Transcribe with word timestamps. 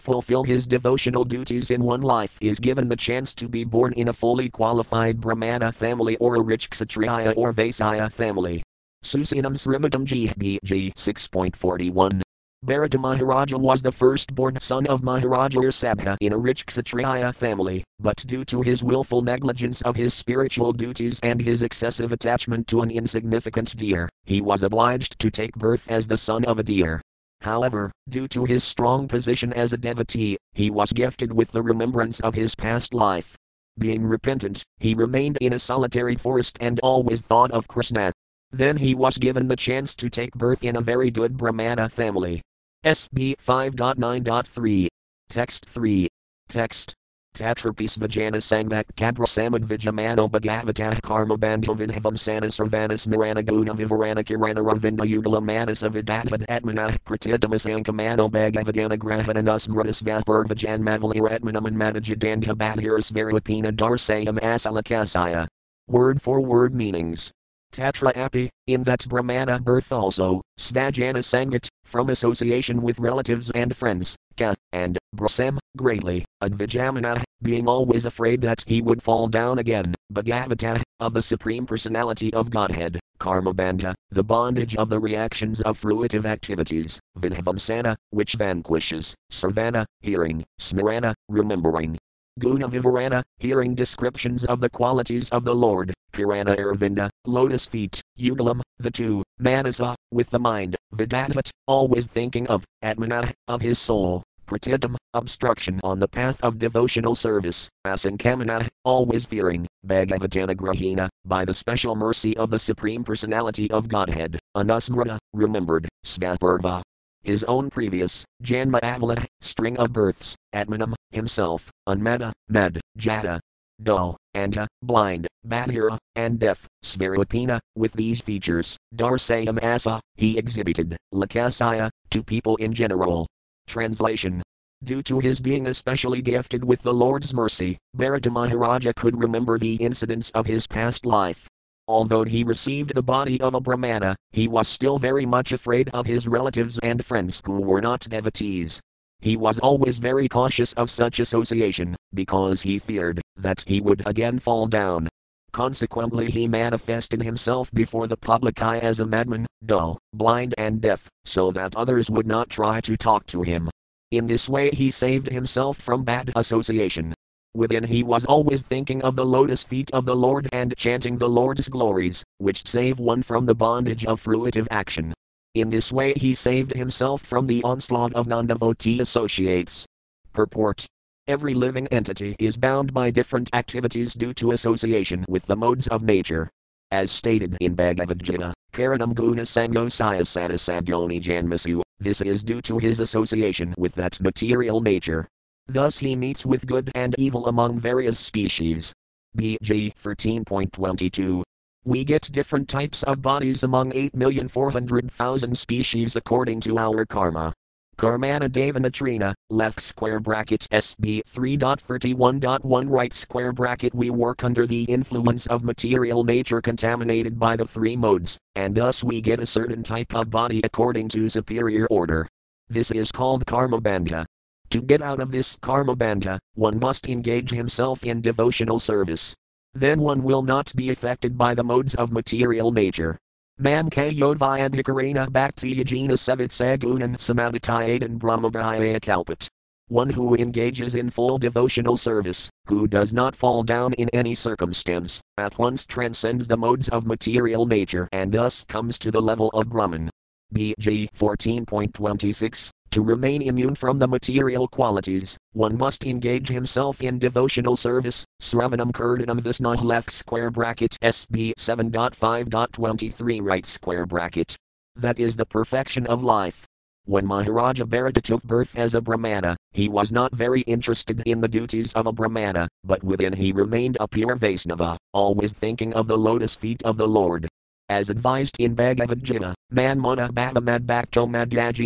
fulfill 0.00 0.44
his 0.44 0.66
devotional 0.66 1.24
duties 1.24 1.70
in 1.70 1.82
one 1.82 2.00
life 2.00 2.38
is 2.40 2.60
given 2.60 2.88
the 2.88 2.96
chance 2.96 3.34
to 3.34 3.48
be 3.48 3.64
born 3.64 3.92
in 3.94 4.08
a 4.08 4.12
fully 4.12 4.48
qualified 4.48 5.20
Brahmana 5.20 5.72
family 5.72 6.16
or 6.16 6.36
a 6.36 6.40
rich 6.40 6.70
Kshatriya 6.70 7.32
or 7.36 7.52
Vaisya 7.52 8.10
family. 8.12 8.62
Susinam 9.04 9.56
Srimatam 9.56 10.04
GBG 10.04 10.92
6.41 10.94 12.22
Bharata 12.64 12.98
Maharaja 12.98 13.56
was 13.56 13.82
the 13.82 13.92
firstborn 13.92 14.58
son 14.58 14.84
of 14.88 15.04
Maharaja 15.04 15.60
Rsabha 15.60 16.16
in 16.20 16.32
a 16.32 16.38
rich 16.38 16.66
Kshatriya 16.66 17.32
family, 17.32 17.84
but 18.00 18.16
due 18.26 18.44
to 18.46 18.62
his 18.62 18.82
willful 18.82 19.22
negligence 19.22 19.80
of 19.82 19.94
his 19.94 20.12
spiritual 20.12 20.72
duties 20.72 21.20
and 21.22 21.40
his 21.40 21.62
excessive 21.62 22.10
attachment 22.10 22.66
to 22.66 22.80
an 22.80 22.90
insignificant 22.90 23.76
deer, 23.76 24.08
he 24.24 24.40
was 24.40 24.64
obliged 24.64 25.20
to 25.20 25.30
take 25.30 25.52
birth 25.52 25.88
as 25.88 26.08
the 26.08 26.16
son 26.16 26.44
of 26.46 26.58
a 26.58 26.64
deer. 26.64 27.00
However, 27.40 27.92
due 28.08 28.28
to 28.28 28.44
his 28.44 28.64
strong 28.64 29.08
position 29.08 29.52
as 29.52 29.72
a 29.72 29.78
devotee, 29.78 30.36
he 30.52 30.70
was 30.70 30.92
gifted 30.92 31.32
with 31.32 31.52
the 31.52 31.62
remembrance 31.62 32.20
of 32.20 32.34
his 32.34 32.54
past 32.54 32.92
life. 32.92 33.36
Being 33.78 34.04
repentant, 34.04 34.64
he 34.78 34.94
remained 34.94 35.38
in 35.40 35.52
a 35.52 35.58
solitary 35.58 36.16
forest 36.16 36.58
and 36.60 36.80
always 36.82 37.22
thought 37.22 37.52
of 37.52 37.68
Krishna. 37.68 38.12
Then 38.50 38.76
he 38.76 38.94
was 38.94 39.18
given 39.18 39.46
the 39.46 39.56
chance 39.56 39.94
to 39.96 40.10
take 40.10 40.32
birth 40.32 40.64
in 40.64 40.76
a 40.76 40.80
very 40.80 41.10
good 41.10 41.36
Brahmana 41.36 41.88
family. 41.88 42.42
SB 42.84 43.36
5.9.3. 43.36 44.88
Text 45.28 45.66
3. 45.66 46.08
Text. 46.48 46.94
Tatrapis 47.38 47.96
Vijana 47.98 48.38
Sangbak 48.38 48.84
Kabra 48.96 49.24
Samad 49.24 49.64
Vijamano 49.64 50.28
Bhagavatah 50.28 51.00
Karma 51.02 51.38
Bandha 51.38 51.76
Vinhavam 51.76 52.18
Sanas 52.18 52.58
Ravanas 52.58 53.06
Mirana 53.06 53.44
Guna 53.44 53.74
Vivarana 53.74 54.24
Kirana 54.24 54.56
Ravinda 54.56 55.06
Yugala 55.06 55.40
Manas 55.40 55.84
Avidadvad 55.84 56.44
Atmana 56.46 56.96
Pratitamas 57.04 57.64
Ankamano 57.70 58.28
Bhagavadana 58.28 58.98
Grahananus 58.98 59.68
Mrutis 59.68 60.02
Vasburg 60.02 60.48
Vijan 60.48 60.80
Mavali 60.82 61.20
Ratmanam 61.20 61.68
and 61.68 61.76
Madajadanta 61.76 62.56
Badhiris 62.56 63.12
Varapina 63.12 63.70
Darsayam 63.70 64.40
Asalakasaya. 64.40 65.46
Word 65.86 66.20
for 66.20 66.40
word 66.40 66.74
meanings. 66.74 67.32
Tatra 67.72 68.16
api, 68.16 68.50
in 68.66 68.82
that 68.84 69.06
Brahmana 69.08 69.60
birth 69.60 69.92
also, 69.92 70.42
Svajana 70.58 71.22
Sangat, 71.22 71.68
from 71.84 72.10
association 72.10 72.82
with 72.82 72.98
relatives 72.98 73.50
and 73.52 73.74
friends, 73.74 74.16
Ka, 74.36 74.54
and, 74.72 74.98
Brasem, 75.16 75.58
greatly, 75.76 76.24
Advijamana, 76.42 77.22
being 77.42 77.68
always 77.68 78.06
afraid 78.06 78.40
that 78.42 78.64
he 78.66 78.82
would 78.82 79.02
fall 79.02 79.28
down 79.28 79.58
again, 79.58 79.94
Bhagavata, 80.12 80.82
of 81.00 81.14
the 81.14 81.22
Supreme 81.22 81.66
Personality 81.66 82.32
of 82.34 82.50
Godhead, 82.50 82.98
Karma 83.18 83.54
Bandha, 83.54 83.94
the 84.10 84.24
bondage 84.24 84.76
of 84.76 84.88
the 84.88 84.98
reactions 84.98 85.60
of 85.60 85.80
fruitive 85.80 86.24
activities, 86.24 87.00
Vinhavamsana, 87.18 87.96
which 88.10 88.34
vanquishes, 88.34 89.14
Sarvana, 89.30 89.84
hearing, 90.00 90.44
Smarana, 90.60 91.14
remembering, 91.28 91.98
Guna 92.38 92.68
Vivarana, 92.68 93.22
hearing 93.38 93.74
descriptions 93.74 94.44
of 94.44 94.60
the 94.60 94.70
qualities 94.70 95.28
of 95.30 95.44
the 95.44 95.54
Lord, 95.54 95.92
Kirana 96.18 96.56
Arvinda, 96.56 97.08
lotus 97.26 97.64
feet, 97.64 98.02
Ugalam, 98.18 98.60
the 98.78 98.90
two, 98.90 99.22
Manasa, 99.38 99.94
with 100.10 100.30
the 100.30 100.38
mind, 100.40 100.74
Vidatat, 100.92 101.50
always 101.68 102.08
thinking 102.08 102.48
of, 102.48 102.64
Atmana, 102.82 103.32
of 103.46 103.62
his 103.62 103.78
soul, 103.78 104.24
Pratitam, 104.44 104.96
obstruction 105.14 105.78
on 105.84 106.00
the 106.00 106.08
path 106.08 106.42
of 106.42 106.58
devotional 106.58 107.14
service, 107.14 107.68
Asankamana, 107.86 108.66
always 108.84 109.26
fearing, 109.26 109.64
Bhagavatana 109.86 110.56
Grahina, 110.56 111.08
by 111.24 111.44
the 111.44 111.54
special 111.54 111.94
mercy 111.94 112.36
of 112.36 112.50
the 112.50 112.58
Supreme 112.58 113.04
Personality 113.04 113.70
of 113.70 113.86
Godhead, 113.86 114.40
Anusmrita, 114.56 115.18
remembered, 115.32 115.88
Svapurva, 116.04 116.82
his 117.22 117.44
own 117.44 117.70
previous, 117.70 118.24
Janma 118.42 118.80
Avala, 118.80 119.24
string 119.40 119.78
of 119.78 119.92
births, 119.92 120.34
Atmanam, 120.52 120.94
himself, 121.12 121.70
Unmada, 121.88 122.32
Med, 122.48 122.80
Jata, 122.98 123.38
dull, 123.80 124.16
Anta, 124.34 124.66
blind, 124.82 125.26
Badhira, 125.46 125.98
and 126.16 126.38
deaf, 126.38 126.66
Svarupina, 126.84 127.60
with 127.76 127.92
these 127.92 128.20
features, 128.20 128.76
Darsayam 128.94 129.62
Asa, 129.62 130.00
he 130.16 130.38
exhibited, 130.38 130.96
Lakasaya, 131.12 131.90
to 132.10 132.22
people 132.22 132.56
in 132.56 132.72
general. 132.72 133.26
Translation 133.66 134.42
Due 134.84 135.02
to 135.02 135.18
his 135.18 135.40
being 135.40 135.66
especially 135.66 136.22
gifted 136.22 136.62
with 136.62 136.82
the 136.82 136.94
Lord's 136.94 137.34
mercy, 137.34 137.78
Bharata 137.94 138.30
Maharaja 138.30 138.92
could 138.94 139.20
remember 139.20 139.58
the 139.58 139.74
incidents 139.76 140.30
of 140.30 140.46
his 140.46 140.66
past 140.66 141.04
life. 141.04 141.48
Although 141.88 142.24
he 142.24 142.44
received 142.44 142.94
the 142.94 143.02
body 143.02 143.40
of 143.40 143.54
a 143.54 143.60
Brahmana, 143.60 144.14
he 144.30 144.46
was 144.46 144.68
still 144.68 144.98
very 144.98 145.26
much 145.26 145.52
afraid 145.52 145.88
of 145.94 146.06
his 146.06 146.28
relatives 146.28 146.78
and 146.82 147.04
friends 147.04 147.42
who 147.44 147.60
were 147.60 147.80
not 147.80 148.00
devotees. 148.00 148.80
He 149.20 149.36
was 149.36 149.58
always 149.58 149.98
very 149.98 150.28
cautious 150.28 150.72
of 150.74 150.90
such 150.90 151.18
association, 151.18 151.96
because 152.14 152.62
he 152.62 152.78
feared 152.78 153.20
that 153.36 153.64
he 153.66 153.80
would 153.80 154.06
again 154.06 154.38
fall 154.38 154.66
down. 154.66 155.08
Consequently, 155.52 156.30
he 156.30 156.46
manifested 156.46 157.22
himself 157.22 157.70
before 157.72 158.06
the 158.06 158.16
public 158.16 158.62
eye 158.62 158.78
as 158.78 159.00
a 159.00 159.06
madman, 159.06 159.46
dull, 159.64 159.98
blind, 160.12 160.54
and 160.56 160.80
deaf, 160.80 161.08
so 161.24 161.50
that 161.50 161.74
others 161.74 162.10
would 162.10 162.26
not 162.26 162.48
try 162.48 162.80
to 162.82 162.96
talk 162.96 163.26
to 163.26 163.42
him. 163.42 163.68
In 164.10 164.26
this 164.26 164.48
way, 164.48 164.70
he 164.70 164.90
saved 164.90 165.28
himself 165.28 165.78
from 165.78 166.04
bad 166.04 166.32
association. 166.36 167.12
Within 167.54 167.84
he 167.84 168.02
was 168.02 168.24
always 168.26 168.62
thinking 168.62 169.02
of 169.02 169.16
the 169.16 169.26
lotus 169.26 169.64
feet 169.64 169.90
of 169.92 170.04
the 170.04 170.14
Lord 170.14 170.48
and 170.52 170.76
chanting 170.76 171.16
the 171.16 171.28
Lord's 171.28 171.68
glories, 171.68 172.22
which 172.38 172.66
save 172.66 173.00
one 173.00 173.22
from 173.22 173.46
the 173.46 173.54
bondage 173.54 174.06
of 174.06 174.22
fruitive 174.22 174.68
action. 174.70 175.12
In 175.58 175.70
this 175.70 175.92
way 175.92 176.14
he 176.14 176.36
saved 176.36 176.72
himself 176.72 177.20
from 177.20 177.48
the 177.48 177.64
onslaught 177.64 178.14
of 178.14 178.28
non 178.28 178.46
devotee 178.46 179.00
associates. 179.00 179.84
Purport 180.32 180.86
Every 181.26 181.52
living 181.52 181.88
entity 181.88 182.36
is 182.38 182.56
bound 182.56 182.94
by 182.94 183.10
different 183.10 183.50
activities 183.52 184.14
due 184.14 184.32
to 184.34 184.52
association 184.52 185.24
with 185.28 185.46
the 185.46 185.56
modes 185.56 185.88
of 185.88 186.04
nature. 186.04 186.48
As 186.92 187.10
stated 187.10 187.56
in 187.60 187.74
Bhagavad 187.74 188.22
Gita, 188.22 188.54
Karanam 188.72 189.16
Guna 189.16 189.42
Sango 189.42 189.90
Sayasadasabhyoni 189.90 191.20
Janmasu, 191.20 191.82
this 191.98 192.20
is 192.20 192.44
due 192.44 192.62
to 192.62 192.78
his 192.78 193.00
association 193.00 193.74
with 193.76 193.96
that 193.96 194.20
material 194.20 194.80
nature. 194.80 195.26
Thus 195.66 195.98
he 195.98 196.14
meets 196.14 196.46
with 196.46 196.68
good 196.68 196.88
and 196.94 197.16
evil 197.18 197.48
among 197.48 197.80
various 197.80 198.20
species. 198.20 198.92
BG 199.36 199.92
13.22. 199.96 201.42
We 201.88 202.04
get 202.04 202.30
different 202.30 202.68
types 202.68 203.02
of 203.04 203.22
bodies 203.22 203.62
among 203.62 203.92
8,400,000 203.92 205.56
species 205.56 206.16
according 206.16 206.60
to 206.60 206.76
our 206.76 207.06
karma. 207.06 207.54
Karmana 207.96 208.50
Devanatrina, 208.50 209.32
left 209.48 209.80
square 209.80 210.20
bracket 210.20 210.66
SB 210.70 211.22
3.31.1 211.24 212.90
right 212.90 213.14
square 213.14 213.54
bracket 213.54 213.94
We 213.94 214.10
work 214.10 214.44
under 214.44 214.66
the 214.66 214.84
influence 214.84 215.46
of 215.46 215.64
material 215.64 216.24
nature 216.24 216.60
contaminated 216.60 217.38
by 217.38 217.56
the 217.56 217.66
three 217.66 217.96
modes, 217.96 218.36
and 218.54 218.74
thus 218.74 219.02
we 219.02 219.22
get 219.22 219.40
a 219.40 219.46
certain 219.46 219.82
type 219.82 220.14
of 220.14 220.28
body 220.28 220.60
according 220.64 221.08
to 221.08 221.30
superior 221.30 221.86
order. 221.86 222.28
This 222.68 222.90
is 222.90 223.10
called 223.10 223.46
karma 223.46 223.80
bandha. 223.80 224.26
To 224.72 224.82
get 224.82 225.00
out 225.00 225.20
of 225.20 225.30
this 225.30 225.56
karma 225.62 225.96
bandha, 225.96 226.38
one 226.52 226.78
must 226.78 227.08
engage 227.08 227.50
himself 227.50 228.04
in 228.04 228.20
devotional 228.20 228.78
service. 228.78 229.34
Then 229.78 230.00
one 230.00 230.24
will 230.24 230.42
not 230.42 230.74
be 230.74 230.90
affected 230.90 231.38
by 231.38 231.54
the 231.54 231.62
modes 231.62 231.94
of 231.94 232.10
material 232.10 232.72
nature. 232.72 233.16
Man 233.58 233.88
Kayodvyadhikarena 233.90 235.30
Bhakti 235.30 235.76
Yajina 235.76 236.14
Savitsagunan 236.14 237.14
Samadhitayadan 237.14 238.18
Brahmabhaya 238.18 238.98
Kalpat. 238.98 239.46
One 239.86 240.10
who 240.10 240.34
engages 240.34 240.96
in 240.96 241.10
full 241.10 241.38
devotional 241.38 241.96
service, 241.96 242.50
who 242.66 242.88
does 242.88 243.12
not 243.12 243.36
fall 243.36 243.62
down 243.62 243.92
in 243.92 244.08
any 244.08 244.34
circumstance, 244.34 245.20
at 245.36 245.56
once 245.60 245.86
transcends 245.86 246.48
the 246.48 246.56
modes 246.56 246.88
of 246.88 247.06
material 247.06 247.64
nature 247.64 248.08
and 248.10 248.32
thus 248.32 248.64
comes 248.64 248.98
to 248.98 249.12
the 249.12 249.22
level 249.22 249.48
of 249.50 249.68
Brahman. 249.68 250.10
BG 250.52 251.08
14.26 251.16 252.72
to 252.90 253.02
remain 253.02 253.42
immune 253.42 253.74
from 253.74 253.98
the 253.98 254.08
material 254.08 254.68
qualities, 254.68 255.36
one 255.52 255.76
must 255.76 256.04
engage 256.04 256.48
himself 256.48 257.02
in 257.02 257.18
devotional 257.18 257.76
service. 257.76 258.24
Sravanam 258.40 258.92
Kirtanam 258.92 259.40
Visnah 259.40 259.82
left 259.82 260.10
square 260.10 260.50
bracket 260.50 260.96
SB 261.02 261.52
7.5.23 261.58 263.40
right 263.42 263.66
square 263.66 264.06
bracket. 264.06 264.56
That 264.96 265.18
is 265.18 265.36
the 265.36 265.46
perfection 265.46 266.06
of 266.06 266.22
life. 266.22 266.66
When 267.04 267.26
Maharaja 267.26 267.84
Bharata 267.84 268.20
took 268.20 268.42
birth 268.42 268.76
as 268.76 268.94
a 268.94 269.00
Brahmana, 269.00 269.56
he 269.72 269.88
was 269.88 270.12
not 270.12 270.34
very 270.34 270.60
interested 270.62 271.22
in 271.24 271.40
the 271.40 271.48
duties 271.48 271.92
of 271.94 272.06
a 272.06 272.12
Brahmana, 272.12 272.68
but 272.84 273.02
within 273.02 273.32
he 273.32 273.52
remained 273.52 273.96
a 273.98 274.06
pure 274.06 274.36
Vaisnava, 274.36 274.96
always 275.12 275.52
thinking 275.52 275.94
of 275.94 276.06
the 276.06 276.18
lotus 276.18 276.54
feet 276.54 276.82
of 276.84 276.98
the 276.98 277.08
Lord 277.08 277.48
as 277.88 278.10
advised 278.10 278.56
in 278.58 278.74
Bhagavad 278.74 279.22
Gita, 279.22 279.54
man 279.70 279.98
mana 279.98 280.28
bhavamad 280.32 280.86
bhakto 280.86 281.28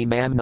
man 0.06 0.36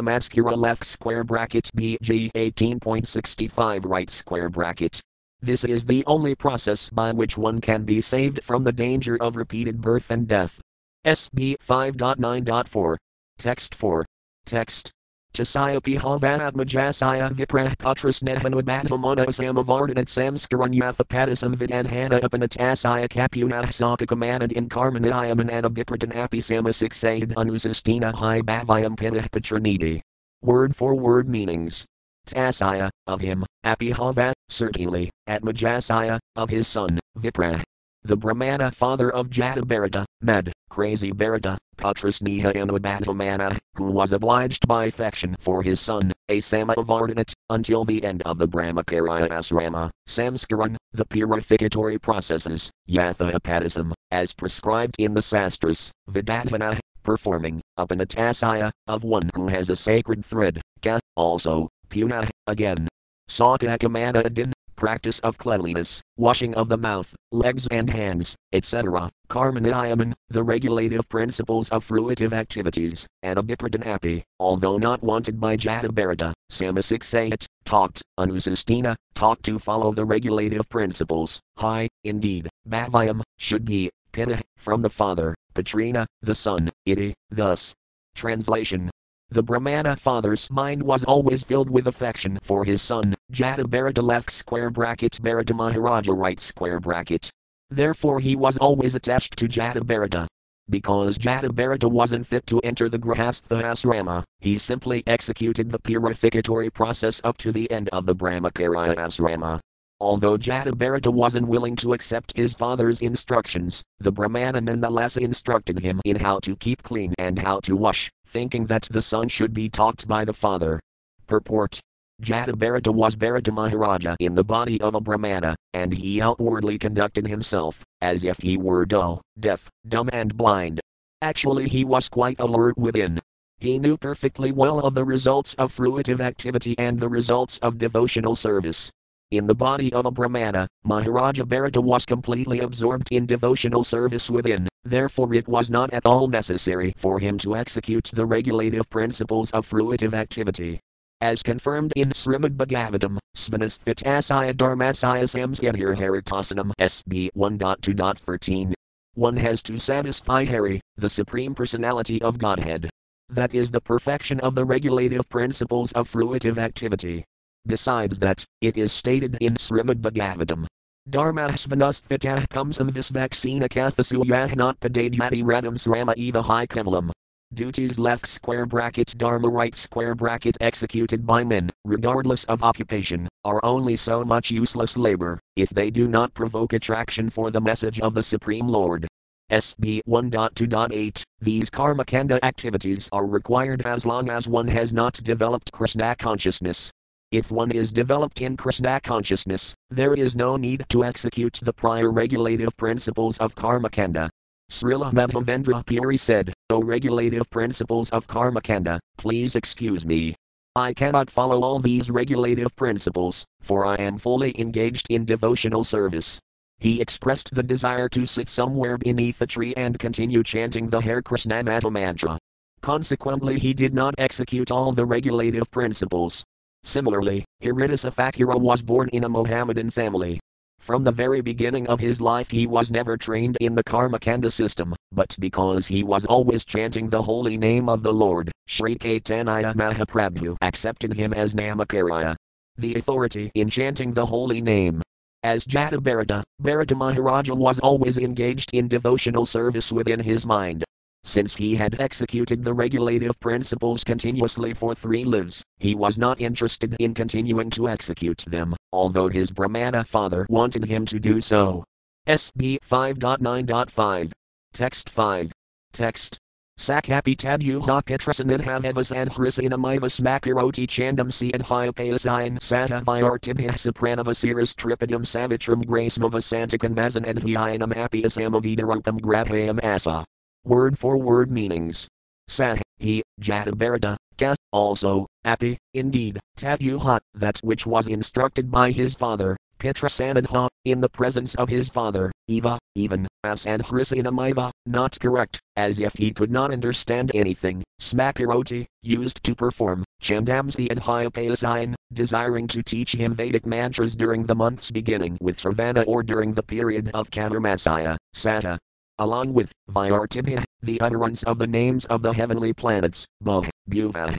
left 0.56 0.84
square 0.84 1.24
bracket 1.24 1.70
BG 1.76 2.30
18.65 2.32 3.84
right 3.84 4.10
square 4.10 4.48
bracket. 4.48 5.00
This 5.42 5.64
is 5.64 5.86
the 5.86 6.04
only 6.06 6.34
process 6.34 6.90
by 6.90 7.12
which 7.12 7.38
one 7.38 7.60
can 7.60 7.84
be 7.84 8.00
saved 8.00 8.44
from 8.44 8.62
the 8.62 8.72
danger 8.72 9.16
of 9.22 9.36
repeated 9.36 9.80
birth 9.80 10.10
and 10.10 10.28
death. 10.28 10.60
SB 11.06 11.56
5.9.4. 11.66 12.96
Text 13.38 13.74
4. 13.74 14.04
Text. 14.44 14.92
Tasaya 15.40 15.80
Pihavatmajasaya 15.80 17.32
Viprah 17.32 17.74
Putras 17.76 18.22
Nehanubhatamana 18.22 19.24
Samavardhanat 19.32 20.08
Samskaranyathapadisam 20.12 21.54
Vidanhana 21.56 22.20
Upanatasaya 22.20 23.08
Kapuna 23.08 23.62
Sakakamanad 23.64 24.52
in 24.52 24.68
Karmanayam 24.68 25.40
and 25.40 25.50
Abipratan 25.50 26.12
Apisama 26.12 26.68
Sixaid 26.68 27.32
Anusastina 27.32 28.14
Hi 28.14 28.42
Bhavayam 28.42 28.96
Pitah 28.96 29.30
Patranidi. 29.30 30.02
Word 30.42 30.76
for 30.76 30.94
word 30.94 31.26
meanings. 31.26 31.86
Tasaya, 32.26 32.90
of 33.06 33.22
him, 33.22 33.46
Apihavat, 33.64 34.34
certainly, 34.50 35.10
Atmajasaya, 35.26 36.18
of 36.36 36.50
his 36.50 36.68
son, 36.68 36.98
Viprah. 37.18 37.62
The 38.02 38.16
Brahmana 38.16 38.70
father 38.72 39.10
of 39.10 39.30
Jatabharata, 39.30 40.04
Med, 40.22 40.52
crazy 40.68 41.12
Bharata, 41.12 41.56
Putrasneha 41.76 42.54
Anubhatamana, 42.54 43.56
who 43.76 43.90
was 43.90 44.12
obliged 44.12 44.68
by 44.68 44.84
affection 44.84 45.34
for 45.40 45.62
his 45.62 45.80
son, 45.80 46.12
Asama 46.30 46.74
Avardhanat, 46.74 47.32
until 47.48 47.86
the 47.86 48.04
end 48.04 48.20
of 48.22 48.36
the 48.36 48.46
Brahmacharya 48.46 49.28
asrama, 49.28 49.90
Samskaran, 50.06 50.76
the 50.92 51.06
purificatory 51.06 51.98
processes, 51.98 52.70
Yatha 52.88 53.92
as 54.10 54.34
prescribed 54.34 54.96
in 54.98 55.14
the 55.14 55.22
Sastras, 55.22 55.90
Vidatana, 56.10 56.78
performing, 57.02 57.62
Upanatasaya, 57.78 58.70
of 58.86 59.04
one 59.04 59.30
who 59.34 59.48
has 59.48 59.70
a 59.70 59.76
sacred 59.76 60.22
thread, 60.22 60.60
Ka, 60.82 60.98
also, 61.16 61.68
Puna, 61.88 62.28
again. 62.46 62.88
Sakakamana 63.28 64.54
practice 64.80 65.20
of 65.20 65.36
cleanliness, 65.36 66.00
washing 66.16 66.54
of 66.54 66.70
the 66.70 66.76
mouth, 66.76 67.14
legs 67.30 67.68
and 67.70 67.90
hands, 67.90 68.34
etc. 68.52 69.10
Karmaniyaman, 69.28 70.14
the 70.30 70.42
regulative 70.42 71.06
principles 71.08 71.68
of 71.68 71.86
fruitive 71.86 72.32
activities, 72.32 73.06
and 73.22 73.38
abhipradanapi, 73.38 74.22
although 74.40 74.78
not 74.78 75.02
wanted 75.02 75.38
by 75.38 75.56
Jatabharata, 75.56 76.32
Samasik 76.50 77.46
talked, 77.64 78.02
Anusastina, 78.18 78.96
taught 79.14 79.42
to 79.42 79.58
follow 79.58 79.92
the 79.92 80.06
regulative 80.06 80.66
principles, 80.70 81.40
high, 81.58 81.86
indeed, 82.02 82.48
Bhavayam, 82.66 83.20
should 83.38 83.66
be, 83.66 83.90
Pitta, 84.12 84.40
from 84.56 84.80
the 84.80 84.90
father, 84.90 85.34
Patrina, 85.54 86.06
the 86.22 86.34
son, 86.34 86.70
iti, 86.86 87.14
thus. 87.30 87.74
Translation 88.16 88.90
the 89.30 89.42
Brahmana 89.42 89.94
father's 89.94 90.50
mind 90.50 90.82
was 90.82 91.04
always 91.04 91.44
filled 91.44 91.70
with 91.70 91.86
affection 91.86 92.38
for 92.42 92.64
his 92.64 92.82
son, 92.82 93.14
Jatabharata 93.32 94.02
left 94.02 94.32
square 94.32 94.70
bracket 94.70 95.22
Bharata 95.22 95.54
Maharaja 95.54 96.12
right 96.12 96.40
square 96.40 96.80
bracket. 96.80 97.30
Therefore 97.70 98.18
he 98.18 98.34
was 98.34 98.58
always 98.58 98.96
attached 98.96 99.36
to 99.38 99.46
Jatabharata. 99.46 100.26
Because 100.68 101.16
Jatabharata 101.16 101.88
wasn't 101.88 102.26
fit 102.26 102.44
to 102.46 102.60
enter 102.60 102.88
the 102.88 102.98
Grahastha 102.98 103.62
asrama, 103.62 104.24
he 104.40 104.58
simply 104.58 105.04
executed 105.06 105.70
the 105.70 105.78
purificatory 105.78 106.70
process 106.70 107.20
up 107.22 107.38
to 107.38 107.52
the 107.52 107.70
end 107.70 107.88
of 107.90 108.06
the 108.06 108.14
Brahmacharya 108.14 108.96
asrama. 108.96 109.60
Although 110.00 110.38
Jatabharata 110.38 111.12
wasn't 111.12 111.46
willing 111.46 111.76
to 111.76 111.92
accept 111.92 112.36
his 112.36 112.54
father's 112.54 113.02
instructions, 113.02 113.82
the 113.98 114.10
Brahmana 114.10 114.60
nonetheless 114.60 115.16
instructed 115.18 115.78
him 115.80 116.00
in 116.04 116.16
how 116.16 116.38
to 116.40 116.56
keep 116.56 116.82
clean 116.82 117.14
and 117.18 117.38
how 117.38 117.60
to 117.60 117.76
wash, 117.76 118.10
thinking 118.30 118.66
that 118.66 118.86
the 118.90 119.02
son 119.02 119.28
should 119.28 119.52
be 119.52 119.68
taught 119.68 120.06
by 120.06 120.24
the 120.24 120.32
father. 120.32 120.80
Purport 121.26 121.80
Jatabharata 122.22 122.92
was 122.92 123.16
Bharata 123.16 123.50
Maharaja 123.50 124.14
in 124.20 124.34
the 124.34 124.44
body 124.44 124.80
of 124.80 124.94
a 124.94 125.00
Brahmana, 125.00 125.56
and 125.72 125.92
he 125.92 126.20
outwardly 126.20 126.78
conducted 126.78 127.26
himself 127.26 127.82
as 128.00 128.24
if 128.24 128.38
he 128.38 128.56
were 128.56 128.84
dull, 128.86 129.22
deaf, 129.38 129.68
dumb, 129.88 130.10
and 130.12 130.36
blind. 130.36 130.80
Actually, 131.22 131.68
he 131.68 131.84
was 131.84 132.08
quite 132.08 132.38
alert 132.38 132.76
within. 132.78 133.18
He 133.58 133.78
knew 133.78 133.96
perfectly 133.96 134.52
well 134.52 134.80
of 134.80 134.94
the 134.94 135.04
results 135.04 135.54
of 135.54 135.74
fruitive 135.74 136.20
activity 136.20 136.74
and 136.78 136.98
the 136.98 137.08
results 137.08 137.58
of 137.58 137.78
devotional 137.78 138.36
service. 138.36 138.90
In 139.30 139.46
the 139.46 139.54
body 139.54 139.92
of 139.92 140.06
a 140.06 140.10
Brahmana, 140.10 140.66
Maharaja 140.84 141.44
Bharata 141.44 141.80
was 141.80 142.06
completely 142.06 142.60
absorbed 142.60 143.08
in 143.10 143.26
devotional 143.26 143.84
service 143.84 144.30
within, 144.30 144.68
therefore 144.84 145.34
it 145.34 145.48
was 145.48 145.70
not 145.70 145.92
at 145.92 146.06
all 146.06 146.28
necessary 146.28 146.92
for 146.96 147.18
him 147.18 147.38
to 147.38 147.56
execute 147.56 148.10
the 148.12 148.26
regulative 148.26 148.88
principles 148.90 149.50
of 149.52 149.68
fruitive 149.68 150.14
activity. 150.14 150.80
As 151.20 151.42
confirmed 151.42 151.92
in 151.96 152.10
Srimad 152.10 152.56
Bhagavatam, 152.56 153.18
Svanasthitasaya 153.36 154.54
Dharmasaya 154.54 155.24
Samsgadhir 155.24 155.94
Haritasanam 155.96 156.72
SB 156.80 157.28
1.2.13. 157.36 158.72
One 159.14 159.36
has 159.36 159.62
to 159.64 159.78
satisfy 159.78 160.44
Hari, 160.44 160.80
the 160.96 161.10
Supreme 161.10 161.54
Personality 161.54 162.22
of 162.22 162.38
Godhead. 162.38 162.88
That 163.28 163.54
is 163.54 163.70
the 163.70 163.80
perfection 163.80 164.40
of 164.40 164.54
the 164.54 164.64
regulative 164.64 165.28
principles 165.28 165.92
of 165.92 166.10
fruitive 166.10 166.58
activity. 166.58 167.24
Besides 167.66 168.18
that, 168.20 168.44
it 168.60 168.78
is 168.78 168.90
stated 168.90 169.36
in 169.40 169.54
Srimad 169.54 170.00
Bhagavatam. 170.00 170.66
Dharmasvanasthitah 171.08 172.46
kamsam 172.48 172.90
visvaccina 172.90 173.68
kathasu 173.68 174.22
not 174.54 174.78
padadyati 174.80 175.42
radam 175.42 175.76
srama 175.76 176.14
eva 176.16 176.42
high 176.42 176.66
kamalam. 176.66 177.10
Duties 177.52 177.98
left 177.98 178.26
square 178.26 178.66
bracket 178.66 179.14
dharma 179.16 179.48
right 179.48 179.74
square 179.74 180.14
bracket 180.14 180.56
executed 180.60 181.26
by 181.26 181.42
men, 181.42 181.70
regardless 181.84 182.44
of 182.44 182.62
occupation, 182.62 183.28
are 183.44 183.60
only 183.64 183.96
so 183.96 184.24
much 184.24 184.50
useless 184.50 184.96
labor, 184.96 185.40
if 185.56 185.70
they 185.70 185.90
do 185.90 186.06
not 186.06 186.34
provoke 186.34 186.74
attraction 186.74 187.30
for 187.30 187.50
the 187.50 187.60
message 187.60 188.00
of 188.00 188.14
the 188.14 188.22
Supreme 188.22 188.68
Lord. 188.68 189.08
SB 189.50 190.02
1.2.8 190.06 191.22
These 191.40 191.70
karmakanda 191.70 192.38
activities 192.44 193.08
are 193.10 193.26
required 193.26 193.84
as 193.84 194.06
long 194.06 194.28
as 194.28 194.46
one 194.46 194.68
has 194.68 194.92
not 194.92 195.14
developed 195.14 195.72
Krishna 195.72 196.14
consciousness. 196.14 196.92
If 197.32 197.52
one 197.52 197.70
is 197.70 197.92
developed 197.92 198.40
in 198.40 198.56
Krishna 198.56 199.00
consciousness, 199.00 199.72
there 199.88 200.14
is 200.14 200.34
no 200.34 200.56
need 200.56 200.84
to 200.88 201.04
execute 201.04 201.60
the 201.62 201.72
prior 201.72 202.10
regulative 202.10 202.76
principles 202.76 203.38
of 203.38 203.54
Karmakanda. 203.54 204.28
Srila 204.68 205.12
Madhavendra 205.12 205.86
Puri 205.86 206.16
said, 206.16 206.52
O 206.70 206.82
regulative 206.82 207.48
principles 207.50 208.10
of 208.10 208.26
Karmakanda, 208.26 208.98
please 209.16 209.54
excuse 209.54 210.04
me. 210.04 210.34
I 210.74 210.92
cannot 210.92 211.30
follow 211.30 211.62
all 211.62 211.78
these 211.78 212.10
regulative 212.10 212.74
principles, 212.74 213.44
for 213.60 213.86
I 213.86 213.94
am 213.94 214.18
fully 214.18 214.52
engaged 214.60 215.06
in 215.08 215.24
devotional 215.24 215.84
service. 215.84 216.40
He 216.78 217.00
expressed 217.00 217.54
the 217.54 217.62
desire 217.62 218.08
to 218.08 218.26
sit 218.26 218.48
somewhere 218.48 218.98
beneath 218.98 219.40
a 219.40 219.46
tree 219.46 219.72
and 219.76 219.96
continue 220.00 220.42
chanting 220.42 220.88
the 220.88 221.00
Hare 221.00 221.22
Krishna 221.22 221.62
mantra. 221.62 222.38
Consequently, 222.80 223.60
he 223.60 223.72
did 223.72 223.94
not 223.94 224.16
execute 224.18 224.72
all 224.72 224.90
the 224.90 225.04
regulative 225.04 225.70
principles. 225.70 226.42
Similarly, 226.84 227.44
Haridasa 227.62 228.12
Thakura 228.14 228.58
was 228.58 228.82
born 228.82 229.08
in 229.10 229.24
a 229.24 229.28
Mohammedan 229.28 229.90
family. 229.90 230.40
From 230.80 231.04
the 231.04 231.12
very 231.12 231.42
beginning 231.42 231.86
of 231.88 232.00
his 232.00 232.20
life, 232.20 232.50
he 232.50 232.66
was 232.66 232.90
never 232.90 233.16
trained 233.16 233.58
in 233.60 233.74
the 233.74 233.84
Karmakanda 233.84 234.50
system, 234.50 234.94
but 235.12 235.36
because 235.38 235.86
he 235.86 236.02
was 236.02 236.24
always 236.24 236.64
chanting 236.64 237.08
the 237.08 237.22
holy 237.22 237.58
name 237.58 237.88
of 237.88 238.02
the 238.02 238.12
Lord, 238.12 238.50
Sri 238.66 238.96
Caitanya 238.96 239.74
Mahaprabhu 239.74 240.56
accepted 240.62 241.12
him 241.12 241.34
as 241.34 241.54
Namacarya. 241.54 242.34
The 242.78 242.94
authority 242.94 243.52
in 243.54 243.68
chanting 243.68 244.12
the 244.12 244.24
holy 244.24 244.62
name. 244.62 245.02
As 245.42 245.66
Jatabharata, 245.66 246.42
Bharata 246.58 246.94
Maharaja 246.94 247.54
was 247.54 247.78
always 247.80 248.16
engaged 248.16 248.70
in 248.72 248.88
devotional 248.88 249.44
service 249.44 249.92
within 249.92 250.20
his 250.20 250.46
mind, 250.46 250.84
since 251.24 251.56
he 251.56 251.74
had 251.74 252.00
executed 252.00 252.64
the 252.64 252.72
regulative 252.72 253.38
principles 253.40 254.02
continuously 254.04 254.74
for 254.74 254.94
three 254.94 255.24
lives, 255.24 255.62
he 255.78 255.94
was 255.94 256.18
not 256.18 256.40
interested 256.40 256.96
in 256.98 257.14
continuing 257.14 257.70
to 257.70 257.88
execute 257.88 258.44
them, 258.46 258.74
although 258.92 259.28
his 259.28 259.50
Brahmana 259.50 260.04
father 260.04 260.46
wanted 260.48 260.84
him 260.84 261.06
to 261.06 261.20
do 261.20 261.40
so. 261.40 261.84
SB 262.26 262.78
5.9.5. 262.80 264.32
Text 264.72 265.10
5. 265.10 265.52
Text. 265.92 266.38
Sakapi 266.78 267.36
tadyuha 267.36 268.02
petrasanidhavevas 268.04 269.14
and 269.14 269.30
hrisinamivas 269.30 270.20
makaroti 270.22 270.86
chandam 270.86 271.30
si 271.30 271.52
and 271.52 271.62
hypayasayan 271.62 272.58
sata 272.58 273.04
vyartibhya 273.04 273.72
supranavasiras 273.72 274.74
tripadam 274.74 275.26
savitram 275.26 275.84
gracemava 275.84 276.40
santakan 276.40 276.94
mazan 276.94 277.26
and 277.26 277.40
hyayanam 277.40 277.92
apiasamavidarupam 277.92 279.20
grabhayam 279.20 279.78
asa. 279.84 280.24
Word 280.64 280.98
for 280.98 281.16
word 281.16 281.50
meanings. 281.50 282.06
Sah, 282.46 282.76
he, 282.98 283.22
Jatabharata, 283.40 284.16
Ka, 284.36 284.54
also, 284.72 285.26
Api, 285.42 285.78
indeed, 285.94 286.38
Tatyuha, 286.58 287.18
that 287.32 287.58
which 287.62 287.86
was 287.86 288.08
instructed 288.08 288.70
by 288.70 288.90
his 288.90 289.14
father, 289.14 289.56
Pitrasanadha, 289.78 290.68
in 290.84 291.00
the 291.00 291.08
presence 291.08 291.54
of 291.54 291.70
his 291.70 291.88
father, 291.88 292.30
Eva, 292.46 292.78
even, 292.94 293.26
as 293.42 293.64
and 293.64 293.82
Hrisinamiva, 293.82 294.70
not 294.84 295.18
correct, 295.18 295.60
as 295.76 295.98
if 295.98 296.12
he 296.12 296.30
could 296.30 296.50
not 296.50 296.72
understand 296.72 297.30
anything, 297.34 297.82
Smakaroti, 297.98 298.84
used 299.02 299.42
to 299.44 299.54
perform, 299.54 300.04
Chandamsi 300.22 300.90
and 300.90 301.00
Hyapayasine, 301.00 301.94
desiring 302.12 302.66
to 302.68 302.82
teach 302.82 303.14
him 303.14 303.34
Vedic 303.34 303.64
mantras 303.64 304.14
during 304.14 304.44
the 304.44 304.54
months 304.54 304.90
beginning 304.90 305.38
with 305.40 305.58
Sravana 305.58 306.04
or 306.06 306.22
during 306.22 306.52
the 306.52 306.62
period 306.62 307.10
of 307.14 307.30
Chaturmasaya, 307.30 308.18
Sata, 308.36 308.78
along 309.20 309.52
with 309.52 309.70
Vyartibhya, 309.90 310.64
the 310.82 311.00
utterance 311.00 311.42
of 311.42 311.58
the 311.58 311.66
names 311.66 312.06
of 312.06 312.22
the 312.22 312.32
heavenly 312.32 312.72
planets, 312.72 313.26
Bhuv, 313.44 313.68
Bhuva, 313.88 314.36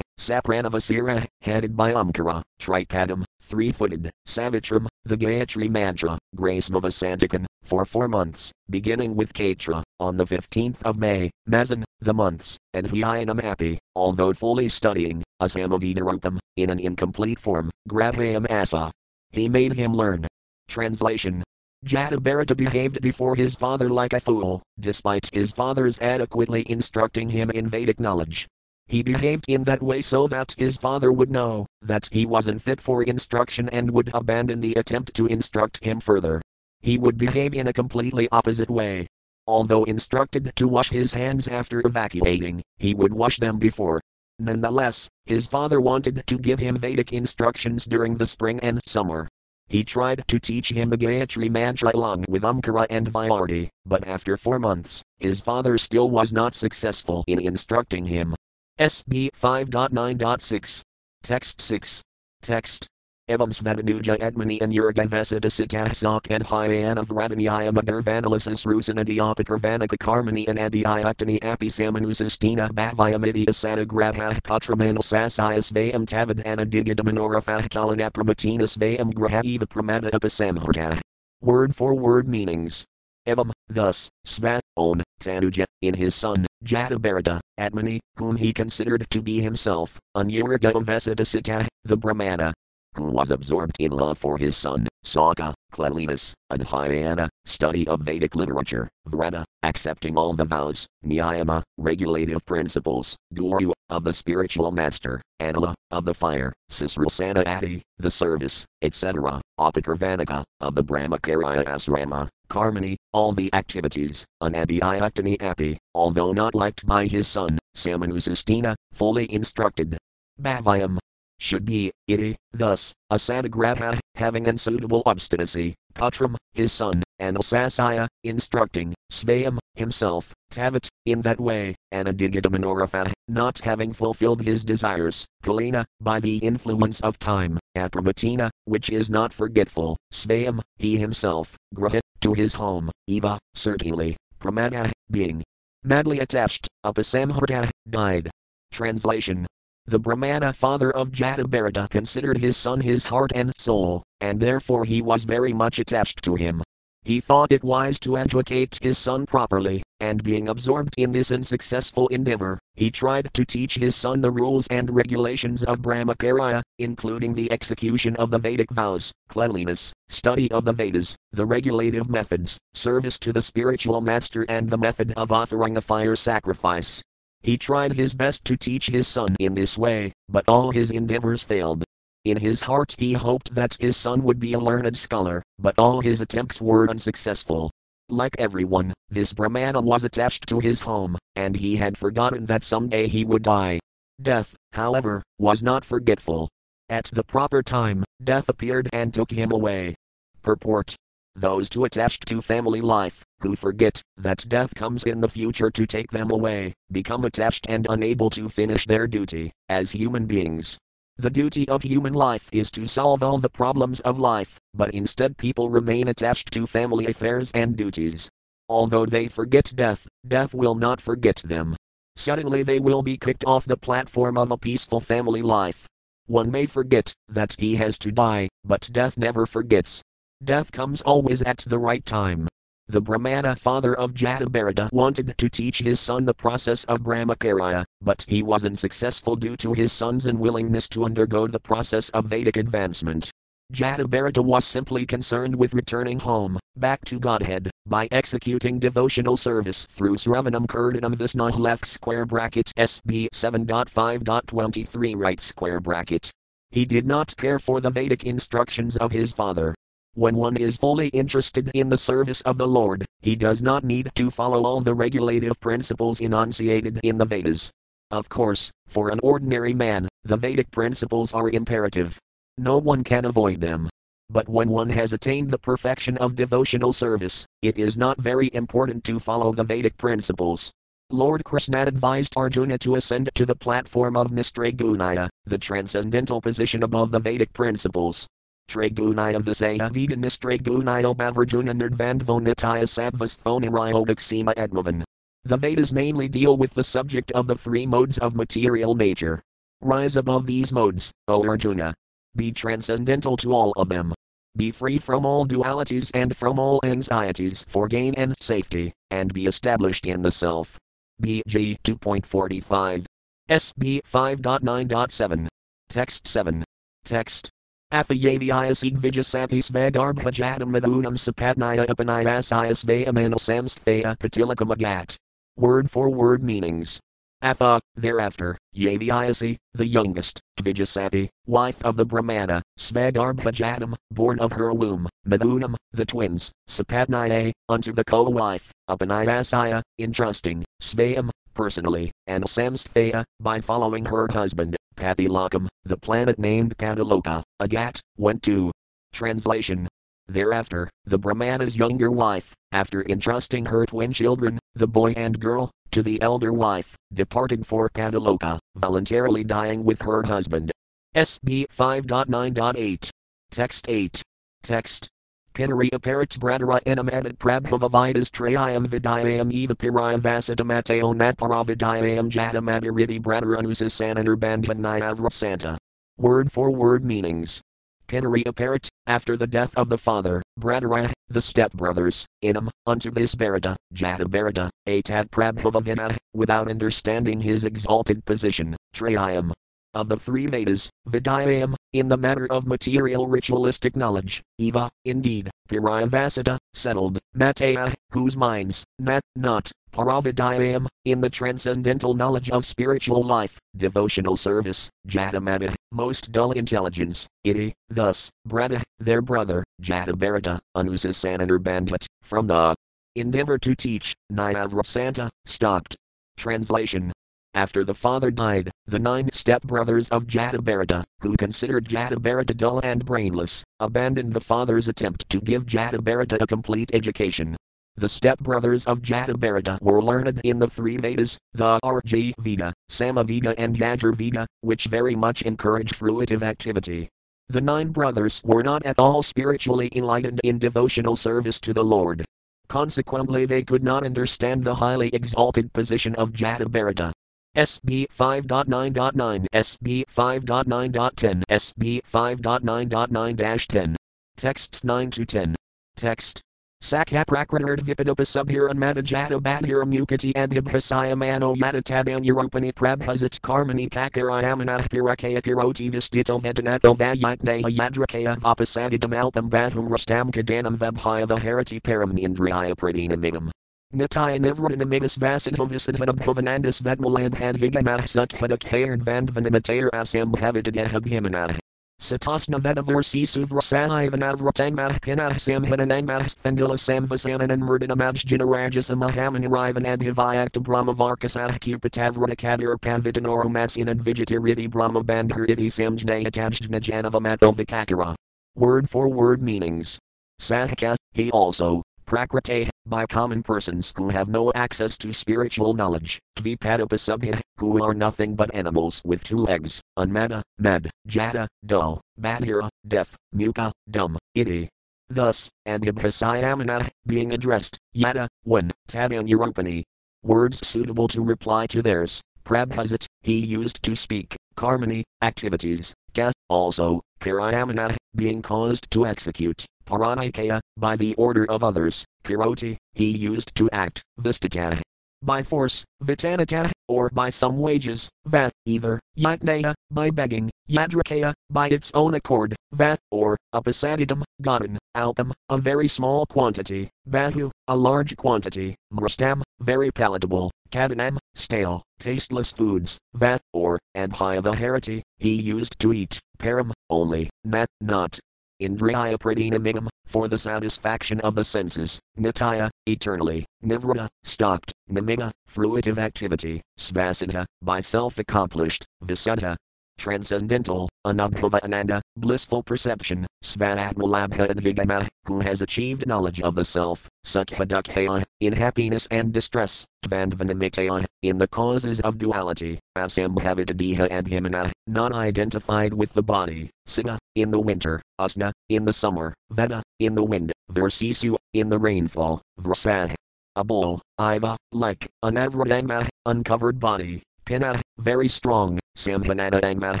Sapranavasira, 0.18 1.26
headed 1.42 1.76
by 1.76 1.92
Umkara, 1.92 2.40
Tripadam, 2.60 3.24
three-footed, 3.42 4.10
Savitram, 4.26 4.86
the 5.04 5.16
Gayatri 5.16 5.68
Mantra, 5.68 6.16
Grace 6.36 6.68
Mavasantikan, 6.68 7.46
for 7.64 7.84
four 7.84 8.06
months, 8.06 8.52
beginning 8.70 9.16
with 9.16 9.34
Kaitra, 9.34 9.82
on 9.98 10.16
the 10.16 10.24
15th 10.24 10.80
of 10.84 10.96
May, 10.96 11.30
Mazan, 11.46 11.84
the 12.00 12.14
months, 12.14 12.56
and 12.72 12.86
Hyayanam 12.86 13.42
Happy, 13.42 13.78
although 13.96 14.32
fully 14.32 14.68
studying, 14.68 15.24
Asamavidarupam, 15.42 16.38
in 16.56 16.70
an 16.70 16.78
incomplete 16.78 17.40
form, 17.40 17.70
Grabhayam 17.88 18.48
Asa. 18.48 18.92
He 19.32 19.48
made 19.48 19.72
him 19.72 19.94
learn. 19.94 20.28
Translation 20.68 21.42
Jatabharata 21.84 22.56
behaved 22.56 23.02
before 23.02 23.34
his 23.34 23.56
father 23.56 23.90
like 23.90 24.12
a 24.12 24.20
fool, 24.20 24.62
despite 24.78 25.28
his 25.32 25.50
father's 25.50 25.98
adequately 26.00 26.64
instructing 26.70 27.28
him 27.28 27.50
in 27.50 27.66
Vedic 27.66 27.98
knowledge. 27.98 28.46
He 28.86 29.02
behaved 29.02 29.44
in 29.48 29.64
that 29.64 29.82
way 29.82 30.00
so 30.00 30.28
that 30.28 30.54
his 30.56 30.76
father 30.76 31.10
would 31.10 31.30
know 31.30 31.66
that 31.80 32.08
he 32.12 32.24
wasn't 32.24 32.62
fit 32.62 32.80
for 32.80 33.02
instruction 33.02 33.68
and 33.70 33.90
would 33.90 34.10
abandon 34.14 34.60
the 34.60 34.74
attempt 34.74 35.14
to 35.14 35.26
instruct 35.26 35.84
him 35.84 35.98
further. 35.98 36.40
He 36.80 36.98
would 36.98 37.18
behave 37.18 37.54
in 37.54 37.66
a 37.66 37.72
completely 37.72 38.28
opposite 38.30 38.70
way. 38.70 39.08
Although 39.48 39.84
instructed 39.84 40.52
to 40.54 40.68
wash 40.68 40.90
his 40.90 41.12
hands 41.12 41.48
after 41.48 41.84
evacuating, 41.84 42.62
he 42.76 42.94
would 42.94 43.12
wash 43.12 43.38
them 43.38 43.58
before. 43.58 44.00
Nonetheless, 44.38 45.08
his 45.26 45.48
father 45.48 45.80
wanted 45.80 46.22
to 46.26 46.38
give 46.38 46.60
him 46.60 46.78
Vedic 46.78 47.12
instructions 47.12 47.86
during 47.86 48.16
the 48.16 48.26
spring 48.26 48.60
and 48.60 48.80
summer, 48.86 49.28
he 49.68 49.84
tried 49.84 50.22
to 50.28 50.38
teach 50.38 50.70
him 50.70 50.88
the 50.88 50.98
Gayatri 50.98 51.50
Mantra 51.50 51.92
along 51.94 52.24
with 52.28 52.42
Umkara 52.42 52.86
and 52.90 53.10
Vyardi, 53.10 53.70
but 53.86 54.06
after 54.06 54.36
four 54.36 54.58
months, 54.58 55.02
his 55.18 55.40
father 55.40 55.78
still 55.78 56.10
was 56.10 56.32
not 56.32 56.54
successful 56.54 57.24
in 57.26 57.40
instructing 57.40 58.04
him. 58.04 58.34
SB 58.78 59.30
5.9.6. 59.30 60.82
Text 61.22 61.60
6. 61.60 62.02
Text 62.42 62.86
Evam 63.30 63.50
Svadanuja 63.50 64.18
Edmani 64.18 64.60
and 64.60 64.72
Yurga 64.72 65.06
Vesidasitah 65.06 65.94
Sak 65.94 66.26
and 66.28 66.44
Hyana 66.44 67.04
Vradanyaya 67.06 67.70
Magarvanalisis 67.70 68.66
Rusanadiopikirvanika 68.66 69.96
Karmani 69.96 70.48
and 70.48 70.58
Adiayaktani 70.58 71.38
Apisamanusistina 71.40 72.72
Bhavayamidi 72.72 73.46
Asana 73.46 73.86
Grabha 73.86 74.42
Patramanal 74.42 74.98
Sasayas 74.98 75.72
Vayam 75.72 76.04
Tavadana 76.04 76.66
Digadamanora 76.68 77.40
Kalanapramatinas 77.68 78.76
Vayam 78.76 79.12
Grahaiva 79.14 79.68
Pramada 79.68 80.10
Apasamharta. 80.10 81.00
Word 81.40 81.76
for 81.76 81.94
word 81.94 82.26
meanings. 82.26 82.84
Evam, 83.28 83.52
thus, 83.68 84.10
Svat, 84.26 84.60
own, 84.76 85.00
Tanuja, 85.20 85.64
in 85.80 85.94
his 85.94 86.16
son, 86.16 86.44
Jatabharata, 86.64 87.38
Atmani, 87.58 88.00
whom 88.16 88.34
he 88.34 88.52
considered 88.52 89.06
to 89.10 89.22
be 89.22 89.40
himself, 89.40 89.96
Anyurga 90.16 90.72
Vesidasita, 90.72 91.68
the 91.84 91.96
Brahmana, 91.96 92.52
who 92.94 93.10
was 93.10 93.30
absorbed 93.30 93.76
in 93.78 93.90
love 93.90 94.18
for 94.18 94.38
his 94.38 94.56
son, 94.56 94.86
Saka, 95.04 95.54
cleanliness, 95.72 96.34
and 96.50 96.62
Hyana, 96.62 97.28
study 97.44 97.86
of 97.88 98.00
Vedic 98.00 98.36
literature, 98.36 98.88
Vrata, 99.08 99.44
accepting 99.62 100.16
all 100.16 100.32
the 100.32 100.44
vows, 100.44 100.86
Niyama, 101.04 101.62
regulative 101.78 102.44
principles, 102.46 103.16
Guru, 103.34 103.72
of 103.88 104.04
the 104.04 104.12
spiritual 104.12 104.70
master, 104.70 105.20
Anala, 105.40 105.74
of 105.90 106.04
the 106.04 106.14
fire, 106.14 106.52
Sisrasana 106.70 107.46
Adi, 107.46 107.82
the 107.98 108.10
service, 108.10 108.64
etc., 108.82 109.40
Apakarvanika, 109.58 110.44
of 110.60 110.74
the 110.74 110.84
Brahmacharya 110.84 111.64
asrama, 111.64 112.28
Karmani, 112.48 112.96
all 113.12 113.32
the 113.32 113.52
activities, 113.54 114.24
Anabhyayaktani 114.42 115.42
Api, 115.42 115.78
although 115.94 116.32
not 116.32 116.54
liked 116.54 116.86
by 116.86 117.06
his 117.06 117.26
son, 117.26 117.58
Samanusastina, 117.76 118.74
fully 118.92 119.32
instructed. 119.32 119.98
Bhavayam, 120.40 120.98
should 121.42 121.66
be, 121.66 121.90
iti, 122.06 122.36
thus, 122.52 122.94
a 123.10 123.16
sadagrabha, 123.16 123.98
having 124.14 124.46
unsuitable 124.46 125.02
obstinacy, 125.04 125.74
Putram, 125.92 126.36
his 126.52 126.72
son, 126.72 127.02
and 127.18 127.36
Asasaya, 127.36 128.06
instructing, 128.22 128.94
Svayam, 129.10 129.58
himself, 129.74 130.32
Tavat, 130.52 130.86
in 131.04 131.22
that 131.22 131.40
way, 131.40 131.74
and 131.90 132.06
Anadigadamanorafa, 132.06 133.12
not 133.26 133.58
having 133.58 133.92
fulfilled 133.92 134.42
his 134.42 134.64
desires, 134.64 135.26
Kalina, 135.42 135.84
by 136.00 136.20
the 136.20 136.38
influence 136.38 137.00
of 137.00 137.18
time, 137.18 137.58
Apramatina, 137.76 138.48
which 138.64 138.88
is 138.88 139.10
not 139.10 139.32
forgetful, 139.32 139.96
Svayam, 140.12 140.60
he 140.76 140.96
himself, 140.96 141.56
Graha, 141.74 142.00
to 142.20 142.34
his 142.34 142.54
home, 142.54 142.88
Eva, 143.08 143.36
certainly, 143.54 144.16
Pramada, 144.40 144.92
being 145.10 145.42
madly 145.82 146.20
attached, 146.20 146.68
Upasamharta, 146.86 147.68
died. 147.90 148.30
Translation 148.70 149.46
the 149.86 149.98
Brahmana 149.98 150.52
father 150.52 150.90
of 150.92 151.10
Jatabharata 151.10 151.90
considered 151.90 152.38
his 152.38 152.56
son 152.56 152.80
his 152.80 153.04
heart 153.04 153.32
and 153.34 153.52
soul, 153.58 154.04
and 154.20 154.38
therefore 154.38 154.84
he 154.84 155.02
was 155.02 155.24
very 155.24 155.52
much 155.52 155.80
attached 155.80 156.22
to 156.22 156.36
him. 156.36 156.62
He 157.02 157.20
thought 157.20 157.50
it 157.50 157.64
wise 157.64 157.98
to 158.00 158.16
educate 158.16 158.78
his 158.80 158.96
son 158.96 159.26
properly, 159.26 159.82
and 159.98 160.22
being 160.22 160.48
absorbed 160.48 160.94
in 160.96 161.10
this 161.10 161.32
unsuccessful 161.32 162.06
endeavor, 162.08 162.60
he 162.74 162.92
tried 162.92 163.34
to 163.34 163.44
teach 163.44 163.74
his 163.74 163.96
son 163.96 164.20
the 164.20 164.30
rules 164.30 164.68
and 164.68 164.88
regulations 164.88 165.64
of 165.64 165.82
Brahmacharya, 165.82 166.62
including 166.78 167.34
the 167.34 167.50
execution 167.50 168.14
of 168.16 168.30
the 168.30 168.38
Vedic 168.38 168.70
vows, 168.70 169.10
cleanliness, 169.28 169.92
study 170.08 170.48
of 170.52 170.64
the 170.64 170.72
Vedas, 170.72 171.16
the 171.32 171.44
regulative 171.44 172.08
methods, 172.08 172.56
service 172.72 173.18
to 173.18 173.32
the 173.32 173.42
spiritual 173.42 174.00
master, 174.00 174.46
and 174.48 174.70
the 174.70 174.78
method 174.78 175.12
of 175.16 175.32
offering 175.32 175.76
a 175.76 175.80
fire 175.80 176.14
sacrifice. 176.14 177.02
He 177.42 177.58
tried 177.58 177.94
his 177.94 178.14
best 178.14 178.44
to 178.46 178.56
teach 178.56 178.86
his 178.86 179.08
son 179.08 179.34
in 179.40 179.54
this 179.54 179.76
way, 179.76 180.12
but 180.28 180.44
all 180.48 180.70
his 180.70 180.90
endeavors 180.90 181.42
failed. 181.42 181.84
In 182.24 182.36
his 182.36 182.60
heart 182.62 182.94
he 182.98 183.14
hoped 183.14 183.54
that 183.54 183.76
his 183.80 183.96
son 183.96 184.22
would 184.22 184.38
be 184.38 184.52
a 184.52 184.60
learned 184.60 184.96
scholar, 184.96 185.42
but 185.58 185.74
all 185.76 186.00
his 186.00 186.20
attempts 186.20 186.60
were 186.60 186.88
unsuccessful. 186.88 187.70
Like 188.08 188.36
everyone, 188.38 188.92
this 189.10 189.32
Brahmana 189.32 189.80
was 189.80 190.04
attached 190.04 190.48
to 190.48 190.60
his 190.60 190.82
home, 190.82 191.18
and 191.34 191.56
he 191.56 191.76
had 191.76 191.98
forgotten 191.98 192.46
that 192.46 192.62
someday 192.62 193.08
he 193.08 193.24
would 193.24 193.42
die. 193.42 193.80
Death, 194.20 194.54
however, 194.72 195.22
was 195.38 195.64
not 195.64 195.84
forgetful. 195.84 196.48
At 196.88 197.10
the 197.12 197.24
proper 197.24 197.62
time, 197.62 198.04
death 198.22 198.48
appeared 198.48 198.88
and 198.92 199.12
took 199.12 199.32
him 199.32 199.50
away. 199.50 199.94
Purport 200.42 200.94
those 201.34 201.68
too 201.68 201.84
attached 201.84 202.26
to 202.26 202.42
family 202.42 202.80
life, 202.80 203.24
who 203.40 203.56
forget 203.56 204.02
that 204.16 204.44
death 204.48 204.74
comes 204.74 205.04
in 205.04 205.20
the 205.20 205.28
future 205.28 205.70
to 205.70 205.86
take 205.86 206.10
them 206.10 206.30
away, 206.30 206.74
become 206.90 207.24
attached 207.24 207.66
and 207.68 207.86
unable 207.88 208.30
to 208.30 208.48
finish 208.48 208.86
their 208.86 209.06
duty, 209.06 209.52
as 209.68 209.90
human 209.90 210.26
beings. 210.26 210.78
The 211.18 211.30
duty 211.30 211.68
of 211.68 211.82
human 211.82 212.14
life 212.14 212.48
is 212.52 212.70
to 212.72 212.86
solve 212.86 213.22
all 213.22 213.38
the 213.38 213.50
problems 213.50 214.00
of 214.00 214.18
life, 214.18 214.58
but 214.74 214.94
instead 214.94 215.36
people 215.36 215.68
remain 215.68 216.08
attached 216.08 216.52
to 216.52 216.66
family 216.66 217.06
affairs 217.06 217.50
and 217.52 217.76
duties. 217.76 218.30
Although 218.68 219.06
they 219.06 219.26
forget 219.26 219.72
death, 219.74 220.08
death 220.26 220.54
will 220.54 220.74
not 220.74 221.00
forget 221.00 221.36
them. 221.44 221.76
Suddenly 222.16 222.62
they 222.62 222.78
will 222.78 223.02
be 223.02 223.18
kicked 223.18 223.44
off 223.44 223.66
the 223.66 223.76
platform 223.76 224.38
of 224.38 224.50
a 224.50 224.56
peaceful 224.56 225.00
family 225.00 225.42
life. 225.42 225.86
One 226.26 226.50
may 226.50 226.66
forget 226.66 227.12
that 227.28 227.56
he 227.58 227.76
has 227.76 227.98
to 227.98 228.12
die, 228.12 228.48
but 228.64 228.88
death 228.92 229.18
never 229.18 229.44
forgets. 229.44 230.02
Death 230.44 230.72
comes 230.72 231.02
always 231.02 231.40
at 231.42 231.58
the 231.58 231.78
right 231.78 232.04
time. 232.04 232.48
The 232.88 233.00
Brahmana 233.00 233.54
father 233.54 233.94
of 233.94 234.12
Jatabharata 234.12 234.92
wanted 234.92 235.38
to 235.38 235.48
teach 235.48 235.78
his 235.78 236.00
son 236.00 236.24
the 236.24 236.34
process 236.34 236.82
of 236.86 237.02
Brahmacharya, 237.02 237.84
but 238.00 238.24
he 238.26 238.42
was 238.42 238.64
unsuccessful 238.64 239.36
due 239.36 239.56
to 239.58 239.72
his 239.72 239.92
son's 239.92 240.26
unwillingness 240.26 240.88
to 240.88 241.04
undergo 241.04 241.46
the 241.46 241.60
process 241.60 242.08
of 242.10 242.24
Vedic 242.24 242.56
advancement. 242.56 243.30
Jatabharata 243.72 244.42
was 244.44 244.64
simply 244.64 245.06
concerned 245.06 245.54
with 245.54 245.74
returning 245.74 246.18
home, 246.18 246.58
back 246.74 247.04
to 247.04 247.20
Godhead, 247.20 247.70
by 247.86 248.08
executing 248.10 248.80
devotional 248.80 249.36
service 249.36 249.86
through 249.86 250.16
Sravanam 250.16 250.66
Kirtanam 250.66 251.14
Visnah 251.14 251.56
left 251.56 251.86
square 251.86 252.26
bracket 252.26 252.72
SB 252.76 253.28
7.5.23 253.32 255.16
right 255.16 255.40
square 255.40 255.78
bracket. 255.78 256.32
He 256.72 256.84
did 256.84 257.06
not 257.06 257.36
care 257.36 257.60
for 257.60 257.80
the 257.80 257.90
Vedic 257.90 258.24
instructions 258.24 258.96
of 258.96 259.12
his 259.12 259.32
father, 259.32 259.74
when 260.14 260.36
one 260.36 260.56
is 260.56 260.76
fully 260.76 261.08
interested 261.08 261.70
in 261.74 261.88
the 261.88 261.96
service 261.96 262.42
of 262.42 262.58
the 262.58 262.68
Lord, 262.68 263.06
he 263.20 263.34
does 263.34 263.62
not 263.62 263.82
need 263.82 264.10
to 264.14 264.30
follow 264.30 264.64
all 264.64 264.80
the 264.82 264.94
regulative 264.94 265.58
principles 265.60 266.20
enunciated 266.20 267.00
in 267.02 267.16
the 267.16 267.24
Vedas. 267.24 267.70
Of 268.10 268.28
course, 268.28 268.70
for 268.88 269.08
an 269.08 269.20
ordinary 269.22 269.72
man, 269.72 270.08
the 270.24 270.36
Vedic 270.36 270.70
principles 270.70 271.32
are 271.32 271.48
imperative. 271.48 272.18
No 272.58 272.76
one 272.76 273.02
can 273.02 273.24
avoid 273.24 273.60
them. 273.62 273.88
But 274.28 274.48
when 274.48 274.68
one 274.68 274.90
has 274.90 275.14
attained 275.14 275.50
the 275.50 275.58
perfection 275.58 276.18
of 276.18 276.36
devotional 276.36 276.92
service, 276.92 277.46
it 277.62 277.78
is 277.78 277.96
not 277.96 278.20
very 278.20 278.50
important 278.52 279.04
to 279.04 279.18
follow 279.18 279.52
the 279.52 279.64
Vedic 279.64 279.96
principles. 279.96 280.70
Lord 281.10 281.44
Krishna 281.44 281.82
advised 281.82 282.34
Arjuna 282.36 282.78
to 282.78 282.96
ascend 282.96 283.30
to 283.34 283.46
the 283.46 283.54
platform 283.54 284.16
of 284.16 284.30
Nistragunaya, 284.30 285.28
the 285.46 285.58
transcendental 285.58 286.40
position 286.40 286.82
above 286.82 287.10
the 287.10 287.18
Vedic 287.18 287.52
principles. 287.52 288.26
Tragunaya 288.68 289.40
Visaya 289.40 289.90
Veganis 289.90 290.38
Tragunaya 290.38 291.14
Bavarjuna 291.14 291.72
Nerdvandvonitaya 291.74 292.86
Sabvasthonirayodaksima 292.86 294.54
Admavan. 294.54 295.02
The 295.44 295.56
Vedas 295.56 295.92
mainly 295.92 296.28
deal 296.28 296.56
with 296.56 296.74
the 296.74 296.84
subject 296.84 297.32
of 297.32 297.46
the 297.46 297.56
three 297.56 297.86
modes 297.86 298.18
of 298.18 298.34
material 298.36 298.94
nature. 298.94 299.42
rise 299.82 300.16
above 300.16 300.46
these 300.46 300.72
modes, 300.72 301.10
O 301.28 301.46
Arjuna. 301.46 301.94
Be 302.36 302.52
transcendental 302.52 303.36
to 303.38 303.52
all 303.52 303.72
of 303.72 303.88
them. 303.88 304.14
Be 304.56 304.70
free 304.70 304.98
from 304.98 305.26
all 305.26 305.46
dualities 305.46 306.10
and 306.14 306.36
from 306.36 306.58
all 306.58 306.80
anxieties 306.84 307.64
for 307.68 307.88
gain 307.88 308.14
and 308.14 308.34
safety, 308.40 308.92
and 309.10 309.32
be 309.32 309.46
established 309.46 310.06
in 310.06 310.22
the 310.22 310.30
self. 310.30 310.78
BG 311.22 311.78
2.45. 311.82 313.04
SB 313.50 314.00
5.9.7. 314.02 315.48
Text 315.88 316.28
7. 316.28 316.64
Text. 317.04 317.50
Athayaviyasig 317.92 318.96
vijasapis 318.96 319.70
vadarbhajadam 319.70 320.70
madhunam 320.70 321.14
sapatnaya 321.14 321.86
upanayasayas 321.86 322.86
vayamanal 322.88 323.36
samsthaya 323.36 324.16
patilikamagat. 324.16 325.16
Word 325.58 325.90
for 325.90 326.08
word 326.08 326.42
meanings. 326.42 327.00
Atha, 327.42 327.82
thereafter, 327.94 328.56
Yavyayasi, 328.74 329.58
the 329.74 329.84
youngest, 329.84 330.40
Vijasati, 330.62 331.28
wife 331.44 331.84
of 331.84 331.96
the 331.96 332.04
Brahmana, 332.06 332.62
Svagarbhajadam, 332.78 333.94
born 334.10 334.38
of 334.38 334.52
her 334.52 334.72
womb, 334.72 335.08
Madhunam, 335.26 335.74
the 335.92 336.06
twins, 336.06 336.50
Sapatnaya, 336.68 337.52
unto 337.68 337.92
the 337.92 338.04
co-wife, 338.04 338.72
Upanayasaya, 338.88 339.82
entrusting, 339.98 340.64
Svayam, 340.80 341.28
personally, 341.54 342.10
and 342.26 342.44
Samsthaya, 342.44 343.24
by 343.40 343.60
following 343.60 344.04
her 344.06 344.28
husband, 344.30 344.76
Patilakam, 344.96 345.68
the 345.84 345.96
planet 345.96 346.38
named 346.38 346.76
Patiloka, 346.76 347.42
Agat, 347.60 348.00
went 348.16 348.42
to. 348.44 348.70
Translation 349.12 349.88
Thereafter, 350.26 350.88
the 351.04 351.18
Brahmana's 351.18 351.76
younger 351.76 352.10
wife, 352.10 352.54
after 352.72 353.04
entrusting 353.04 353.66
her 353.66 353.84
twin 353.84 354.12
children, 354.12 354.58
the 354.74 354.86
boy 354.86 355.12
and 355.12 355.38
girl, 355.38 355.70
to 355.90 356.02
the 356.02 356.20
elder 356.22 356.52
wife, 356.52 356.96
departed 357.12 357.66
for 357.66 357.90
Kadaloka, 357.90 358.58
voluntarily 358.76 359.44
dying 359.44 359.84
with 359.84 360.00
her 360.02 360.22
husband. 360.22 360.72
SB 361.14 361.66
5.9.8. 361.66 363.10
Text 363.50 363.88
8. 363.88 364.22
Text. 364.62 365.08
Pinari 365.54 365.90
aparat 365.90 366.38
bradara 366.38 366.82
enamadat 366.84 367.36
prabhavavidas 367.36 368.30
trayam 368.30 368.86
vidayam 368.86 369.52
eva 369.52 369.74
piraya 369.74 370.18
vasatamateo 370.18 371.14
natparavidayam 371.14 372.30
jatamaduriti 372.30 373.20
bandhanayavra 373.20 375.32
santa. 375.32 375.76
Word 376.16 376.50
for 376.50 376.70
word 376.70 377.04
meanings. 377.04 377.60
Pinari 378.08 378.44
apparat, 378.44 378.88
after 379.06 379.36
the 379.36 379.46
death 379.46 379.76
of 379.76 379.88
the 379.88 379.98
father, 379.98 380.42
Bradara, 380.58 381.12
the 381.28 381.40
stepbrothers, 381.40 382.24
inam, 382.42 382.68
unto 382.86 383.10
this 383.10 383.34
Bharata, 383.34 383.76
Jata 383.94 384.30
Bharata, 384.30 384.70
Atat 384.86 385.30
Prabhavavina, 385.30 386.16
without 386.34 386.70
understanding 386.70 387.40
his 387.40 387.64
exalted 387.64 388.24
position, 388.24 388.76
Trayam. 388.94 389.52
Of 389.94 390.08
the 390.08 390.16
three 390.16 390.46
Vedas, 390.46 390.90
Vidayam, 391.08 391.74
in 391.92 392.08
the 392.08 392.16
matter 392.16 392.46
of 392.50 392.66
material 392.66 393.26
ritualistic 393.26 393.96
knowledge, 393.96 394.42
Eva, 394.58 394.90
indeed, 395.04 395.50
Pirayavasita, 395.68 396.58
settled, 396.74 397.18
Mataya, 397.36 397.92
whose 398.10 398.36
minds, 398.36 398.84
nat, 398.98 399.20
not, 399.36 399.70
Paravidayam, 399.92 400.86
in 401.04 401.20
the 401.20 401.28
transcendental 401.28 402.14
knowledge 402.14 402.50
of 402.50 402.64
spiritual 402.64 403.22
life, 403.22 403.58
devotional 403.76 404.36
service, 404.36 404.88
Jatamata, 405.06 405.74
most 405.90 406.32
dull 406.32 406.52
intelligence, 406.52 407.26
iti, 407.44 407.74
thus, 407.88 408.30
Brata, 408.48 408.82
their 408.98 409.20
brother, 409.20 409.62
Jatabharata, 409.82 410.60
Anusasanar 410.76 411.62
Bandit, 411.62 412.06
from 412.22 412.46
the 412.46 412.74
endeavor 413.16 413.58
to 413.58 413.74
teach, 413.74 414.14
Nyavrasanta, 414.32 415.28
stopped. 415.44 415.96
Translation 416.38 417.12
after 417.54 417.84
the 417.84 417.94
father 417.94 418.30
died, 418.30 418.70
the 418.86 418.98
nine 418.98 419.28
stepbrothers 419.30 420.10
of 420.10 420.26
Jatabharata, 420.26 421.04
who 421.20 421.36
considered 421.36 421.84
Jatabharata 421.84 422.56
dull 422.56 422.80
and 422.82 423.04
brainless, 423.04 423.62
abandoned 423.78 424.32
the 424.32 424.40
father's 424.40 424.88
attempt 424.88 425.28
to 425.28 425.40
give 425.40 425.66
Jatabharata 425.66 426.40
a 426.40 426.46
complete 426.46 426.90
education. 426.94 427.56
The 427.96 428.06
stepbrothers 428.06 428.86
of 428.86 429.02
Jatabharata 429.02 429.80
were 429.82 430.02
learned 430.02 430.40
in 430.44 430.58
the 430.58 430.66
three 430.66 430.96
Vedas, 430.96 431.36
the 431.52 431.78
Arja 431.84 432.32
Veda, 432.38 432.72
Samaveda, 432.90 433.54
and 433.58 433.76
Yajurveda, 433.76 434.46
which 434.62 434.86
very 434.86 435.14
much 435.14 435.42
encourage 435.42 435.92
fruitive 435.92 436.42
activity. 436.42 437.10
The 437.48 437.60
nine 437.60 437.90
brothers 437.90 438.40
were 438.44 438.62
not 438.62 438.86
at 438.86 438.98
all 438.98 439.22
spiritually 439.22 439.90
enlightened 439.94 440.40
in 440.42 440.58
devotional 440.58 441.16
service 441.16 441.60
to 441.60 441.74
the 441.74 441.84
Lord. 441.84 442.24
Consequently, 442.68 443.44
they 443.44 443.62
could 443.62 443.82
not 443.82 444.06
understand 444.06 444.64
the 444.64 444.76
highly 444.76 445.10
exalted 445.10 445.74
position 445.74 446.14
of 446.14 446.32
Jatabharata. 446.32 447.12
SB 447.54 448.06
5.9.9, 448.08 449.46
SB 449.52 450.04
5.9.10, 450.06 451.42
SB 451.50 452.00
5.9.9 452.02 453.68
10. 453.68 453.96
Texts 454.38 454.84
9 454.84 455.10
to 455.10 455.26
10. 455.26 455.54
Text. 455.94 456.40
Sakaprakranard 456.82 457.80
Vipadopasubhiran 457.80 458.74
Madajata 458.74 459.38
Badhira 459.38 459.84
Mukati 459.84 460.32
and 460.34 460.50
Ibhasaya 460.52 461.14
Mano 461.14 461.54
Yatataban 461.54 462.24
Europani 462.24 462.72
Prabhazat 462.72 463.38
Karmani 463.40 463.88
Kakarayamanah 463.88 464.88
Pirakaya 464.88 465.42
Kiroti 465.42 465.92
Vistito 465.92 466.40
Vedanato 466.40 466.96
Vayaknaya 466.96 467.62
Yadrakaya 467.64 468.36
Vapasadidam 468.40 469.14
Alpam 469.14 469.50
Bathum 469.50 469.88
Rastam 469.88 470.32
Kadanam 470.32 470.76
Vabhaya 470.76 471.28
Vaharati 471.28 471.80
Param 471.82 472.18
Indriya. 472.18 473.52
Nitya 473.94 474.40
Nivranamidas 474.40 475.18
Vasantovisadvanabhavanandis 475.18 476.80
Vedmalabhan 476.80 477.56
Vigamah 477.58 478.00
Sukhadakhaird 478.08 479.02
Vandvanimatair 479.02 479.90
Asam 479.90 480.34
Havitadahab 480.34 481.60
Satasna 482.00 482.58
Vedavarsi 482.58 483.24
Suvrasai 483.24 484.08
Vanavratangmah 484.08 484.98
Pinah 484.98 485.34
Samhananangmah 485.34 486.24
Thendila 486.24 486.78
Samvasanan 486.78 487.52
and 487.52 487.62
Murdanamaj 487.62 488.24
Jinarajasa 488.24 488.96
Mahaman 488.96 489.46
Rivan 489.50 489.84
Adhivayakta 489.84 490.62
Brahmavarkasah 490.62 491.58
Kupatavranakadir 491.60 492.74
Pavitanoromatsin 492.78 493.90
and 493.90 494.02
Vigitiriti 494.02 494.70
Brahma 494.70 495.04
Bandhariti 495.04 495.66
Samjnaya 495.66 496.30
Tajjna 496.30 496.80
Janavamato 496.80 497.54
Vikakara. 497.54 498.14
Word 498.54 498.88
for 498.88 499.10
word 499.10 499.42
meanings. 499.42 499.98
Sahaka, 500.40 500.96
he 501.12 501.30
also, 501.30 501.82
Prakrate, 502.12 502.68
by 502.84 503.06
common 503.06 503.42
persons 503.42 503.90
who 503.96 504.10
have 504.10 504.28
no 504.28 504.52
access 504.54 504.98
to 504.98 505.14
spiritual 505.14 505.72
knowledge, 505.72 506.18
Dvipadopasubhya, 506.36 507.40
who 507.56 507.82
are 507.82 507.94
nothing 507.94 508.34
but 508.34 508.54
animals 508.54 509.00
with 509.02 509.24
two 509.24 509.38
legs, 509.38 509.80
Unmada, 509.98 510.42
med, 510.58 510.90
jata, 511.08 511.48
dull, 511.64 512.02
badhira, 512.20 512.68
deaf, 512.86 513.16
muka, 513.32 513.72
dumb, 513.90 514.18
iti. 514.34 514.68
Thus, 515.08 515.48
and 515.64 515.84
Ibhasayamana, 515.84 516.90
being 517.06 517.32
addressed, 517.32 517.78
yada, 517.94 518.28
when, 518.44 518.70
Tadan 518.88 519.82
Words 520.22 520.66
suitable 520.68 521.08
to 521.08 521.22
reply 521.22 521.66
to 521.68 521.80
theirs, 521.80 522.20
Prabhazat, 522.44 523.06
he 523.22 523.38
used 523.38 523.82
to 523.84 523.96
speak, 523.96 524.36
Karmani, 524.54 525.02
activities, 525.22 525.94
Ka, 526.12 526.30
also, 526.50 527.00
Karayamana, 527.22 527.94
being 528.16 528.42
caused 528.42 528.90
to 528.90 529.06
execute, 529.06 529.64
Paranikaya, 529.86 530.60
by 530.76 530.96
the 530.96 531.14
order 531.14 531.48
of 531.48 531.62
others, 531.62 532.04
Kiroti, 532.24 532.76
he 532.94 533.16
used 533.16 533.54
to 533.54 533.70
act, 533.70 534.02
Vistata. 534.18 534.80
By 535.22 535.44
force, 535.44 535.84
Vitanata, 536.02 536.72
or 536.88 537.10
by 537.10 537.30
some 537.30 537.58
wages, 537.58 538.08
Vat, 538.26 538.50
either, 538.66 538.98
Yatnaya, 539.16 539.72
by 539.88 540.10
begging, 540.10 540.50
Yadrakaya, 540.68 541.32
by 541.48 541.68
its 541.68 541.92
own 541.94 542.14
accord, 542.14 542.56
Vat, 542.72 542.98
or, 543.12 543.36
Upasaditam, 543.54 544.24
gotten, 544.40 544.76
Alpam, 544.96 545.30
a 545.48 545.56
very 545.56 545.86
small 545.86 546.26
quantity, 546.26 546.90
Bahu, 547.08 547.52
a 547.68 547.76
large 547.76 548.16
quantity, 548.16 548.74
Mrastam, 548.92 549.42
very 549.60 549.92
palatable, 549.92 550.50
Kadanam, 550.70 551.18
stale, 551.36 551.84
tasteless 552.00 552.50
foods, 552.50 552.98
Vat, 553.14 553.40
or, 553.52 553.78
and 553.94 554.12
Hyavaharati, 554.12 555.02
he 555.18 555.34
used 555.34 555.78
to 555.78 555.92
eat, 555.92 556.18
Param, 556.42 556.72
only, 556.90 557.30
Nat, 557.44 557.68
not, 557.80 558.18
Indriya 558.60 559.16
Pradinamidam, 559.16 559.86
for 560.06 560.26
the 560.26 560.36
satisfaction 560.36 561.20
of 561.20 561.36
the 561.36 561.44
senses, 561.44 562.00
Nitya, 562.18 562.68
eternally, 562.86 563.46
Nivrata, 563.64 564.08
stopped, 564.24 564.72
Namiga, 564.90 565.30
fruitive 565.48 565.98
activity, 565.98 566.60
Svasanta, 566.78 567.46
by 567.62 567.80
self 567.80 568.18
accomplished, 568.18 568.84
Visutta, 569.04 569.56
transcendental, 570.02 570.88
Anubhava 571.06 571.62
Ananda, 571.62 572.02
blissful 572.16 572.62
perception, 572.62 573.24
Svatmalabha 573.44 574.50
and 574.50 574.60
Vigama, 574.60 575.06
who 575.26 575.38
has 575.40 575.62
achieved 575.62 576.06
knowledge 576.08 576.40
of 576.40 576.56
the 576.56 576.64
self, 576.64 577.08
Sukhadukkhaya, 577.24 578.24
in 578.40 578.52
happiness 578.52 579.06
and 579.12 579.32
distress, 579.32 579.86
Vandvanamittaya, 580.06 581.06
in 581.22 581.38
the 581.38 581.46
causes 581.46 582.00
of 582.00 582.18
duality, 582.18 582.80
Asambhavitadeha 582.98 584.08
and 584.10 584.26
Himana, 584.26 584.72
not 584.88 585.12
identified 585.12 585.94
with 585.94 586.12
the 586.14 586.22
body, 586.22 586.68
Sita, 586.86 587.16
in 587.36 587.52
the 587.52 587.60
winter, 587.60 588.02
asna, 588.20 588.50
in 588.68 588.84
the 588.84 588.92
summer, 588.92 589.32
Veda, 589.52 589.82
in 590.00 590.16
the 590.16 590.24
wind, 590.24 590.52
Versisu, 590.72 591.36
in 591.54 591.68
the 591.68 591.78
rainfall, 591.78 592.42
Vrasah, 592.60 593.14
a 593.54 593.62
bowl, 593.62 594.00
Iva, 594.20 594.56
like, 594.72 595.06
anavradanga, 595.24 596.08
uncovered 596.26 596.80
body, 596.80 597.22
Pina, 597.44 597.80
very 597.98 598.28
strong, 598.28 598.78
Samhanana 599.02 600.00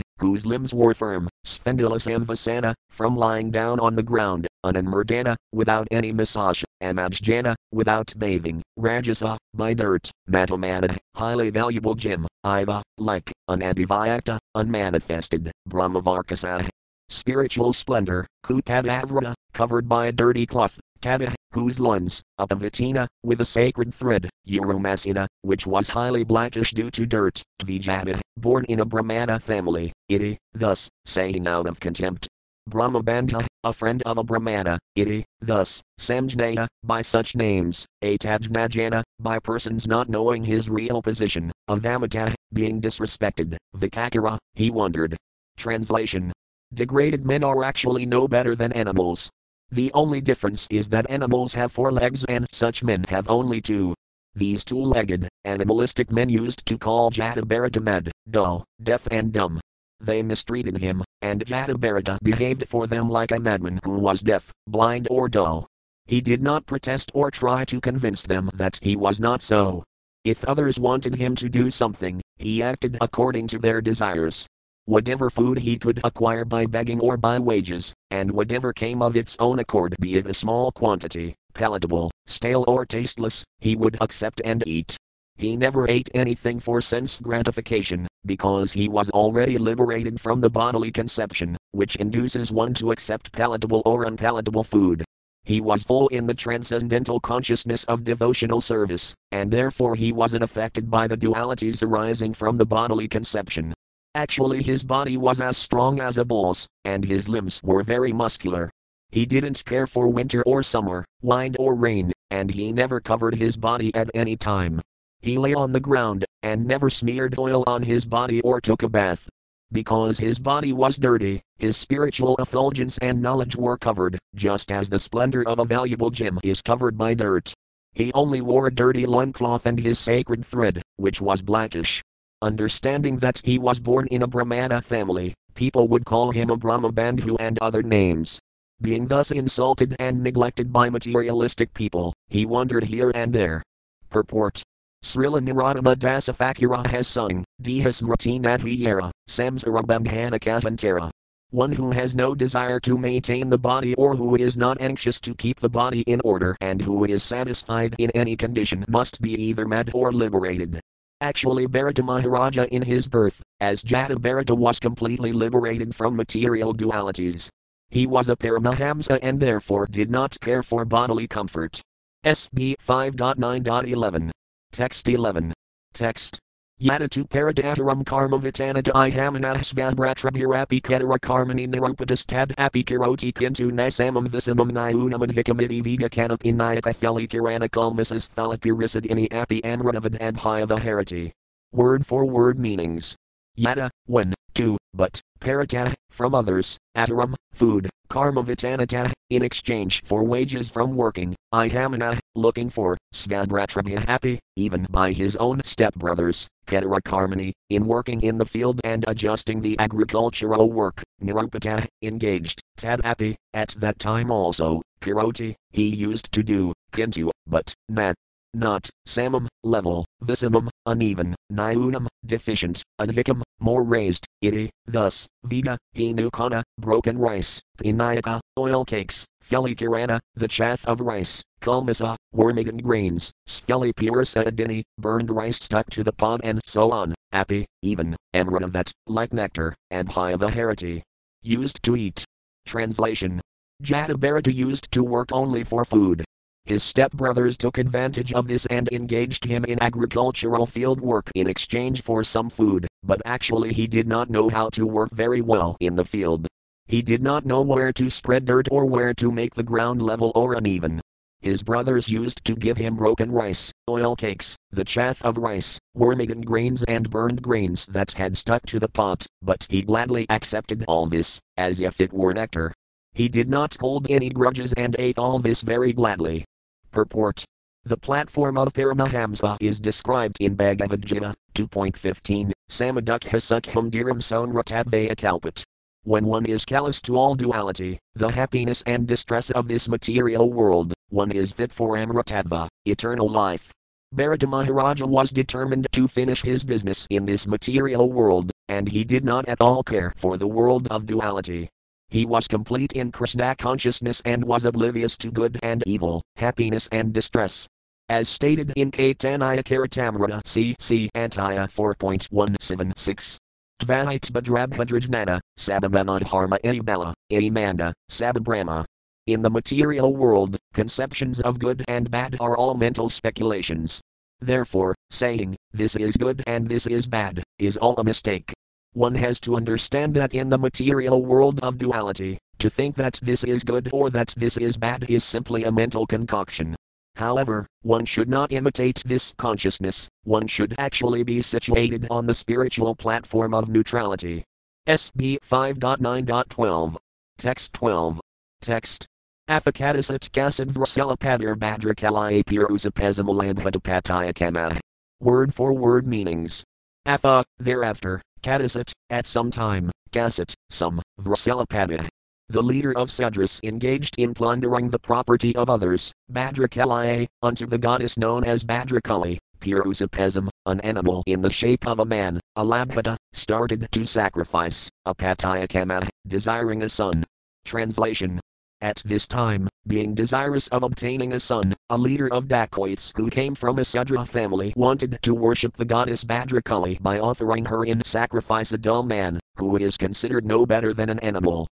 whose 0.22 0.46
limbs 0.46 0.72
were 0.72 0.94
firm, 0.94 1.28
Sphendula 1.44 1.96
Samvasana, 1.96 2.74
from 2.90 3.16
lying 3.16 3.50
down 3.50 3.80
on 3.80 3.96
the 3.96 4.02
ground, 4.04 4.46
Ananmurdana, 4.64 5.34
without 5.52 5.88
any 5.90 6.12
massage, 6.12 6.62
Amajjana, 6.80 7.56
without 7.72 8.14
bathing, 8.16 8.62
Rajasa, 8.78 9.36
by 9.52 9.74
dirt, 9.74 10.08
Matamana, 10.30 10.96
highly 11.16 11.50
valuable 11.50 11.96
gem, 11.96 12.28
Iva, 12.46 12.82
like, 12.98 13.32
Unadivyakta, 13.50 14.38
unmanifested, 14.56 15.50
Brahmavarkasa, 15.68 16.68
spiritual 17.12 17.72
splendor, 17.72 18.26
Kutadavrata, 18.44 19.34
covered 19.52 19.88
by 19.88 20.06
a 20.06 20.12
dirty 20.12 20.46
cloth, 20.46 20.80
Kada, 21.00 21.34
whose 21.52 21.78
loins, 21.78 22.22
Apavatina, 22.40 23.06
with 23.22 23.40
a 23.40 23.44
sacred 23.44 23.92
thread, 23.92 24.30
Urumasina, 24.48 25.26
which 25.42 25.66
was 25.66 25.88
highly 25.88 26.24
blackish 26.24 26.72
due 26.72 26.90
to 26.90 27.06
dirt, 27.06 27.42
Tvijata, 27.60 28.20
born 28.36 28.64
in 28.66 28.80
a 28.80 28.84
Brahmana 28.84 29.38
family, 29.38 29.92
Iti, 30.08 30.38
thus, 30.54 30.88
saying 31.04 31.46
out 31.46 31.66
of 31.66 31.80
contempt. 31.80 32.28
Brahmabandha, 32.70 33.44
a 33.64 33.72
friend 33.72 34.02
of 34.06 34.18
a 34.18 34.24
Brahmana, 34.24 34.78
Iti, 34.94 35.24
thus, 35.40 35.82
Samjnaya, 36.00 36.68
by 36.84 37.02
such 37.02 37.34
names, 37.34 37.84
Atajnajana, 38.02 39.02
by 39.18 39.38
persons 39.40 39.86
not 39.86 40.08
knowing 40.08 40.44
his 40.44 40.70
real 40.70 41.02
position, 41.02 41.50
Avamata, 41.68 42.32
being 42.52 42.80
disrespected, 42.80 43.56
Vikakara, 43.76 44.38
he 44.54 44.70
wondered. 44.70 45.16
Translation 45.56 46.32
Degraded 46.74 47.26
men 47.26 47.44
are 47.44 47.64
actually 47.64 48.06
no 48.06 48.26
better 48.26 48.54
than 48.54 48.72
animals. 48.72 49.28
The 49.70 49.92
only 49.92 50.22
difference 50.22 50.66
is 50.70 50.88
that 50.88 51.10
animals 51.10 51.52
have 51.54 51.70
four 51.70 51.92
legs 51.92 52.24
and 52.26 52.46
such 52.50 52.82
men 52.82 53.04
have 53.08 53.28
only 53.28 53.60
two. 53.60 53.94
These 54.34 54.64
two 54.64 54.80
legged, 54.80 55.28
animalistic 55.44 56.10
men 56.10 56.30
used 56.30 56.64
to 56.64 56.78
call 56.78 57.10
Jatabharata 57.10 57.82
mad, 57.82 58.10
dull, 58.30 58.64
deaf, 58.82 59.06
and 59.10 59.32
dumb. 59.32 59.60
They 60.00 60.22
mistreated 60.22 60.78
him, 60.78 61.04
and 61.20 61.44
Jatabharata 61.44 62.18
behaved 62.22 62.66
for 62.66 62.86
them 62.86 63.10
like 63.10 63.32
a 63.32 63.38
madman 63.38 63.78
who 63.84 63.98
was 63.98 64.22
deaf, 64.22 64.50
blind, 64.66 65.08
or 65.10 65.28
dull. 65.28 65.66
He 66.06 66.22
did 66.22 66.42
not 66.42 66.64
protest 66.64 67.12
or 67.14 67.30
try 67.30 67.66
to 67.66 67.80
convince 67.80 68.22
them 68.22 68.50
that 68.54 68.78
he 68.82 68.96
was 68.96 69.20
not 69.20 69.42
so. 69.42 69.84
If 70.24 70.44
others 70.44 70.80
wanted 70.80 71.16
him 71.16 71.36
to 71.36 71.50
do 71.50 71.70
something, 71.70 72.22
he 72.36 72.62
acted 72.62 72.96
according 73.00 73.48
to 73.48 73.58
their 73.58 73.82
desires. 73.82 74.46
Whatever 74.86 75.30
food 75.30 75.60
he 75.60 75.78
could 75.78 76.00
acquire 76.02 76.44
by 76.44 76.66
begging 76.66 76.98
or 76.98 77.16
by 77.16 77.38
wages, 77.38 77.94
and 78.10 78.28
whatever 78.32 78.72
came 78.72 79.00
of 79.00 79.16
its 79.16 79.36
own 79.38 79.60
accord, 79.60 79.94
be 80.00 80.16
it 80.16 80.26
a 80.26 80.34
small 80.34 80.72
quantity, 80.72 81.36
palatable, 81.54 82.10
stale, 82.26 82.64
or 82.66 82.84
tasteless, 82.84 83.44
he 83.60 83.76
would 83.76 83.96
accept 84.00 84.40
and 84.44 84.66
eat. 84.66 84.96
He 85.36 85.56
never 85.56 85.88
ate 85.88 86.10
anything 86.14 86.58
for 86.58 86.80
sense 86.80 87.20
gratification, 87.20 88.08
because 88.26 88.72
he 88.72 88.88
was 88.88 89.08
already 89.10 89.56
liberated 89.56 90.20
from 90.20 90.40
the 90.40 90.50
bodily 90.50 90.90
conception, 90.90 91.56
which 91.70 91.94
induces 91.96 92.50
one 92.50 92.74
to 92.74 92.90
accept 92.90 93.32
palatable 93.32 93.82
or 93.86 94.04
unpalatable 94.04 94.64
food. 94.64 95.04
He 95.44 95.60
was 95.60 95.84
full 95.84 96.08
in 96.08 96.26
the 96.26 96.34
transcendental 96.34 97.20
consciousness 97.20 97.84
of 97.84 98.02
devotional 98.02 98.60
service, 98.60 99.14
and 99.30 99.48
therefore 99.48 99.94
he 99.94 100.10
wasn't 100.10 100.42
affected 100.42 100.90
by 100.90 101.06
the 101.06 101.16
dualities 101.16 101.84
arising 101.84 102.34
from 102.34 102.56
the 102.56 102.66
bodily 102.66 103.06
conception. 103.06 103.72
Actually, 104.14 104.62
his 104.62 104.84
body 104.84 105.16
was 105.16 105.40
as 105.40 105.56
strong 105.56 105.98
as 105.98 106.18
a 106.18 106.24
bull's, 106.24 106.68
and 106.84 107.02
his 107.02 107.30
limbs 107.30 107.62
were 107.62 107.82
very 107.82 108.12
muscular. 108.12 108.70
He 109.10 109.24
didn't 109.24 109.64
care 109.64 109.86
for 109.86 110.08
winter 110.08 110.42
or 110.42 110.62
summer, 110.62 111.06
wind 111.22 111.56
or 111.58 111.74
rain, 111.74 112.12
and 112.30 112.50
he 112.50 112.72
never 112.72 113.00
covered 113.00 113.34
his 113.34 113.56
body 113.56 113.94
at 113.94 114.10
any 114.12 114.36
time. 114.36 114.82
He 115.22 115.38
lay 115.38 115.54
on 115.54 115.72
the 115.72 115.80
ground, 115.80 116.26
and 116.42 116.66
never 116.66 116.90
smeared 116.90 117.38
oil 117.38 117.64
on 117.66 117.82
his 117.82 118.04
body 118.04 118.42
or 118.42 118.60
took 118.60 118.82
a 118.82 118.88
bath. 118.88 119.30
Because 119.72 120.18
his 120.18 120.38
body 120.38 120.74
was 120.74 120.98
dirty, 120.98 121.40
his 121.56 121.78
spiritual 121.78 122.36
effulgence 122.36 122.98
and 122.98 123.22
knowledge 123.22 123.56
were 123.56 123.78
covered, 123.78 124.18
just 124.34 124.70
as 124.70 124.90
the 124.90 124.98
splendor 124.98 125.42
of 125.48 125.58
a 125.58 125.64
valuable 125.64 126.10
gem 126.10 126.38
is 126.42 126.60
covered 126.60 126.98
by 126.98 127.14
dirt. 127.14 127.54
He 127.94 128.12
only 128.12 128.42
wore 128.42 128.66
a 128.66 128.74
dirty 128.74 129.06
loincloth 129.06 129.64
and 129.64 129.78
his 129.78 129.98
sacred 129.98 130.44
thread, 130.44 130.82
which 130.96 131.22
was 131.22 131.40
blackish. 131.40 132.02
Understanding 132.42 133.18
that 133.18 133.40
he 133.44 133.56
was 133.56 133.78
born 133.78 134.08
in 134.08 134.22
a 134.22 134.26
Brahmana 134.26 134.82
family, 134.82 135.32
people 135.54 135.86
would 135.86 136.04
call 136.04 136.32
him 136.32 136.50
a 136.50 136.56
Brahmabandhu 136.56 137.36
and 137.38 137.56
other 137.60 137.84
names. 137.84 138.40
Being 138.80 139.06
thus 139.06 139.30
insulted 139.30 139.94
and 140.00 140.24
neglected 140.24 140.72
by 140.72 140.90
materialistic 140.90 141.72
people, 141.72 142.12
he 142.26 142.44
wandered 142.44 142.82
here 142.82 143.12
and 143.14 143.32
there. 143.32 143.62
Purport 144.10 144.60
Srila 145.04 145.40
Narottama 145.40 145.94
Dasa 145.94 146.36
Thakura 146.36 146.84
has 146.88 147.06
sung, 147.06 147.44
Dehasmriti 147.62 148.40
Nadhiyara, 148.40 149.12
Samsarabandhana 149.30 150.40
Kasantara. 150.40 151.10
One 151.50 151.70
who 151.70 151.92
has 151.92 152.16
no 152.16 152.34
desire 152.34 152.80
to 152.80 152.98
maintain 152.98 153.50
the 153.50 153.58
body 153.58 153.94
or 153.94 154.16
who 154.16 154.34
is 154.34 154.56
not 154.56 154.80
anxious 154.80 155.20
to 155.20 155.34
keep 155.36 155.60
the 155.60 155.68
body 155.68 156.00
in 156.08 156.20
order 156.24 156.56
and 156.60 156.82
who 156.82 157.04
is 157.04 157.22
satisfied 157.22 157.94
in 157.98 158.10
any 158.16 158.34
condition 158.34 158.84
must 158.88 159.22
be 159.22 159.40
either 159.40 159.64
mad 159.64 159.92
or 159.94 160.12
liberated. 160.12 160.80
Actually, 161.22 161.66
Bharata 161.66 162.02
Maharaja 162.02 162.64
in 162.72 162.82
his 162.82 163.06
birth, 163.06 163.44
as 163.60 163.84
Jata 163.84 164.20
Bharata 164.20 164.56
was 164.56 164.80
completely 164.80 165.32
liberated 165.32 165.94
from 165.94 166.16
material 166.16 166.74
dualities. 166.74 167.48
He 167.90 168.08
was 168.08 168.28
a 168.28 168.34
Paramahamsa 168.34 169.20
and 169.22 169.38
therefore 169.38 169.86
did 169.86 170.10
not 170.10 170.36
care 170.40 170.64
for 170.64 170.84
bodily 170.84 171.28
comfort. 171.28 171.80
SB 172.26 172.74
5.9.11. 172.84 174.30
Text 174.72 175.08
11. 175.08 175.52
Text 175.94 176.40
Yadatu 176.80 177.28
paradataram 177.28 178.04
karma 178.04 178.38
vitanata 178.38 178.90
ihamanahsvasbratrabhirapi 178.90 180.82
ketara 180.82 181.18
karmani 181.20 181.68
nirupatas 181.68 182.26
tad 182.26 182.54
api 182.58 182.82
kiroti 182.82 183.32
kintu 183.32 183.70
nasamam 183.70 184.26
visamam 184.26 184.72
niunam 184.72 185.22
adhikamiti 185.22 185.82
viga 185.82 186.08
kanap 186.08 186.40
inayaka 186.42 186.92
feli 186.92 187.28
kiranakalmisas 187.28 188.28
thalapirisad 188.34 189.06
ini 189.06 189.28
api 189.30 189.62
anranavad 189.62 190.18
adhyava 190.18 190.80
harati. 190.80 191.32
Word 191.72 192.04
for 192.04 192.24
word 192.26 192.58
meanings. 192.58 193.16
Yada, 193.54 193.90
when, 194.06 194.32
to, 194.54 194.78
but, 194.94 195.20
parata, 195.38 195.92
from 196.10 196.34
others, 196.34 196.78
ataram, 196.96 197.34
food, 197.52 197.90
karma 198.08 198.42
vitanata, 198.42 199.12
in 199.28 199.42
exchange 199.42 200.02
for 200.04 200.24
wages 200.24 200.70
from 200.70 200.96
working, 200.96 201.34
ihamana, 201.52 202.18
looking 202.34 202.70
for, 202.70 202.96
svadbratrabhya 203.12 204.06
happy, 204.06 204.38
even 204.56 204.86
by 204.88 205.12
his 205.12 205.36
own 205.36 205.60
stepbrothers, 205.60 206.46
ketara 206.66 206.98
karmani, 207.02 207.52
in 207.68 207.86
working 207.86 208.22
in 208.22 208.38
the 208.38 208.46
field 208.46 208.80
and 208.84 209.04
adjusting 209.06 209.60
the 209.60 209.78
agricultural 209.78 210.70
work, 210.70 211.02
nirupata, 211.22 211.86
engaged, 212.00 212.62
tad 212.78 213.04
happy, 213.04 213.36
at 213.52 213.68
that 213.78 213.98
time 213.98 214.30
also, 214.30 214.80
kiroti, 215.02 215.54
he 215.72 215.88
used 215.88 216.32
to 216.32 216.42
do, 216.42 216.72
kintu, 216.92 217.30
but, 217.46 217.74
nat, 217.90 218.14
not, 218.54 218.88
samum, 219.06 219.46
level, 219.64 220.04
visamam, 220.22 220.68
uneven, 220.86 221.34
niunam, 221.50 222.06
deficient, 222.24 222.82
advikam, 223.00 223.42
more 223.60 223.82
raised, 223.82 224.26
iti, 224.40 224.70
thus, 224.86 225.26
vida, 225.44 225.78
hinukana, 225.96 226.62
broken 226.78 227.18
rice, 227.18 227.60
pinayaka, 227.78 228.40
oil 228.58 228.84
cakes, 228.84 229.26
felikirana, 229.44 230.20
the 230.34 230.48
chaff 230.48 230.86
of 230.86 231.00
rice, 231.00 231.42
kulmasa, 231.60 232.16
worm-eaten 232.32 232.78
grains, 232.78 233.32
sphelipurasa 233.48 234.44
adini, 234.44 234.82
burned 234.98 235.30
rice 235.30 235.56
stuck 235.56 235.88
to 235.90 236.02
the 236.02 236.12
pod 236.12 236.40
and 236.44 236.60
so 236.66 236.90
on, 236.90 237.14
api, 237.32 237.66
even, 237.82 238.16
amranavat, 238.34 238.92
like 239.06 239.32
nectar, 239.32 239.74
and 239.90 240.08
hyavaharati. 240.08 241.02
Used 241.42 241.82
to 241.82 241.96
eat. 241.96 242.24
Translation 242.66 243.40
Jatabharata 243.82 244.54
used 244.54 244.92
to 244.92 245.02
work 245.02 245.30
only 245.32 245.64
for 245.64 245.84
food. 245.84 246.24
His 246.64 246.82
stepbrothers 246.82 247.58
took 247.58 247.76
advantage 247.76 248.32
of 248.32 248.46
this 248.46 248.66
and 248.66 248.88
engaged 248.92 249.44
him 249.44 249.64
in 249.64 249.82
agricultural 249.82 250.64
field 250.64 251.00
work 251.00 251.28
in 251.34 251.48
exchange 251.48 252.02
for 252.02 252.22
some 252.22 252.48
food, 252.48 252.86
but 253.02 253.20
actually 253.24 253.72
he 253.72 253.88
did 253.88 254.06
not 254.06 254.30
know 254.30 254.48
how 254.48 254.68
to 254.70 254.86
work 254.86 255.10
very 255.10 255.40
well 255.40 255.76
in 255.80 255.96
the 255.96 256.04
field. 256.04 256.46
He 256.86 257.02
did 257.02 257.22
not 257.22 257.44
know 257.44 257.62
where 257.62 257.92
to 257.92 258.08
spread 258.08 258.44
dirt 258.44 258.68
or 258.70 258.86
where 258.86 259.12
to 259.14 259.32
make 259.32 259.54
the 259.54 259.64
ground 259.64 260.02
level 260.02 260.30
or 260.36 260.54
uneven. 260.54 261.00
His 261.40 261.64
brothers 261.64 262.08
used 262.08 262.44
to 262.44 262.54
give 262.54 262.76
him 262.76 262.94
broken 262.94 263.32
rice, 263.32 263.72
oil 263.90 264.14
cakes, 264.14 264.56
the 264.70 264.84
chaff 264.84 265.20
of 265.24 265.38
rice, 265.38 265.80
worm-eaten 265.94 266.42
grains 266.42 266.84
and 266.84 267.10
burned 267.10 267.42
grains 267.42 267.84
that 267.86 268.12
had 268.12 268.36
stuck 268.36 268.64
to 268.66 268.78
the 268.78 268.88
pot, 268.88 269.26
but 269.42 269.66
he 269.68 269.82
gladly 269.82 270.26
accepted 270.30 270.84
all 270.86 271.06
this, 271.06 271.40
as 271.56 271.80
if 271.80 272.00
it 272.00 272.12
were 272.12 272.32
nectar. 272.32 272.72
He 273.12 273.28
did 273.28 273.50
not 273.50 273.76
hold 273.80 274.08
any 274.08 274.30
grudges 274.30 274.72
and 274.74 274.94
ate 275.00 275.18
all 275.18 275.40
this 275.40 275.62
very 275.62 275.92
gladly. 275.92 276.44
Purport 276.92 277.44
The 277.84 277.96
platform 277.96 278.58
of 278.58 278.74
Paramahamsa 278.74 279.56
is 279.60 279.80
described 279.80 280.36
in 280.40 280.54
Bhagavad 280.54 281.04
Gita 281.04 281.34
2.15, 281.54 282.52
Samadukha 282.70 283.40
Sukham 283.40 283.90
Dhiram 283.90 284.20
Sonratabhaya 284.20 285.16
Kalpat. 285.16 285.64
When 286.04 286.26
one 286.26 286.44
is 286.44 286.66
callous 286.66 287.00
to 287.02 287.16
all 287.16 287.34
duality, 287.34 287.98
the 288.14 288.28
happiness 288.28 288.82
and 288.86 289.06
distress 289.06 289.50
of 289.50 289.68
this 289.68 289.88
material 289.88 290.50
world, 290.50 290.92
one 291.08 291.30
is 291.30 291.54
fit 291.54 291.72
for 291.72 291.96
Amritadva, 291.96 292.68
eternal 292.84 293.28
life. 293.28 293.72
Bharata 294.12 294.46
Maharaja 294.46 295.06
was 295.06 295.30
determined 295.30 295.86
to 295.92 296.06
finish 296.06 296.42
his 296.42 296.62
business 296.62 297.06
in 297.08 297.24
this 297.24 297.46
material 297.46 298.10
world, 298.10 298.50
and 298.68 298.86
he 298.86 299.02
did 299.02 299.24
not 299.24 299.48
at 299.48 299.62
all 299.62 299.82
care 299.82 300.12
for 300.16 300.36
the 300.36 300.46
world 300.46 300.88
of 300.88 301.06
duality. 301.06 301.70
He 302.12 302.26
was 302.26 302.46
complete 302.46 302.92
in 302.92 303.10
Krishna 303.10 303.54
consciousness 303.56 304.20
and 304.26 304.44
was 304.44 304.66
oblivious 304.66 305.16
to 305.16 305.30
good 305.30 305.58
and 305.62 305.82
evil, 305.86 306.20
happiness 306.36 306.86
and 306.92 307.10
distress. 307.10 307.66
As 308.10 308.28
stated 308.28 308.70
in 308.76 308.90
Caitanya 308.90 309.64
Caritamrita 309.64 310.42
CC 310.42 311.08
Antaya 311.16 311.64
4.176. 311.72 313.38
Tvahit 313.80 314.30
Badrabhadrajnana, 314.30 315.40
Sabamanadharma 315.58 316.58
Ibala, 316.60 317.14
Imanda, 317.32 317.94
Sababrahma. 318.10 318.84
In 319.26 319.40
the 319.40 319.48
material 319.48 320.14
world, 320.14 320.58
conceptions 320.74 321.40
of 321.40 321.58
good 321.58 321.82
and 321.88 322.10
bad 322.10 322.36
are 322.40 322.58
all 322.58 322.74
mental 322.74 323.08
speculations. 323.08 324.02
Therefore, 324.38 324.94
saying, 325.10 325.56
this 325.72 325.96
is 325.96 326.18
good 326.18 326.44
and 326.46 326.68
this 326.68 326.86
is 326.86 327.06
bad, 327.06 327.42
is 327.58 327.78
all 327.78 327.96
a 327.96 328.04
mistake. 328.04 328.52
One 328.94 329.14
has 329.14 329.40
to 329.40 329.56
understand 329.56 330.14
that 330.14 330.34
in 330.34 330.50
the 330.50 330.58
material 330.58 331.22
world 331.22 331.60
of 331.60 331.78
duality, 331.78 332.38
to 332.58 332.68
think 332.68 332.94
that 332.96 333.18
this 333.22 333.42
is 333.42 333.64
good 333.64 333.88
or 333.90 334.10
that 334.10 334.34
this 334.36 334.58
is 334.58 334.76
bad 334.76 335.08
is 335.08 335.24
simply 335.24 335.64
a 335.64 335.72
mental 335.72 336.06
concoction. 336.06 336.76
However, 337.16 337.66
one 337.80 338.04
should 338.04 338.28
not 338.28 338.52
imitate 338.52 339.02
this 339.06 339.34
consciousness, 339.38 340.08
one 340.24 340.46
should 340.46 340.74
actually 340.78 341.22
be 341.22 341.40
situated 341.40 342.06
on 342.10 342.26
the 342.26 342.34
spiritual 342.34 342.94
platform 342.94 343.54
of 343.54 343.68
neutrality. 343.68 344.44
SB 344.86 345.38
5.9.12. 345.40 346.96
Text 347.38 347.72
12. 347.72 348.20
Text. 348.60 349.06
Afakatasat 349.48 350.30
kasad 350.30 350.70
vrasela 350.70 351.16
padir 351.16 351.54
badrakalaya 351.54 352.44
pirusapazamalamhadapataya 352.44 354.34
kama. 354.34 354.78
Word 355.20 355.54
for 355.54 355.72
word 355.72 356.06
meanings. 356.06 356.62
Atha, 357.04 357.44
thereafter, 357.58 358.22
Kadasat, 358.42 358.92
at 359.10 359.26
some 359.26 359.50
time, 359.50 359.90
Kasat, 360.10 360.54
some, 360.70 361.00
Vraselapada. 361.20 362.08
The 362.48 362.62
leader 362.62 362.92
of 362.92 363.08
Sudras 363.08 363.60
engaged 363.62 364.16
in 364.18 364.34
plundering 364.34 364.90
the 364.90 364.98
property 364.98 365.54
of 365.56 365.70
others, 365.70 366.12
Badrakalaye, 366.30 367.26
unto 367.42 367.66
the 367.66 367.78
goddess 367.78 368.18
known 368.18 368.44
as 368.44 368.64
Bhadrakali, 368.64 369.38
Purusapesam, 369.60 370.48
an 370.66 370.80
animal 370.80 371.22
in 371.26 371.40
the 371.40 371.50
shape 371.50 371.86
of 371.86 372.00
a 372.00 372.04
man, 372.04 372.40
a 372.56 372.64
Labhata, 372.64 373.16
started 373.32 373.86
to 373.92 374.04
sacrifice, 374.04 374.90
a 375.06 375.14
Patayakama, 375.14 376.08
desiring 376.26 376.82
a 376.82 376.88
son. 376.88 377.24
Translation 377.64 378.40
at 378.82 379.00
this 379.04 379.26
time, 379.26 379.68
being 379.86 380.14
desirous 380.14 380.68
of 380.68 380.82
obtaining 380.82 381.32
a 381.32 381.40
son, 381.40 381.72
a 381.88 381.96
leader 381.96 382.28
of 382.32 382.48
dacoits 382.48 383.12
who 383.16 383.30
came 383.30 383.54
from 383.54 383.78
a 383.78 383.84
Sudra 383.84 384.26
family 384.26 384.74
wanted 384.76 385.18
to 385.22 385.34
worship 385.34 385.74
the 385.76 385.84
goddess 385.84 386.24
Bhadrakali 386.24 387.00
by 387.00 387.18
offering 387.18 387.64
her 387.64 387.84
in 387.84 388.02
sacrifice 388.02 388.72
a 388.72 388.78
dull 388.78 389.02
man, 389.02 389.40
who 389.56 389.76
is 389.76 389.96
considered 389.96 390.44
no 390.44 390.66
better 390.66 390.92
than 390.92 391.08
an 391.08 391.20
animal. 391.20 391.68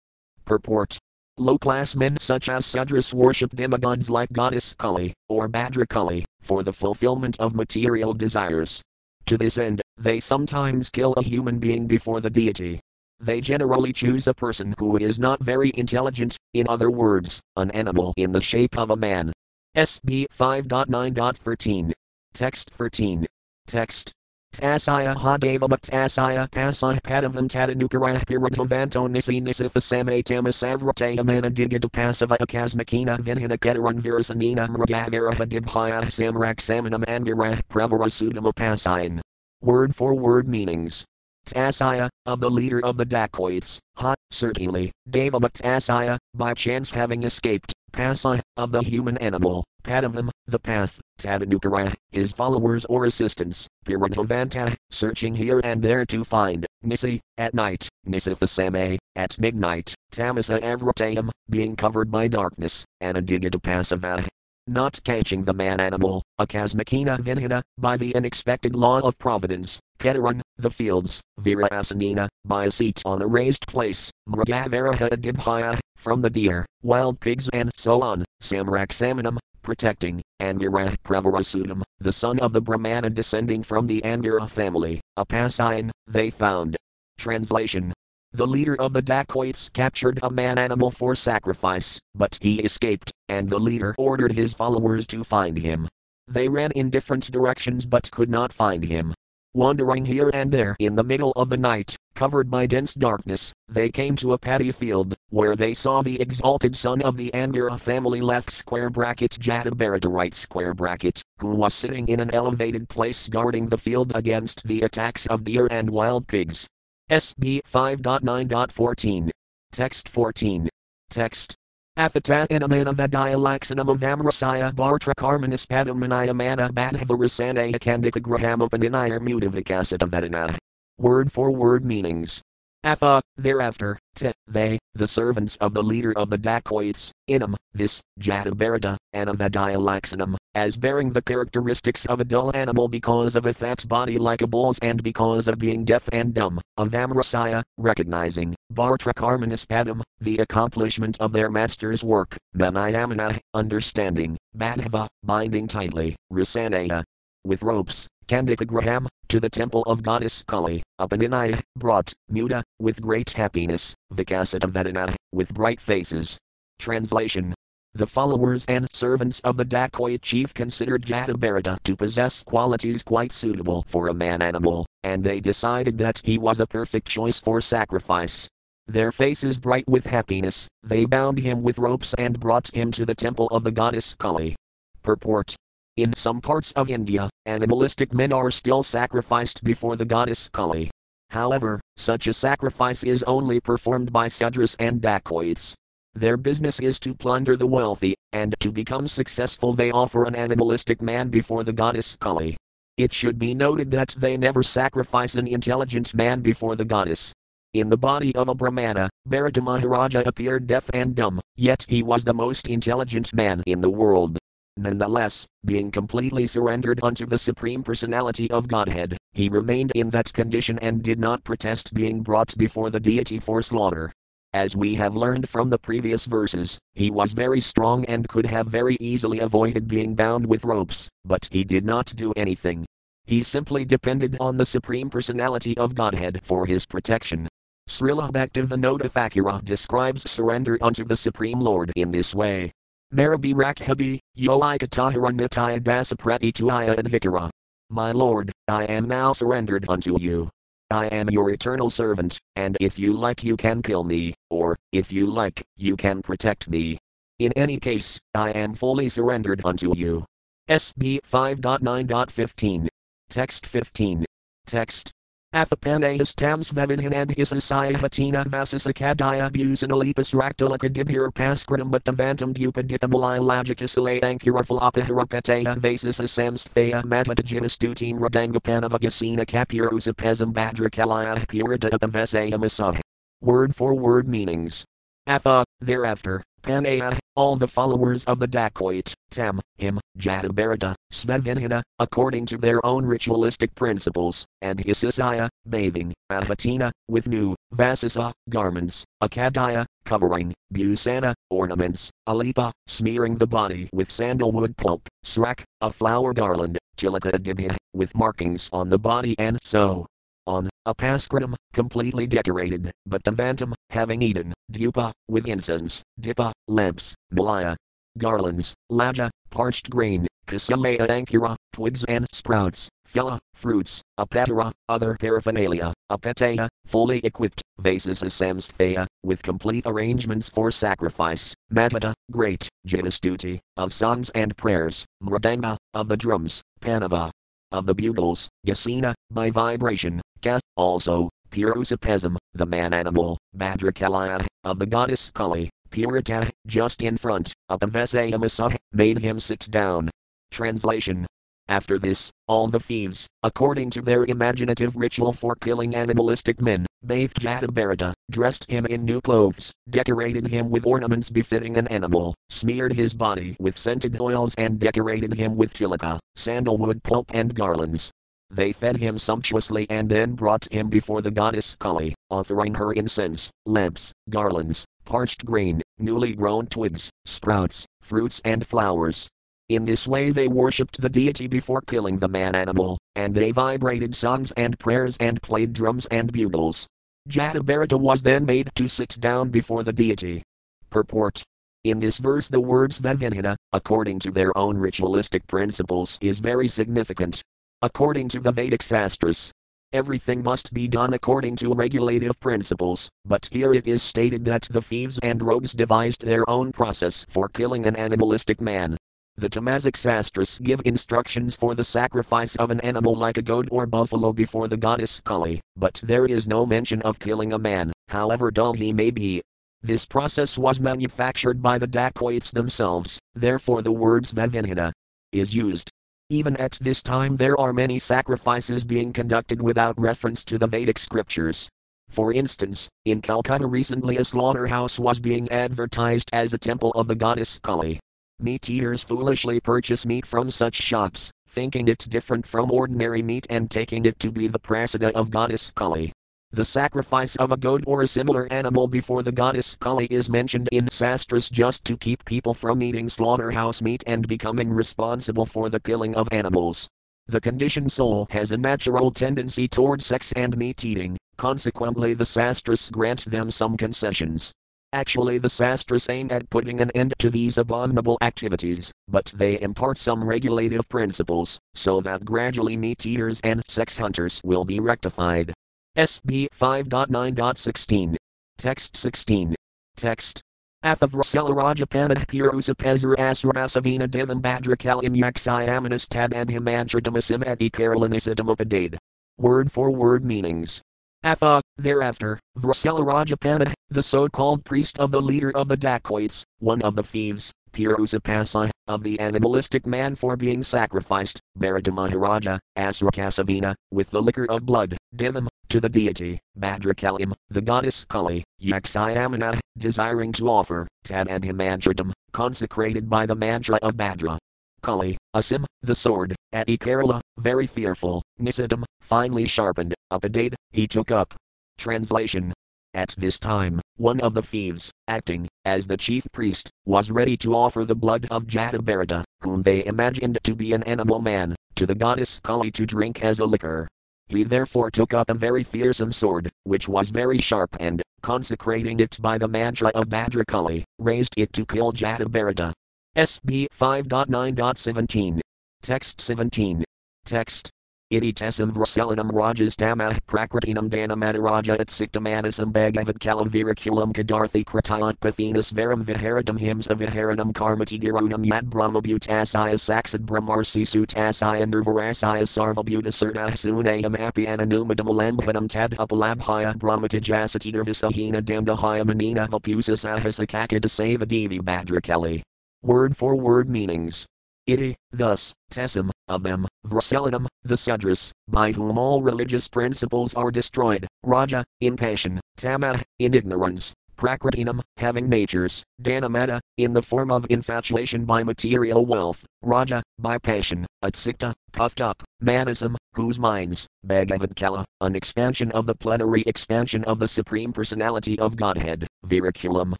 Purport 0.46 1.00
Low 1.40 1.58
class 1.58 1.96
men 1.96 2.18
such 2.20 2.50
as 2.50 2.66
Sudras 2.66 3.14
worship 3.14 3.56
demigods 3.56 4.10
like 4.10 4.34
goddess 4.34 4.74
Kali, 4.74 5.14
or 5.30 5.48
Bhadrakali, 5.48 6.26
for 6.42 6.64
the 6.64 6.74
fulfillment 6.74 7.40
of 7.40 7.56
material 7.56 8.14
desires. 8.14 8.82
To 9.28 9.38
this 9.38 9.58
end, 9.58 9.82
they 9.98 10.20
sometimes 10.20 10.90
kill 10.90 11.14
a 11.14 11.24
human 11.24 11.60
being 11.60 11.86
before 11.86 12.22
the 12.22 12.30
deity, 12.30 12.80
they 13.20 13.42
generally 13.42 13.94
choose 13.94 14.28
a 14.28 14.34
person 14.34 14.76
who 14.78 14.98
is 14.98 15.20
not 15.20 15.42
very 15.42 15.72
intelligent, 15.76 16.38
in 16.54 16.68
other 16.68 16.92
words, 16.92 17.42
an 17.56 17.72
animal 17.72 18.14
in 18.18 18.32
the 18.32 18.42
shape 18.42 18.78
of 18.78 18.90
a 18.90 18.96
man. 18.96 19.34
SB 19.76 20.26
5.9.13. 20.30 21.92
Text 22.34 22.70
13. 22.72 23.26
Text. 23.68 24.14
Tasaya 24.54 25.16
hadeva 25.16 25.68
tasaya 25.68 26.50
pasah 26.50 27.00
padavam 27.02 27.48
tadanukarah 27.48 28.24
piratavanto 28.26 29.08
nisi 29.10 29.40
nisifasame 29.40 30.24
tamasavrataya 30.24 31.20
manadigita 31.20 31.90
pasava 31.92 32.38
akasmakina 32.40 33.20
vinhina 33.20 33.58
ketaran 33.58 34.02
virasanina 34.02 34.68
mragaviraha 34.68 35.46
dibhaya 35.46 36.02
samrak 36.10 36.58
samanam 36.58 37.06
anvirah 37.06 37.62
pravarasudama 37.70 38.52
pasayan. 38.54 39.20
Word 39.62 39.96
for 39.96 40.16
word 40.16 40.48
meanings. 40.48 41.06
Tasaya, 41.46 42.10
of 42.28 42.42
the 42.42 42.52
leader 42.52 42.84
of 42.86 42.98
the 42.98 43.06
dacoits, 43.06 43.80
ha, 43.96 44.14
certainly, 44.30 44.92
Devamuktasaya, 45.10 46.20
by 46.36 46.54
chance 46.54 46.92
having 46.92 47.24
escaped, 47.24 47.74
Pasa, 47.94 48.44
of 48.58 48.72
the 48.72 48.82
human 48.82 49.18
animal, 49.18 49.64
Padavam, 49.84 50.30
the 50.46 50.60
path, 50.60 51.00
Tadanukara, 51.18 51.94
his 52.12 52.34
followers 52.34 52.86
or 52.86 53.06
assistants, 53.06 53.68
Piratavanta, 53.86 54.76
searching 54.92 55.34
here 55.34 55.62
and 55.64 55.82
there 55.82 56.06
to 56.06 56.24
find, 56.26 56.66
Nisi, 56.84 57.22
at 57.38 57.54
night, 57.54 57.88
Nisifasame, 58.06 58.98
at 59.16 59.40
midnight, 59.40 59.96
Tamasa 60.12 60.60
Avratayam, 60.62 61.30
being 61.50 61.76
covered 61.76 62.12
by 62.12 62.28
darkness, 62.28 62.84
Anadigitapasava, 63.02 64.28
not 64.68 65.00
catching 65.06 65.44
the 65.44 65.54
man 65.54 65.80
animal, 65.80 66.22
Akasmakina 66.40 67.18
Vinhina, 67.20 67.62
by 67.78 67.96
the 67.96 68.14
unexpected 68.16 68.76
law 68.76 69.00
of 69.00 69.18
providence, 69.18 69.80
Ketaran, 70.00 70.42
the 70.58 70.70
fields, 70.70 71.22
Virasanina, 71.40 72.28
by 72.46 72.66
a 72.66 72.72
seat 72.72 73.02
on 73.06 73.22
a 73.22 73.28
raised 73.28 73.68
place, 73.68 74.12
Mragavaraha 74.30 75.80
from 75.98 76.22
the 76.22 76.30
deer, 76.30 76.66
wild 76.84 77.20
pigs 77.20 77.50
and 77.54 77.72
so 77.76 78.02
on, 78.02 78.24
Samrak 78.42 78.90
Samanam, 78.90 79.38
protecting, 79.62 80.22
Angira 80.42 80.96
Pravarasudam, 81.04 81.82
the 82.00 82.12
son 82.12 82.40
of 82.40 82.54
the 82.54 82.62
Brahmana 82.62 83.10
descending 83.10 83.64
from 83.64 83.88
the 83.88 84.02
Angira 84.02 84.50
family, 84.50 85.02
a 85.18 85.26
Pasayan, 85.26 85.92
they 86.08 86.30
found. 86.30 86.78
Translation 87.18 87.94
the 88.34 88.46
leader 88.46 88.76
of 88.80 88.94
the 88.94 89.02
dacoits 89.02 89.70
captured 89.70 90.20
a 90.22 90.30
man 90.30 90.60
animal 90.60 90.92
for 90.92 91.16
sacrifice, 91.16 92.00
but 92.14 92.38
he 92.42 92.62
escaped, 92.62 93.12
and 93.30 93.50
the 93.50 93.58
leader 93.58 93.96
ordered 93.98 94.34
his 94.34 94.54
followers 94.54 95.08
to 95.08 95.24
find 95.24 95.58
him. 95.58 95.88
They 96.28 96.50
ran 96.50 96.72
in 96.72 96.90
different 96.90 97.32
directions 97.32 97.86
but 97.86 98.12
could 98.12 98.30
not 98.30 98.52
find 98.52 98.84
him. 98.84 99.14
Wandering 99.58 100.06
here 100.06 100.30
and 100.36 100.52
there 100.52 100.76
in 100.78 100.94
the 100.94 101.04
middle 101.04 101.32
of 101.32 101.50
the 101.50 101.58
night, 101.58 101.96
covered 102.14 102.48
by 102.48 102.68
dense 102.68 102.94
darkness, 102.94 103.52
they 103.68 103.90
came 103.90 104.16
to 104.18 104.34
a 104.34 104.38
paddy 104.38 104.72
field, 104.72 105.16
where 105.32 105.56
they 105.56 105.74
saw 105.74 106.04
the 106.04 106.22
exalted 106.22 106.76
son 106.76 107.02
of 107.02 107.18
the 107.18 107.32
Angira 107.34 107.80
family 107.80 108.22
left 108.22 108.52
square 108.52 108.92
bracket 108.92 109.32
Jatabharata 109.32 110.14
right 110.14 110.36
square 110.36 110.76
bracket, 110.76 111.24
who 111.40 111.56
was 111.56 111.74
sitting 111.74 112.08
in 112.08 112.20
an 112.20 112.32
elevated 112.36 112.88
place 112.88 113.28
guarding 113.28 113.66
the 113.66 113.80
field 113.80 114.16
against 114.16 114.68
the 114.68 114.84
attacks 114.84 115.26
of 115.26 115.44
deer 115.44 115.68
and 115.72 115.90
wild 115.90 116.28
pigs. 116.28 116.68
SB 117.10 117.62
5.9.14. 117.64 119.32
Text 119.72 120.08
14. 120.08 120.70
Text. 121.10 121.56
Athata 121.98 122.48
inamanavadaya 122.50 123.38
laxanam 123.38 123.90
avamrasaya 123.90 124.72
bartra 124.72 125.16
karmanis 125.16 125.66
padamanaya 125.66 126.32
mana 126.36 126.70
badhavarasanaya 126.70 127.80
kandika 127.80 128.22
grahamapaninaya 128.22 129.20
mutavikasatavadana. 129.20 130.56
Word 131.00 131.32
for 131.32 131.50
word 131.50 131.84
meanings. 131.84 132.44
Atha, 132.84 133.24
thereafter, 133.36 133.98
te, 134.14 134.32
they, 134.48 134.78
the 134.94 135.08
servants 135.08 135.58
of 135.58 135.74
the 135.74 135.82
leader 135.82 136.14
of 136.16 136.30
the 136.30 136.38
dacoits, 136.38 137.12
inam, 137.28 137.56
this, 137.74 138.04
Jatabharata, 138.20 138.98
Anavadaya 139.16 139.78
laxanam, 139.78 140.36
as 140.58 140.76
bearing 140.76 141.12
the 141.12 141.22
characteristics 141.22 142.04
of 142.08 142.20
a 142.20 142.24
dull 142.26 142.50
animal 142.56 142.88
because 142.88 143.36
of 143.36 143.46
a 143.46 143.54
fat 143.54 143.88
body 143.88 144.18
like 144.18 144.42
a 144.42 144.48
bull's 144.48 144.80
and 144.80 145.04
because 145.04 145.48
of 145.48 145.60
being 145.60 145.86
deaf 145.86 146.10
and 146.12 146.34
dumb, 146.34 146.60
of 146.78 146.90
Amrasaya, 146.90 147.62
recognizing, 147.78 148.56
Bartrakarmanispadam, 148.74 150.02
the 150.20 150.40
accomplishment 150.40 151.16
of 151.20 151.32
their 151.32 151.52
master's 151.52 152.04
work, 152.04 152.36
Manayamana, 152.56 153.40
understanding, 153.54 154.36
Badhava, 154.58 155.08
binding 155.24 155.68
tightly, 155.68 156.16
Rasanaya, 156.34 157.04
with 157.46 157.62
ropes, 157.62 158.08
Kandikagraham, 158.26 159.06
to 159.28 159.40
the 159.40 159.52
temple 159.52 159.84
of 159.84 160.02
goddess 160.02 160.44
Kali, 160.48 160.82
Upaninaya, 161.00 161.62
brought, 161.76 162.14
Muda, 162.30 162.64
with 162.80 163.00
great 163.00 163.30
happiness, 163.30 163.94
Vikasatavadana, 164.12 165.14
with 165.32 165.54
bright 165.54 165.80
faces. 165.80 166.40
Translation 166.80 167.54
the 167.98 168.08
followers 168.08 168.66
and 168.68 168.88
servants 168.94 169.40
of 169.42 169.58
the 169.58 169.66
dacoit 169.66 170.22
chief 170.22 170.54
considered 170.54 171.04
Jatabharata 171.04 171.82
to 171.84 171.96
possess 171.96 172.44
qualities 172.44 173.04
quite 173.04 173.32
suitable 173.32 173.84
for 173.88 174.08
a 174.08 174.14
man 174.14 174.42
animal, 174.42 174.86
and 175.04 175.24
they 175.24 175.40
decided 175.40 175.98
that 175.98 176.22
he 176.24 176.38
was 176.38 176.60
a 176.60 176.68
perfect 176.68 177.08
choice 177.08 177.40
for 177.40 177.60
sacrifice. 177.60 178.48
Their 178.88 179.12
faces 179.12 179.58
bright 179.58 179.88
with 179.88 180.06
happiness, 180.06 180.68
they 180.84 181.06
bound 181.06 181.40
him 181.40 181.64
with 181.64 181.80
ropes 181.80 182.14
and 182.18 182.40
brought 182.40 182.74
him 182.74 182.92
to 182.94 183.06
the 183.06 183.16
temple 183.16 183.48
of 183.48 183.64
the 183.64 183.72
goddess 183.72 184.16
Kali. 184.16 184.56
Purport 185.02 185.56
in 185.98 186.14
some 186.14 186.42
parts 186.42 186.72
of 186.74 186.92
India, 186.92 187.28
animalistic 187.48 188.14
men 188.14 188.32
are 188.32 188.52
still 188.52 188.84
sacrificed 188.84 189.64
before 189.64 189.96
the 189.96 190.06
goddess 190.06 190.48
Kali. 190.54 190.92
However, 191.32 191.82
such 191.98 192.28
a 192.28 192.34
sacrifice 192.34 193.04
is 193.04 193.24
only 193.24 193.60
performed 193.60 194.14
by 194.14 194.28
Sudras 194.28 194.76
and 194.78 195.02
dacoits. 195.02 195.74
Their 196.16 196.38
business 196.38 196.80
is 196.80 197.00
to 197.02 197.14
plunder 197.14 197.56
the 197.56 197.68
wealthy, 197.68 198.16
and 198.34 198.56
to 198.60 198.72
become 198.72 199.08
successful 199.08 199.74
they 199.74 199.92
offer 199.92 200.26
an 200.26 200.36
animalistic 200.36 201.02
man 201.02 201.30
before 201.30 201.64
the 201.64 201.74
goddess 201.74 202.16
Kali. 202.20 202.58
It 202.98 203.14
should 203.14 203.38
be 203.38 203.54
noted 203.54 203.92
that 203.92 204.16
they 204.18 204.38
never 204.38 204.64
sacrifice 204.64 205.36
an 205.36 205.48
intelligent 205.48 206.16
man 206.16 206.42
before 206.42 206.76
the 206.76 206.86
goddess. 206.86 207.32
In 207.74 207.90
the 207.90 207.98
body 207.98 208.34
of 208.36 208.48
a 208.48 208.56
Brahmana, 208.56 209.10
Bharata 209.28 209.62
Maharaja 209.62 210.24
appeared 210.26 210.66
deaf 210.66 210.90
and 210.94 211.14
dumb, 211.14 211.40
yet 211.56 211.86
he 211.88 212.02
was 212.02 212.24
the 212.24 212.34
most 212.34 212.68
intelligent 212.68 213.34
man 213.34 213.62
in 213.68 213.82
the 213.82 213.90
world. 213.90 214.40
Nonetheless, 214.78 215.46
being 215.66 215.92
completely 215.92 216.48
surrendered 216.48 217.00
unto 217.04 217.26
the 217.26 217.38
Supreme 217.38 217.84
Personality 217.84 218.50
of 218.50 218.68
Godhead, 218.68 219.18
he 219.34 219.50
remained 219.50 219.92
in 219.94 220.10
that 220.12 220.34
condition 220.34 220.80
and 220.80 221.04
did 221.04 221.20
not 221.20 221.44
protest 221.44 221.94
being 221.94 222.22
brought 222.22 222.58
before 222.58 222.90
the 222.90 223.00
deity 223.00 223.40
for 223.40 223.62
slaughter. 223.62 224.12
As 224.58 224.76
we 224.76 224.96
have 224.96 225.16
learned 225.16 225.48
from 225.48 225.70
the 225.70 225.78
previous 225.78 226.26
verses, 226.26 226.80
he 226.96 227.12
was 227.12 227.34
very 227.34 227.60
strong 227.60 228.04
and 228.06 228.28
could 228.28 228.48
have 228.48 228.66
very 228.66 228.98
easily 229.00 229.38
avoided 229.38 229.88
being 229.88 230.16
bound 230.16 230.48
with 230.48 230.66
ropes, 230.66 231.08
but 231.24 231.48
he 231.52 231.64
did 231.64 231.86
not 231.86 232.08
do 232.16 232.34
anything. 232.36 232.84
He 233.26 233.44
simply 233.44 233.86
depended 233.86 234.36
on 234.40 234.58
the 234.58 234.66
Supreme 234.66 235.12
Personality 235.12 235.78
of 235.78 235.94
Godhead 235.94 236.42
for 236.44 236.66
his 236.66 236.88
protection. 236.88 237.48
Srila 237.88 238.32
Bhaktivinoda 238.32 239.12
Thakura 239.12 239.64
describes 239.64 240.28
surrender 240.28 240.80
unto 240.82 241.06
the 241.06 241.16
Supreme 241.16 241.60
Lord 241.60 241.92
in 241.96 242.10
this 242.10 242.34
way. 242.34 242.72
Marabi 243.14 243.54
Rakhabi, 243.54 244.18
yo 244.34 244.60
ikatahara 244.60 245.38
nitya 245.38 245.80
dasaprati 245.80 246.52
tuaya 246.52 246.96
advikara. 246.98 247.52
My 247.92 248.12
Lord, 248.12 248.52
I 248.68 248.86
am 248.86 249.08
now 249.08 249.34
surrendered 249.34 249.86
unto 249.88 250.20
you. 250.20 250.50
I 250.90 251.08
am 251.08 251.30
your 251.30 251.50
eternal 251.50 251.90
servant, 251.90 252.40
and 252.56 252.78
if 252.80 252.98
you 252.98 253.14
like, 253.14 253.44
you 253.44 253.58
can 253.58 253.82
kill 253.82 254.04
me, 254.04 254.36
or, 254.50 254.78
if 254.94 255.12
you 255.12 255.28
like, 255.28 255.64
you 255.76 255.98
can 255.98 256.22
protect 256.22 256.70
me. 256.70 256.98
In 257.40 257.52
any 257.54 257.78
case, 257.78 258.20
I 258.34 258.52
am 258.52 258.74
fully 258.74 259.10
surrendered 259.10 259.62
unto 259.66 259.96
you. 259.96 260.26
SB 260.70 261.20
5.9.15. 261.22 262.88
Text 263.30 263.66
15. 263.66 264.26
Text 264.66 265.12
Athapanayas 265.58 266.36
tams 266.36 266.72
vavinhan 266.72 267.16
and 267.16 267.32
hisasaya 267.36 267.98
hatina 267.98 268.46
vasisakadaya 268.46 269.50
busanalipus 269.50 270.36
raktalakadibhir 270.40 271.32
paskritam 271.34 271.90
batavantam 271.90 272.54
dupaditamulai 272.54 273.40
logicusale 273.42 274.22
ankuraphalapaharapataya 274.22 275.76
vasis 275.82 276.22
samsthaya 276.36 277.02
matatajivastutin 277.14 278.20
radangapanavagasina 278.20 279.48
kapirusapesam 279.48 280.54
badrakalaya 280.54 281.34
puritadapavasaya 281.48 282.58
masah. 282.62 283.02
Word 283.42 283.74
for 283.76 283.96
word 283.96 284.28
meanings. 284.28 284.86
Atha, 285.26 285.66
thereafter, 285.80 286.44
Panaya, 286.62 287.18
all 287.36 287.56
the 287.56 287.68
followers 287.68 288.26
of 288.26 288.40
the 288.40 288.48
dacoit, 288.48 289.14
Tam, 289.30 289.62
him, 289.78 290.00
Jatabharata, 290.18 290.96
Svevinhana, 291.14 291.84
according 292.00 292.46
to 292.48 292.58
their 292.58 292.86
own 292.86 293.06
ritualistic 293.06 293.74
principles, 293.76 294.46
and 294.62 294.80
Hisasaya, 294.80 295.50
bathing, 295.70 296.14
Ahatina, 296.32 296.92
with 297.08 297.28
new, 297.28 297.56
Vasisa, 297.74 298.34
garments, 298.50 299.06
Akadaya, 299.22 299.86
covering, 300.04 300.54
Busana, 300.74 301.34
ornaments, 301.50 302.10
Alipa, 302.28 302.72
smearing 302.88 303.36
the 303.36 303.48
body 303.48 303.90
with 303.94 304.12
sandalwood 304.12 304.76
pulp, 304.78 305.08
Srak, 305.26 305.64
a 305.82 305.92
flower 305.92 306.34
garland, 306.34 306.78
Tilaka 306.98 307.78
with 307.94 308.16
markings 308.16 308.70
on 308.74 308.90
the 308.90 308.98
body 308.98 309.36
and 309.38 309.58
so 309.64 310.08
on, 310.48 310.70
a 310.86 310.96
paskritam, 310.96 311.54
completely 311.74 312.26
decorated, 312.26 312.92
but 313.06 313.24
Tavantam, 313.24 313.74
having 313.90 314.22
eaten, 314.22 314.54
Dupa, 314.72 315.12
with 315.28 315.48
incense, 315.48 316.02
Dipa, 316.20 316.54
lamps, 316.68 317.14
Malaya, 317.32 317.76
garlands, 318.18 318.74
Laja, 318.92 319.30
parched 319.52 319.90
grain, 319.90 320.26
Kasalaya 320.48 321.06
ankura, 321.08 321.56
twigs 321.74 322.06
and 322.06 322.26
sprouts, 322.32 322.88
Phila, 323.06 323.38
fruits, 323.54 324.02
Apatara, 324.18 324.72
other 324.88 325.18
paraphernalia, 325.20 325.94
Apataya, 326.10 326.70
fully 326.86 327.20
equipped, 327.20 327.62
vases 327.80 328.24
samsthaya, 328.24 329.06
with 329.24 329.44
complete 329.44 329.84
arrangements 329.86 330.50
for 330.50 330.72
sacrifice, 330.72 331.54
Matata, 331.72 332.14
great, 332.32 332.70
Jitastuti, 332.88 333.60
of 333.76 333.92
songs 333.92 334.30
and 334.30 334.56
prayers, 334.56 335.06
Mradanga, 335.22 335.76
of 335.94 336.08
the 336.08 336.18
drums, 336.18 336.62
Panava, 336.80 337.30
of 337.72 337.86
the 337.86 337.94
bugles, 337.94 338.48
Gasina, 338.66 339.14
by 339.30 339.50
vibration, 339.50 340.22
Ka, 340.42 340.60
also, 340.76 341.30
Purusapesam, 341.52 342.38
the 342.54 342.66
man 342.66 342.94
animal, 342.94 343.38
Badrakalaya, 343.56 344.46
of 344.64 344.80
the 344.80 344.86
goddess 344.86 345.32
Kali, 345.34 345.70
Purita, 345.90 346.50
just 346.66 347.02
in 347.02 347.18
front, 347.18 347.54
of 347.70 347.80
Apavasayamasa, 347.80 348.76
made 348.92 349.20
him 349.20 349.40
sit 349.40 349.68
down. 349.70 350.10
Translation 350.52 351.26
after 351.70 352.00
this, 352.00 352.32
all 352.48 352.68
the 352.68 352.80
thieves, 352.80 353.28
according 353.44 353.90
to 353.90 354.02
their 354.02 354.24
imaginative 354.24 354.96
ritual 354.96 355.34
for 355.34 355.56
killing 355.56 355.96
animalistic 355.96 356.62
men, 356.62 356.86
bathed 357.06 357.42
Jatabharata, 357.42 358.14
dressed 358.32 358.70
him 358.70 358.86
in 358.86 359.04
new 359.04 359.20
clothes, 359.20 359.74
decorated 359.90 360.48
him 360.48 360.70
with 360.70 360.86
ornaments 360.86 361.30
befitting 361.30 361.78
an 361.78 361.88
animal, 361.88 362.34
smeared 362.50 362.94
his 362.94 363.14
body 363.14 363.58
with 363.60 363.78
scented 363.78 364.20
oils 364.20 364.56
and 364.58 364.80
decorated 364.80 365.34
him 365.34 365.58
with 365.58 365.74
chilika, 365.74 366.20
sandalwood 366.36 367.04
pulp 367.04 367.30
and 367.34 367.54
garlands. 367.54 368.12
They 368.50 368.72
fed 368.72 368.98
him 368.98 369.18
sumptuously 369.18 369.88
and 369.90 370.10
then 370.10 370.34
brought 370.34 370.72
him 370.72 370.90
before 370.90 371.22
the 371.22 371.32
goddess 371.32 371.76
Kali, 371.76 372.16
offering 372.30 372.76
her 372.76 372.94
incense, 372.94 373.52
lamps, 373.66 374.14
garlands, 374.30 374.86
parched 375.06 375.46
grain, 375.46 375.82
newly 376.00 376.34
grown 376.34 376.68
twigs, 376.68 377.10
sprouts, 377.26 377.86
fruits 378.02 378.42
and 378.46 378.66
flowers. 378.66 379.28
In 379.70 379.84
this 379.84 380.08
way 380.08 380.32
they 380.32 380.48
worshipped 380.48 381.02
the 381.02 381.10
deity 381.10 381.48
before 381.48 381.82
killing 381.82 382.18
the 382.18 382.30
man 382.30 382.56
animal, 382.56 382.98
and 383.16 383.36
they 383.36 383.52
vibrated 383.52 384.16
songs 384.16 384.54
and 384.54 384.80
prayers 384.80 385.18
and 385.18 385.42
played 385.42 385.74
drums 385.74 386.06
and 386.06 386.32
bugles. 386.32 386.88
Jatabharata 387.28 388.00
was 388.00 388.22
then 388.22 388.46
made 388.46 388.70
to 388.76 388.88
sit 388.88 389.20
down 389.20 389.50
before 389.50 389.84
the 389.84 389.92
deity. 389.92 390.42
Purport 390.90 391.44
in 391.84 392.00
this 392.00 392.18
verse, 392.18 392.50
the 392.50 392.60
words 392.60 393.00
Vavinhana, 393.00 393.56
according 393.72 394.20
to 394.20 394.32
their 394.32 394.58
own 394.58 394.78
ritualistic 394.78 395.48
principles, 395.48 396.18
is 396.22 396.42
very 396.42 396.68
significant. 396.68 397.42
According 397.84 398.30
to 398.30 398.40
the 398.40 398.52
Vedic 398.52 398.82
Sastras, 398.82 399.52
everything 399.94 400.42
must 400.42 400.74
be 400.74 400.88
done 400.88 401.14
according 401.14 401.58
to 401.58 401.76
regulative 401.76 402.40
principles, 402.40 403.08
but 403.24 403.50
here 403.52 403.72
it 403.72 403.88
is 403.88 404.02
stated 404.02 404.44
that 404.46 404.64
the 404.72 404.82
thieves 404.82 405.20
and 405.22 405.44
rogues 405.44 405.74
devised 405.74 406.26
their 406.26 406.50
own 406.50 406.72
process 406.72 407.24
for 407.30 407.48
killing 407.48 407.86
an 407.86 407.96
animalistic 407.96 408.60
man. 408.60 408.98
The 409.36 409.48
Tamasic 409.48 409.96
Sastras 409.96 410.58
give 410.58 410.82
instructions 410.86 411.56
for 411.56 411.76
the 411.76 411.84
sacrifice 411.84 412.56
of 412.56 412.72
an 412.72 412.80
animal 412.80 413.14
like 413.14 413.38
a 413.38 413.44
goat 413.44 413.68
or 413.70 413.86
buffalo 413.86 414.34
before 414.34 414.68
the 414.68 414.76
goddess 414.76 415.22
Kali, 415.24 415.62
but 415.76 416.02
there 416.02 416.26
is 416.26 416.48
no 416.48 416.66
mention 416.66 417.04
of 417.04 417.20
killing 417.20 417.54
a 417.54 417.60
man, 417.60 417.94
however 418.08 418.50
dull 418.50 418.74
he 418.74 418.92
may 418.92 419.12
be. 419.12 419.40
This 419.84 420.04
process 420.04 420.58
was 420.58 420.80
manufactured 420.80 421.62
by 421.62 421.78
the 421.78 421.86
dacoits 421.86 422.50
themselves, 422.50 423.20
therefore 423.36 423.84
the 423.84 423.92
words 423.92 424.34
Vavinhana 424.34 424.94
is 425.32 425.54
used. 425.54 425.92
Even 426.30 426.58
at 426.58 426.78
this 426.82 427.02
time, 427.02 427.38
there 427.38 427.58
are 427.58 427.72
many 427.72 428.00
sacrifices 428.00 428.84
being 428.84 429.14
conducted 429.14 429.62
without 429.62 429.98
reference 429.98 430.44
to 430.44 430.58
the 430.58 430.68
Vedic 430.68 430.98
scriptures. 430.98 431.70
For 432.10 432.34
instance, 432.34 432.90
in 433.06 433.22
Calcutta 433.22 433.66
recently 433.66 434.18
a 434.18 434.26
slaughterhouse 434.26 435.00
was 435.00 435.22
being 435.22 435.50
advertised 435.50 436.30
as 436.34 436.54
a 436.54 436.58
temple 436.58 436.92
of 436.96 437.08
the 437.08 437.16
goddess 437.16 437.60
Kali. 437.60 438.02
Meat 438.40 438.70
eaters 438.70 439.04
foolishly 439.04 439.62
purchase 439.62 440.06
meat 440.06 440.26
from 440.26 440.52
such 440.52 440.76
shops, 440.76 441.32
thinking 441.48 441.88
it 441.88 442.06
different 442.10 442.46
from 442.46 442.72
ordinary 442.72 443.22
meat 443.22 443.48
and 443.50 443.72
taking 443.72 444.06
it 444.06 444.20
to 444.20 444.30
be 444.30 444.50
the 444.50 444.60
prasada 444.60 445.12
of 445.14 445.32
goddess 445.32 445.72
Kali. 445.72 446.12
The 446.58 446.66
sacrifice 446.66 447.36
of 447.36 447.52
a 447.52 447.56
goat 447.56 447.84
or 447.86 448.02
a 448.02 448.08
similar 448.08 448.52
animal 448.52 448.88
before 448.88 449.22
the 449.22 449.32
goddess 449.32 449.78
Kali 449.80 450.08
is 450.08 450.28
mentioned 450.28 450.70
in 450.72 450.90
sastras 450.90 451.52
just 451.52 451.86
to 451.86 451.96
keep 451.96 452.26
people 452.26 452.56
from 452.56 452.82
eating 452.82 453.08
slaughterhouse 453.10 453.80
meat 453.80 454.04
and 454.08 454.28
becoming 454.28 454.72
responsible 454.72 455.46
for 455.46 455.70
the 455.70 455.80
killing 455.80 456.16
of 456.16 456.28
animals. 456.32 456.88
The 457.28 457.40
conditioned 457.40 457.92
soul 457.92 458.26
has 458.32 458.52
a 458.52 458.58
natural 458.58 459.12
tendency 459.12 459.68
toward 459.68 460.02
sex 460.02 460.32
and 460.32 460.58
meat 460.58 460.84
eating, 460.84 461.16
consequently, 461.38 462.16
the 462.16 462.26
sastras 462.26 462.90
grant 462.90 463.26
them 463.26 463.52
some 463.52 463.78
concessions. 463.78 464.52
Actually, 464.94 465.38
the 465.38 465.50
sastras 465.50 466.10
aim 466.10 466.30
at 466.32 466.50
putting 466.50 466.82
an 466.82 466.90
end 466.96 467.14
to 467.20 467.30
these 467.30 467.60
abominable 467.60 468.18
activities, 468.22 468.92
but 469.08 469.32
they 469.36 469.62
impart 469.62 470.00
some 470.00 470.24
regulative 470.24 470.90
principles, 470.90 471.60
so 471.76 472.02
that 472.02 472.26
gradually 472.26 472.76
meat 472.76 473.06
eaters 473.06 473.40
and 473.44 473.62
sex 473.68 474.00
hunters 474.00 474.42
will 474.44 474.66
be 474.66 474.80
rectified. 474.80 475.54
SB 475.98 476.48
5.9.16. 476.56 478.16
Text 478.60 478.96
16. 478.96 479.56
Text. 479.96 480.42
Athavrasela 480.86 481.50
Rajapanad 481.50 482.28
Purusapezra 482.28 483.18
Asramasavina 483.18 484.08
Divam 484.08 484.40
Badrakalim 484.40 485.18
Yaksayamanas 485.18 486.08
Tab 486.08 486.36
and 486.36 486.52
Himantradamasim 486.52 487.44
Eti 487.48 487.72
Karolinisidam 487.72 488.98
Word 489.40 489.72
for 489.72 489.90
word 489.90 490.24
meanings. 490.24 490.84
Atha, 491.24 491.64
thereafter, 491.78 492.40
Vrasela 492.60 493.00
Rajapana, 493.00 493.74
the 493.90 494.04
so-called 494.04 494.64
priest 494.64 495.00
of 495.00 495.10
the 495.10 495.22
leader 495.22 495.50
of 495.58 495.68
the 495.68 495.78
dacoits, 495.78 496.46
one 496.60 496.84
of 496.84 496.96
the 496.96 497.02
thieves, 497.02 497.52
Pirusapasa, 497.72 498.70
of 498.88 499.02
the 499.02 499.20
animalistic 499.20 499.88
man 499.88 500.14
for 500.16 500.38
being 500.38 500.62
sacrificed, 500.62 501.40
Bharata 501.56 501.92
Maharaja, 501.92 502.60
Asrakasavina, 502.78 503.74
with 503.92 504.12
the 504.12 504.22
liquor 504.22 504.46
of 504.46 504.66
blood, 504.66 504.96
Divam, 505.16 505.48
to 505.70 505.80
the 505.80 505.90
deity, 505.90 506.40
Badrakalim, 506.58 507.34
the 507.50 507.62
goddess 507.62 508.06
Kali, 508.06 508.44
Yaksayamana, 508.62 509.60
desiring 509.78 510.32
to 510.34 510.50
offer, 510.50 510.88
Tadadhimantradam, 511.06 512.12
consecrated 512.32 513.10
by 513.10 513.26
the 513.26 513.36
mantra 513.36 513.78
of 513.82 513.96
Badra. 513.96 514.38
Kali, 514.82 515.18
Asim, 515.36 515.66
the 515.82 515.96
sword, 515.96 516.36
at 516.54 516.68
Kerala, 516.68 517.20
very 517.38 517.68
fearful, 517.68 518.22
Nisidam, 518.40 518.84
finely 519.02 519.48
sharpened, 519.48 519.94
Upadade, 520.12 520.56
he 520.72 520.88
took 520.88 521.12
up. 521.12 521.34
Translation 521.78 522.54
At 522.94 523.14
this 523.18 523.38
time, 523.38 523.82
one 523.98 524.22
of 524.22 524.34
the 524.34 524.42
thieves, 524.42 524.92
acting 525.08 525.48
as 525.66 525.88
the 525.88 525.98
chief 525.98 526.26
priest, 526.32 526.70
was 526.86 527.12
ready 527.12 527.36
to 527.38 527.56
offer 527.56 527.84
the 527.84 527.96
blood 527.96 528.28
of 528.32 528.48
Jatabharata, 528.48 529.24
whom 529.42 529.64
they 529.64 529.86
imagined 529.86 530.38
to 530.44 530.56
be 530.56 530.74
an 530.74 530.84
animal 530.84 531.20
man, 531.20 531.56
to 531.76 531.86
the 531.86 531.96
goddess 531.96 532.40
Kali 532.44 532.72
to 532.72 532.86
drink 532.86 533.24
as 533.24 533.40
a 533.40 533.46
liquor. 533.46 533.88
He 534.30 534.44
therefore 534.44 534.92
took 534.92 535.14
up 535.14 535.30
a 535.30 535.34
very 535.34 535.64
fearsome 535.64 536.12
sword, 536.12 536.52
which 536.64 536.88
was 536.88 537.10
very 537.10 537.38
sharp 537.38 537.76
and, 537.80 538.02
consecrating 538.22 539.00
it 539.00 539.18
by 539.22 539.38
the 539.38 539.48
mantra 539.48 539.90
of 539.90 540.10
Bhadrakali, 540.10 540.84
raised 541.00 541.34
it 541.38 541.54
to 541.54 541.66
kill 541.66 541.94
Jatabharata. 541.94 542.74
SB 543.16 543.68
5.9.17. 543.70 545.40
Text 545.82 546.22
17. 546.22 546.84
Text. 547.26 547.72
Iditasam 548.10 548.72
vraselinam 548.72 549.30
rajastama 549.32 550.18
prakratinam 550.28 550.90
danamadaraja 550.90 551.78
at 551.78 551.88
siktamanasam 551.88 552.72
bhagavad 552.72 553.20
kalavirakulam 553.20 554.14
kadarthi 554.14 554.64
kratayat 554.64 555.18
pathinas 555.20 555.74
veram 555.74 556.06
viharadam 556.06 556.58
himsa 556.58 556.96
viharanam 556.96 557.52
karmatidirunam 557.52 558.46
yat 558.46 558.64
brahmabutasaya 558.64 559.76
saksad 559.76 560.24
brahmarsi 560.26 560.84
sutasaya 560.88 561.66
nirvarasaya 561.68 562.48
sarvabuta 562.48 563.12
surta 563.12 563.52
sunayam 563.60 564.16
apiananumadam 564.16 565.12
alambhanam 565.12 565.68
tad 565.68 565.92
upalabhaya 566.00 566.74
brahmatajasatidirvisahina 566.78 568.42
damdahaya 568.42 569.04
manina 569.04 569.50
vapusasahasakakadasava 569.50 571.28
devi 571.28 571.60
badrakali. 571.60 572.42
Word 572.82 573.18
for 573.18 573.36
word 573.36 573.68
meanings. 573.68 574.26
Iti, 574.68 574.98
thus, 575.12 575.54
tessim, 575.72 576.12
of 576.28 576.44
them, 576.44 576.68
Vraselinum, 576.86 577.48
the 577.64 577.76
Sudras, 577.76 578.32
by 578.50 578.74
whom 578.74 578.98
all 578.98 579.22
religious 579.22 579.70
principles 579.70 580.36
are 580.36 580.52
destroyed, 580.52 581.08
Raja, 581.24 581.64
in 581.80 581.96
passion, 581.96 582.42
Tama, 582.58 583.02
in 583.18 583.34
ignorance, 583.34 583.94
Prakratinam, 584.18 584.82
having 584.98 585.30
natures, 585.30 585.84
Danamata, 586.02 586.60
in 586.76 586.92
the 586.92 587.02
form 587.02 587.32
of 587.32 587.46
infatuation 587.50 588.26
by 588.26 588.44
material 588.44 589.06
wealth, 589.06 589.46
Raja, 589.62 590.04
by 590.20 590.38
passion, 590.38 590.86
Atsikta, 591.02 591.54
puffed 591.72 592.02
up, 592.02 592.22
Manasam, 592.44 592.98
whose 593.14 593.40
minds, 593.40 593.88
Bhagavad 594.04 594.54
an 595.00 595.16
expansion 595.16 595.72
of 595.72 595.86
the 595.86 595.96
plenary 595.96 596.44
expansion 596.46 597.06
of 597.06 597.20
the 597.20 597.28
Supreme 597.28 597.72
Personality 597.72 598.38
of 598.38 598.58
Godhead, 598.58 599.08
Virakulam, 599.26 599.96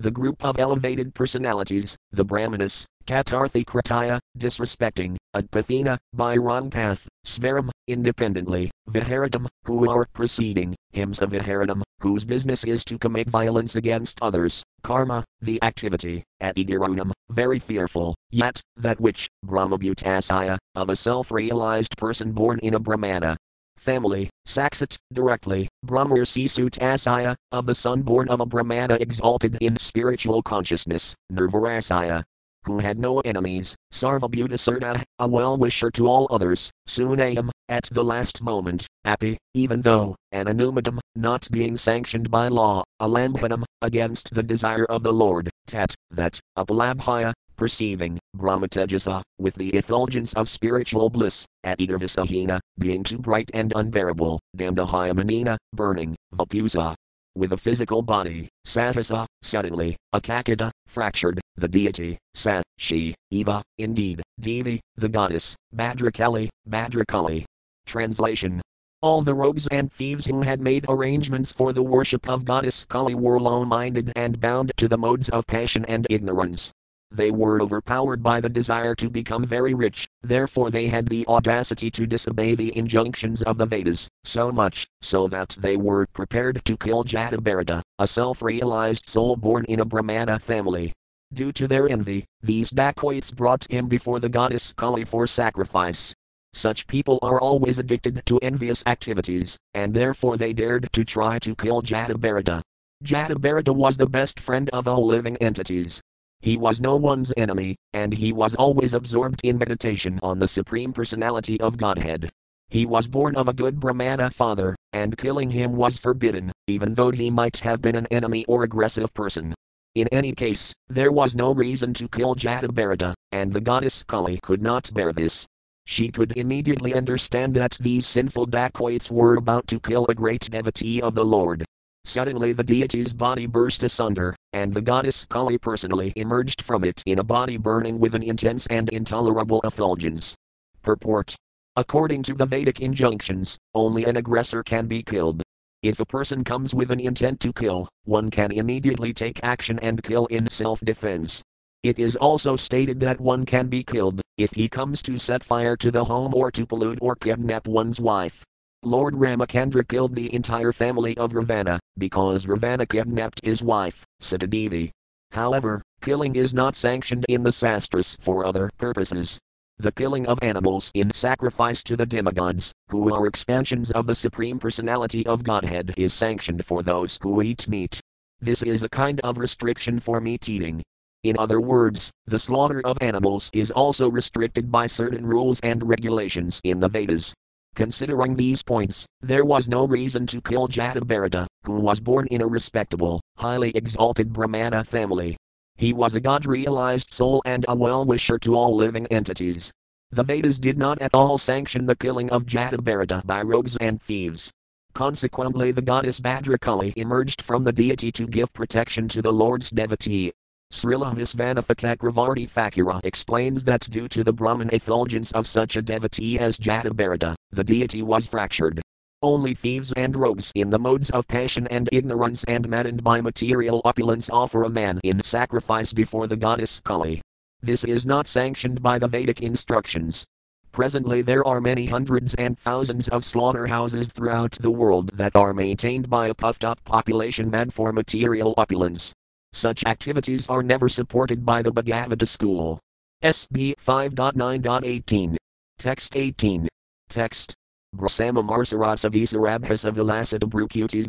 the 0.00 0.10
group 0.10 0.42
of 0.42 0.58
elevated 0.58 1.14
personalities, 1.14 1.94
the 2.10 2.24
Brahmanas, 2.24 2.86
Katarthi 3.06 3.64
Krataya, 3.64 4.18
disrespecting, 4.38 5.16
Adpathina, 5.36 5.98
by 6.14 6.36
wrong 6.36 6.70
path, 6.70 7.06
Svaram, 7.26 7.68
independently, 7.86 8.70
Viharadam, 8.88 9.46
who 9.64 9.90
are 9.90 10.06
preceding, 10.14 10.74
hymns 10.92 11.20
of 11.20 11.32
Viharadam, 11.32 11.82
whose 12.00 12.24
business 12.24 12.64
is 12.64 12.82
to 12.84 12.98
commit 12.98 13.28
violence 13.28 13.76
against 13.76 14.18
others, 14.22 14.62
Karma, 14.82 15.22
the 15.42 15.62
activity, 15.62 16.24
Atigirunam, 16.42 17.12
very 17.30 17.58
fearful, 17.58 18.14
yet, 18.30 18.62
that 18.76 19.00
which, 19.00 19.28
Brahmabutasaya, 19.44 20.56
of 20.76 20.88
a 20.88 20.96
self 20.96 21.30
realized 21.30 21.94
person 21.98 22.32
born 22.32 22.58
in 22.60 22.72
a 22.72 22.80
Brahmana, 22.80 23.36
family, 23.80 24.28
Saksat, 24.46 24.96
directly, 25.12 25.68
Brahmar 25.82 26.18
Sisut 26.18 26.78
Asaya, 26.78 27.34
of 27.50 27.66
the 27.66 27.74
son 27.74 28.02
born 28.02 28.28
of 28.28 28.40
a 28.40 28.46
Brahmana 28.46 28.94
exalted 29.00 29.56
in 29.60 29.76
spiritual 29.78 30.42
consciousness, 30.42 31.14
Nirvarasaya, 31.32 32.22
who 32.64 32.78
had 32.78 32.98
no 32.98 33.20
enemies, 33.20 33.74
Sarvabhutasarta, 33.92 35.02
a 35.18 35.26
well 35.26 35.56
wisher 35.56 35.90
to 35.92 36.06
all 36.08 36.28
others, 36.30 36.70
Sunayam, 36.88 37.50
at 37.68 37.88
the 37.90 38.04
last 38.04 38.42
moment, 38.42 38.86
Api, 39.04 39.38
even 39.54 39.80
though, 39.80 40.14
Ananumadam, 40.34 40.98
not 41.16 41.48
being 41.50 41.76
sanctioned 41.76 42.30
by 42.30 42.48
law, 42.48 42.84
Alambhanam, 43.00 43.64
against 43.80 44.34
the 44.34 44.42
desire 44.42 44.84
of 44.84 45.02
the 45.02 45.12
Lord, 45.12 45.48
Tat, 45.66 45.94
that, 46.10 46.38
Upalabhaya, 46.58 47.32
perceiving, 47.56 48.18
Brahmatejasa, 48.36 49.12
ah, 49.12 49.22
with 49.38 49.54
the 49.54 49.70
effulgence 49.70 50.32
of 50.34 50.48
spiritual 50.48 51.10
bliss, 51.10 51.46
at 51.64 51.78
Idarvisahina, 51.78 52.59
being 52.78 53.02
too 53.04 53.18
bright 53.18 53.50
and 53.54 53.72
unbearable, 53.74 54.40
Damdahayamanina, 54.56 55.56
burning, 55.72 56.16
Vapusa. 56.34 56.94
With 57.36 57.52
a 57.52 57.56
physical 57.56 58.02
body, 58.02 58.48
Satasa, 58.66 59.26
suddenly, 59.42 59.96
Akakita, 60.14 60.70
fractured, 60.86 61.40
the 61.56 61.68
deity, 61.68 62.18
Sat, 62.34 62.64
she, 62.78 63.14
Eva, 63.30 63.62
indeed, 63.78 64.22
Devi, 64.40 64.80
the 64.96 65.08
goddess, 65.08 65.54
Bhadrakali, 65.74 66.48
Bhadrakali. 66.68 67.44
Translation 67.86 68.60
all 69.02 69.22
the 69.22 69.34
rogues 69.34 69.66
and 69.68 69.90
thieves 69.90 70.26
who 70.26 70.42
had 70.42 70.60
made 70.60 70.84
arrangements 70.88 71.52
for 71.52 71.72
the 71.72 71.82
worship 71.82 72.28
of 72.28 72.44
goddess 72.44 72.84
Kali 72.84 73.14
were 73.14 73.40
low 73.40 73.64
minded 73.64 74.12
and 74.14 74.38
bound 74.38 74.72
to 74.76 74.88
the 74.88 74.98
modes 74.98 75.30
of 75.30 75.46
passion 75.46 75.86
and 75.86 76.06
ignorance. 76.10 76.70
They 77.12 77.32
were 77.32 77.60
overpowered 77.60 78.22
by 78.22 78.40
the 78.40 78.48
desire 78.48 78.94
to 78.94 79.10
become 79.10 79.44
very 79.44 79.74
rich, 79.74 80.06
therefore 80.22 80.70
they 80.70 80.86
had 80.86 81.08
the 81.08 81.26
audacity 81.26 81.90
to 81.90 82.06
disobey 82.06 82.54
the 82.54 82.76
injunctions 82.76 83.42
of 83.42 83.58
the 83.58 83.66
Vedas, 83.66 84.08
so 84.22 84.52
much 84.52 84.86
so 85.02 85.26
that 85.26 85.56
they 85.58 85.76
were 85.76 86.06
prepared 86.12 86.64
to 86.64 86.76
kill 86.76 87.02
Jatabharata, 87.02 87.82
a 87.98 88.06
self 88.06 88.42
realized 88.42 89.08
soul 89.08 89.34
born 89.34 89.64
in 89.64 89.80
a 89.80 89.84
Brahmana 89.84 90.38
family. 90.38 90.92
Due 91.32 91.50
to 91.52 91.66
their 91.66 91.88
envy, 91.88 92.26
these 92.42 92.70
dacoits 92.70 93.32
brought 93.32 93.70
him 93.70 93.88
before 93.88 94.20
the 94.20 94.28
goddess 94.28 94.72
Kali 94.72 95.04
for 95.04 95.26
sacrifice. 95.26 96.14
Such 96.52 96.86
people 96.86 97.18
are 97.22 97.40
always 97.40 97.80
addicted 97.80 98.22
to 98.26 98.38
envious 98.38 98.84
activities, 98.86 99.58
and 99.74 99.94
therefore 99.94 100.36
they 100.36 100.52
dared 100.52 100.88
to 100.92 101.04
try 101.04 101.40
to 101.40 101.56
kill 101.56 101.82
Jatabharata. 101.82 102.62
Jatabharata 103.04 103.74
was 103.74 103.96
the 103.96 104.06
best 104.06 104.38
friend 104.38 104.68
of 104.70 104.86
all 104.86 105.06
living 105.06 105.36
entities, 105.38 106.00
he 106.40 106.56
was 106.56 106.80
no 106.80 106.96
one's 106.96 107.32
enemy, 107.36 107.76
and 107.92 108.14
he 108.14 108.32
was 108.32 108.54
always 108.54 108.94
absorbed 108.94 109.40
in 109.44 109.58
meditation 109.58 110.18
on 110.22 110.38
the 110.38 110.48
Supreme 110.48 110.92
Personality 110.92 111.60
of 111.60 111.76
Godhead. 111.76 112.30
He 112.68 112.86
was 112.86 113.06
born 113.06 113.36
of 113.36 113.48
a 113.48 113.52
good 113.52 113.78
Brahmana 113.78 114.30
father, 114.30 114.74
and 114.92 115.18
killing 115.18 115.50
him 115.50 115.72
was 115.72 115.98
forbidden, 115.98 116.52
even 116.66 116.94
though 116.94 117.10
he 117.10 117.30
might 117.30 117.58
have 117.58 117.82
been 117.82 117.96
an 117.96 118.06
enemy 118.10 118.44
or 118.46 118.62
aggressive 118.62 119.12
person. 119.12 119.54
In 119.94 120.08
any 120.08 120.32
case, 120.32 120.72
there 120.88 121.12
was 121.12 121.34
no 121.34 121.52
reason 121.52 121.92
to 121.94 122.08
kill 122.08 122.34
Jatabharata, 122.34 123.12
and 123.32 123.52
the 123.52 123.60
goddess 123.60 124.02
Kali 124.04 124.38
could 124.42 124.62
not 124.62 124.94
bear 124.94 125.12
this. 125.12 125.46
She 125.84 126.08
could 126.08 126.36
immediately 126.36 126.94
understand 126.94 127.54
that 127.54 127.76
these 127.80 128.06
sinful 128.06 128.46
dacoits 128.46 129.10
were 129.10 129.36
about 129.36 129.66
to 129.66 129.80
kill 129.80 130.06
a 130.08 130.14
great 130.14 130.48
devotee 130.48 131.02
of 131.02 131.16
the 131.16 131.24
Lord, 131.24 131.66
Suddenly 132.04 132.52
the 132.52 132.64
deity's 132.64 133.12
body 133.12 133.46
burst 133.46 133.82
asunder, 133.82 134.34
and 134.52 134.72
the 134.72 134.80
goddess 134.80 135.24
Kali 135.26 135.58
personally 135.58 136.12
emerged 136.16 136.62
from 136.62 136.84
it 136.84 137.02
in 137.06 137.18
a 137.18 137.24
body 137.24 137.56
burning 137.56 137.98
with 137.98 138.14
an 138.14 138.22
intense 138.22 138.66
and 138.68 138.88
intolerable 138.88 139.60
effulgence. 139.62 140.34
Purport 140.82 141.36
According 141.76 142.24
to 142.24 142.34
the 142.34 142.46
Vedic 142.46 142.80
injunctions, 142.80 143.56
only 143.74 144.04
an 144.04 144.16
aggressor 144.16 144.62
can 144.62 144.86
be 144.86 145.02
killed. 145.02 145.42
If 145.82 146.00
a 146.00 146.04
person 146.04 146.42
comes 146.42 146.74
with 146.74 146.90
an 146.90 147.00
intent 147.00 147.40
to 147.40 147.52
kill, 147.52 147.88
one 148.04 148.30
can 148.30 148.50
immediately 148.50 149.14
take 149.14 149.42
action 149.44 149.78
and 149.78 150.02
kill 150.02 150.26
in 150.26 150.48
self 150.48 150.80
defense. 150.80 151.42
It 151.82 151.98
is 151.98 152.16
also 152.16 152.56
stated 152.56 153.00
that 153.00 153.20
one 153.20 153.46
can 153.46 153.68
be 153.68 153.82
killed 153.82 154.20
if 154.36 154.50
he 154.50 154.68
comes 154.68 155.00
to 155.02 155.16
set 155.16 155.44
fire 155.44 155.76
to 155.76 155.90
the 155.90 156.04
home 156.04 156.34
or 156.34 156.50
to 156.50 156.66
pollute 156.66 156.98
or 157.00 157.14
kidnap 157.14 157.68
one's 157.68 158.00
wife. 158.00 158.44
Lord 158.82 159.14
Ramachandra 159.14 159.86
killed 159.86 160.14
the 160.14 160.34
entire 160.34 160.72
family 160.72 161.14
of 161.18 161.34
Ravana, 161.34 161.78
because 161.98 162.48
Ravana 162.48 162.86
kidnapped 162.86 163.44
his 163.44 163.62
wife, 163.62 164.06
Sitadevi. 164.22 164.90
However, 165.32 165.82
killing 166.00 166.34
is 166.34 166.54
not 166.54 166.76
sanctioned 166.76 167.26
in 167.28 167.42
the 167.42 167.52
sastras 167.52 168.16
for 168.20 168.46
other 168.46 168.70
purposes. 168.78 169.38
The 169.76 169.92
killing 169.92 170.26
of 170.26 170.42
animals 170.42 170.90
in 170.94 171.10
sacrifice 171.12 171.82
to 171.84 171.96
the 171.96 172.06
demigods, 172.06 172.72
who 172.88 173.14
are 173.14 173.26
expansions 173.26 173.90
of 173.90 174.06
the 174.06 174.14
Supreme 174.14 174.58
Personality 174.58 175.26
of 175.26 175.44
Godhead, 175.44 175.92
is 175.98 176.14
sanctioned 176.14 176.64
for 176.64 176.82
those 176.82 177.18
who 177.20 177.42
eat 177.42 177.68
meat. 177.68 178.00
This 178.40 178.62
is 178.62 178.82
a 178.82 178.88
kind 178.88 179.20
of 179.20 179.36
restriction 179.36 180.00
for 180.00 180.22
meat 180.22 180.48
eating. 180.48 180.82
In 181.22 181.38
other 181.38 181.60
words, 181.60 182.10
the 182.24 182.38
slaughter 182.38 182.80
of 182.86 182.96
animals 183.02 183.50
is 183.52 183.70
also 183.70 184.10
restricted 184.10 184.72
by 184.72 184.86
certain 184.86 185.26
rules 185.26 185.60
and 185.60 185.86
regulations 185.86 186.62
in 186.64 186.80
the 186.80 186.88
Vedas. 186.88 187.34
Considering 187.74 188.34
these 188.34 188.62
points, 188.62 189.06
there 189.20 189.44
was 189.44 189.68
no 189.68 189.86
reason 189.86 190.26
to 190.26 190.40
kill 190.40 190.68
Jatabharata, 190.68 191.46
who 191.64 191.80
was 191.80 192.00
born 192.00 192.26
in 192.28 192.42
a 192.42 192.46
respectable, 192.46 193.20
highly 193.36 193.70
exalted 193.70 194.32
Brahmana 194.32 194.84
family. 194.84 195.36
He 195.76 195.92
was 195.92 196.14
a 196.14 196.20
God 196.20 196.44
realized 196.44 197.12
soul 197.12 197.40
and 197.46 197.64
a 197.68 197.74
well 197.74 198.04
wisher 198.04 198.38
to 198.40 198.54
all 198.54 198.76
living 198.76 199.06
entities. 199.06 199.72
The 200.10 200.24
Vedas 200.24 200.58
did 200.58 200.76
not 200.76 201.00
at 201.00 201.14
all 201.14 201.38
sanction 201.38 201.86
the 201.86 201.96
killing 201.96 202.30
of 202.30 202.44
Jatabharata 202.44 203.24
by 203.24 203.42
rogues 203.42 203.76
and 203.76 204.02
thieves. 204.02 204.50
Consequently, 204.92 205.70
the 205.70 205.82
goddess 205.82 206.18
Bhadrakali 206.18 206.92
emerged 206.96 207.40
from 207.40 207.62
the 207.62 207.72
deity 207.72 208.10
to 208.12 208.26
give 208.26 208.52
protection 208.52 209.08
to 209.08 209.22
the 209.22 209.32
Lord's 209.32 209.70
devotee. 209.70 210.32
Srila 210.72 211.12
Visvanatha 211.14 211.74
Cakravarti 211.74 212.48
Thakura 212.48 213.00
explains 213.02 213.64
that 213.64 213.90
due 213.90 214.06
to 214.06 214.22
the 214.22 214.32
Brahman 214.32 214.70
effulgence 214.72 215.32
of 215.32 215.48
such 215.48 215.76
a 215.76 215.82
devotee 215.82 216.38
as 216.38 216.58
Jatabharata, 216.58 217.34
the 217.50 217.64
deity 217.64 218.02
was 218.02 218.28
fractured. 218.28 218.80
Only 219.20 219.52
thieves 219.52 219.92
and 219.94 220.14
rogues 220.14 220.52
in 220.54 220.70
the 220.70 220.78
modes 220.78 221.10
of 221.10 221.26
passion 221.26 221.66
and 221.66 221.88
ignorance 221.90 222.44
and 222.44 222.68
maddened 222.68 223.02
by 223.02 223.20
material 223.20 223.82
opulence 223.84 224.30
offer 224.30 224.62
a 224.62 224.70
man 224.70 225.00
in 225.02 225.20
sacrifice 225.24 225.92
before 225.92 226.28
the 226.28 226.36
goddess 226.36 226.80
Kali. 226.84 227.20
This 227.60 227.82
is 227.82 228.06
not 228.06 228.28
sanctioned 228.28 228.80
by 228.80 229.00
the 229.00 229.08
Vedic 229.08 229.42
instructions. 229.42 230.24
Presently, 230.70 231.20
there 231.20 231.44
are 231.44 231.60
many 231.60 231.86
hundreds 231.86 232.34
and 232.34 232.56
thousands 232.56 233.08
of 233.08 233.24
slaughterhouses 233.24 234.12
throughout 234.12 234.52
the 234.52 234.70
world 234.70 235.10
that 235.14 235.34
are 235.34 235.52
maintained 235.52 236.08
by 236.08 236.28
a 236.28 236.34
puffed 236.34 236.64
up 236.64 236.82
population 236.84 237.50
mad 237.50 237.74
for 237.74 237.92
material 237.92 238.54
opulence. 238.56 239.12
Such 239.52 239.84
activities 239.84 240.48
are 240.48 240.62
never 240.62 240.88
supported 240.88 241.44
by 241.44 241.62
the 241.62 241.72
Bhagavata 241.72 242.26
school. 242.26 242.80
SB 243.22 243.74
5.9.18. 243.76 245.36
Text 245.78 246.16
18. 246.16 246.68
Text. 247.08 247.54
Brahma 247.92 248.40
Marsarasa 248.40 249.10
Visarabhasa 249.10 249.90
Vilasita 249.92 250.48
Brucutis 250.48 251.08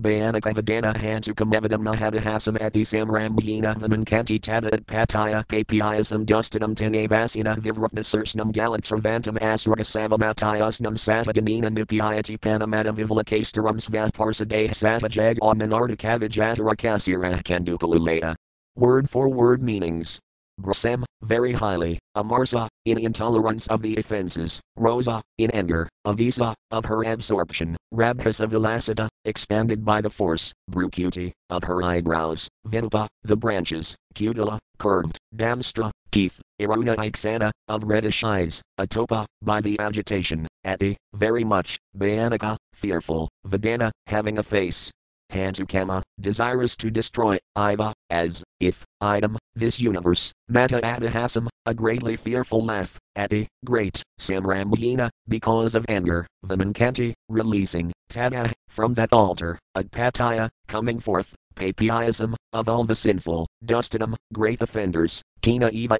Bayanaka 0.00 0.52
Vidana 0.52 0.92
Hantukam 0.94 1.52
Evidam 1.54 1.82
Nahadahasam 1.82 2.60
Ati 2.60 2.82
Samrambhina 2.82 3.76
Vimankanti 3.78 4.40
Tadat 4.40 4.84
Pataya 4.84 5.46
Papiasam 5.46 6.26
Dustinam 6.26 6.74
Tenavasina 6.74 7.56
Vivrupna 7.56 8.00
Sursnam 8.00 8.52
Galat 8.52 8.80
Servantam 8.80 9.38
Asragasavamatayasnam 9.38 10.98
Satagamina 10.98 11.70
Nupiayati 11.70 12.36
Panamata 12.38 12.92
Vivlakastaram 12.92 13.78
Svasparsade 13.78 14.70
Satajag 14.70 15.38
Omnanardakavijatara 15.38 16.74
Kasira 16.76 17.40
Kandukaluleta. 17.44 18.34
Word 18.74 19.08
for 19.08 19.28
word 19.28 19.62
meanings. 19.62 20.20
Brasem, 20.60 21.04
very 21.22 21.52
highly, 21.52 21.98
Amarsa, 22.16 22.68
in 22.84 22.98
intolerance 22.98 23.66
of 23.68 23.82
the 23.82 23.96
offenses, 23.96 24.60
Rosa, 24.76 25.20
in 25.38 25.50
anger, 25.52 25.88
Avisa, 26.06 26.54
of 26.70 26.84
her 26.86 27.04
absorption, 27.04 27.76
Rabhasa 27.94 28.48
Vilasita, 28.48 29.08
expanded 29.24 29.84
by 29.84 30.00
the 30.00 30.10
force, 30.10 30.52
Brucuti, 30.70 31.32
of 31.50 31.64
her 31.64 31.82
eyebrows, 31.82 32.48
Vinupa, 32.66 33.06
the 33.22 33.36
branches, 33.36 33.94
Cutila, 34.14 34.58
curved, 34.78 35.18
Damstra, 35.34 35.90
teeth, 36.10 36.40
Iruna 36.60 36.96
Ixana, 36.96 37.50
of 37.68 37.84
reddish 37.84 38.24
eyes, 38.24 38.62
Atopa, 38.80 39.26
by 39.42 39.60
the 39.60 39.78
agitation, 39.78 40.46
Ati, 40.64 40.96
very 41.14 41.44
much, 41.44 41.76
Bayanika, 41.96 42.56
fearful, 42.74 43.28
Vidana, 43.46 43.90
having 44.06 44.38
a 44.38 44.42
face, 44.42 44.90
Hantukama, 45.32 46.02
desirous 46.20 46.74
to 46.76 46.90
destroy, 46.90 47.38
Iva, 47.56 47.92
as, 48.10 48.42
if, 48.60 48.84
item, 49.00 49.38
this 49.54 49.80
universe, 49.80 50.32
Mata 50.48 50.80
Adahasam, 50.80 51.48
a 51.66 51.74
greatly 51.74 52.16
fearful 52.16 52.64
laugh, 52.64 52.98
Ati, 53.16 53.48
great, 53.64 54.02
Samrambhina, 54.20 55.10
because 55.28 55.74
of 55.74 55.84
anger, 55.88 56.26
Vimankanti, 56.44 57.12
releasing, 57.28 57.92
Tada, 58.10 58.52
from 58.68 58.94
that 58.94 59.12
altar, 59.12 59.58
Adpataya, 59.76 60.48
coming 60.66 60.98
forth, 61.00 61.34
Papiasam, 61.54 62.34
of 62.52 62.68
all 62.68 62.84
the 62.84 62.94
sinful, 62.94 63.46
Dustinam, 63.64 64.14
great 64.32 64.62
offenders, 64.62 65.22
Tina 65.40 65.68
Eva 65.68 65.98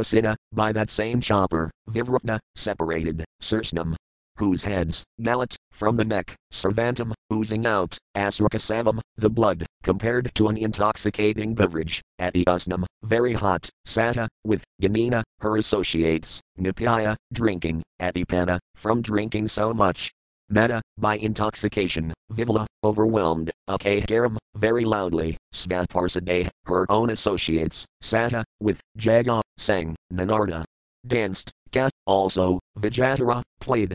by 0.52 0.72
that 0.72 0.90
same 0.90 1.20
chopper, 1.20 1.70
Vivrupna, 1.90 2.38
separated, 2.54 3.24
Sursnam, 3.42 3.94
whose 4.38 4.64
heads, 4.64 5.04
Galat, 5.20 5.56
from 5.72 5.96
the 5.96 6.04
neck, 6.04 6.34
Servantum, 6.52 7.12
oozing 7.32 7.66
out, 7.66 7.98
Asrakasavam, 8.16 9.00
the 9.16 9.30
blood, 9.30 9.66
compared 9.82 10.30
to 10.34 10.48
an 10.48 10.56
intoxicating 10.56 11.54
beverage, 11.54 12.02
Atiusnam, 12.20 12.84
very 13.02 13.34
hot, 13.34 13.68
Sata, 13.86 14.28
with, 14.44 14.64
Ganina, 14.82 15.22
her 15.40 15.56
associates, 15.56 16.40
Nipaya, 16.58 17.16
drinking, 17.32 17.82
Atipana, 18.00 18.58
from 18.74 19.02
drinking 19.02 19.48
so 19.48 19.74
much. 19.74 20.10
Meta, 20.50 20.80
by 20.96 21.16
intoxication, 21.18 22.14
Vivla, 22.30 22.66
overwhelmed, 22.82 23.50
Akahtaram, 23.68 24.38
very 24.56 24.84
loudly, 24.84 25.36
Svaparsade, 25.54 26.48
her 26.64 26.90
own 26.90 27.10
associates, 27.10 27.84
Sata, 28.02 28.44
with, 28.60 28.80
Jaga, 28.98 29.42
sang, 29.58 29.94
Nanarda, 30.12 30.64
danced, 31.06 31.50
Ka, 31.70 31.90
also, 32.06 32.58
Vijatara, 32.78 33.42
played, 33.60 33.94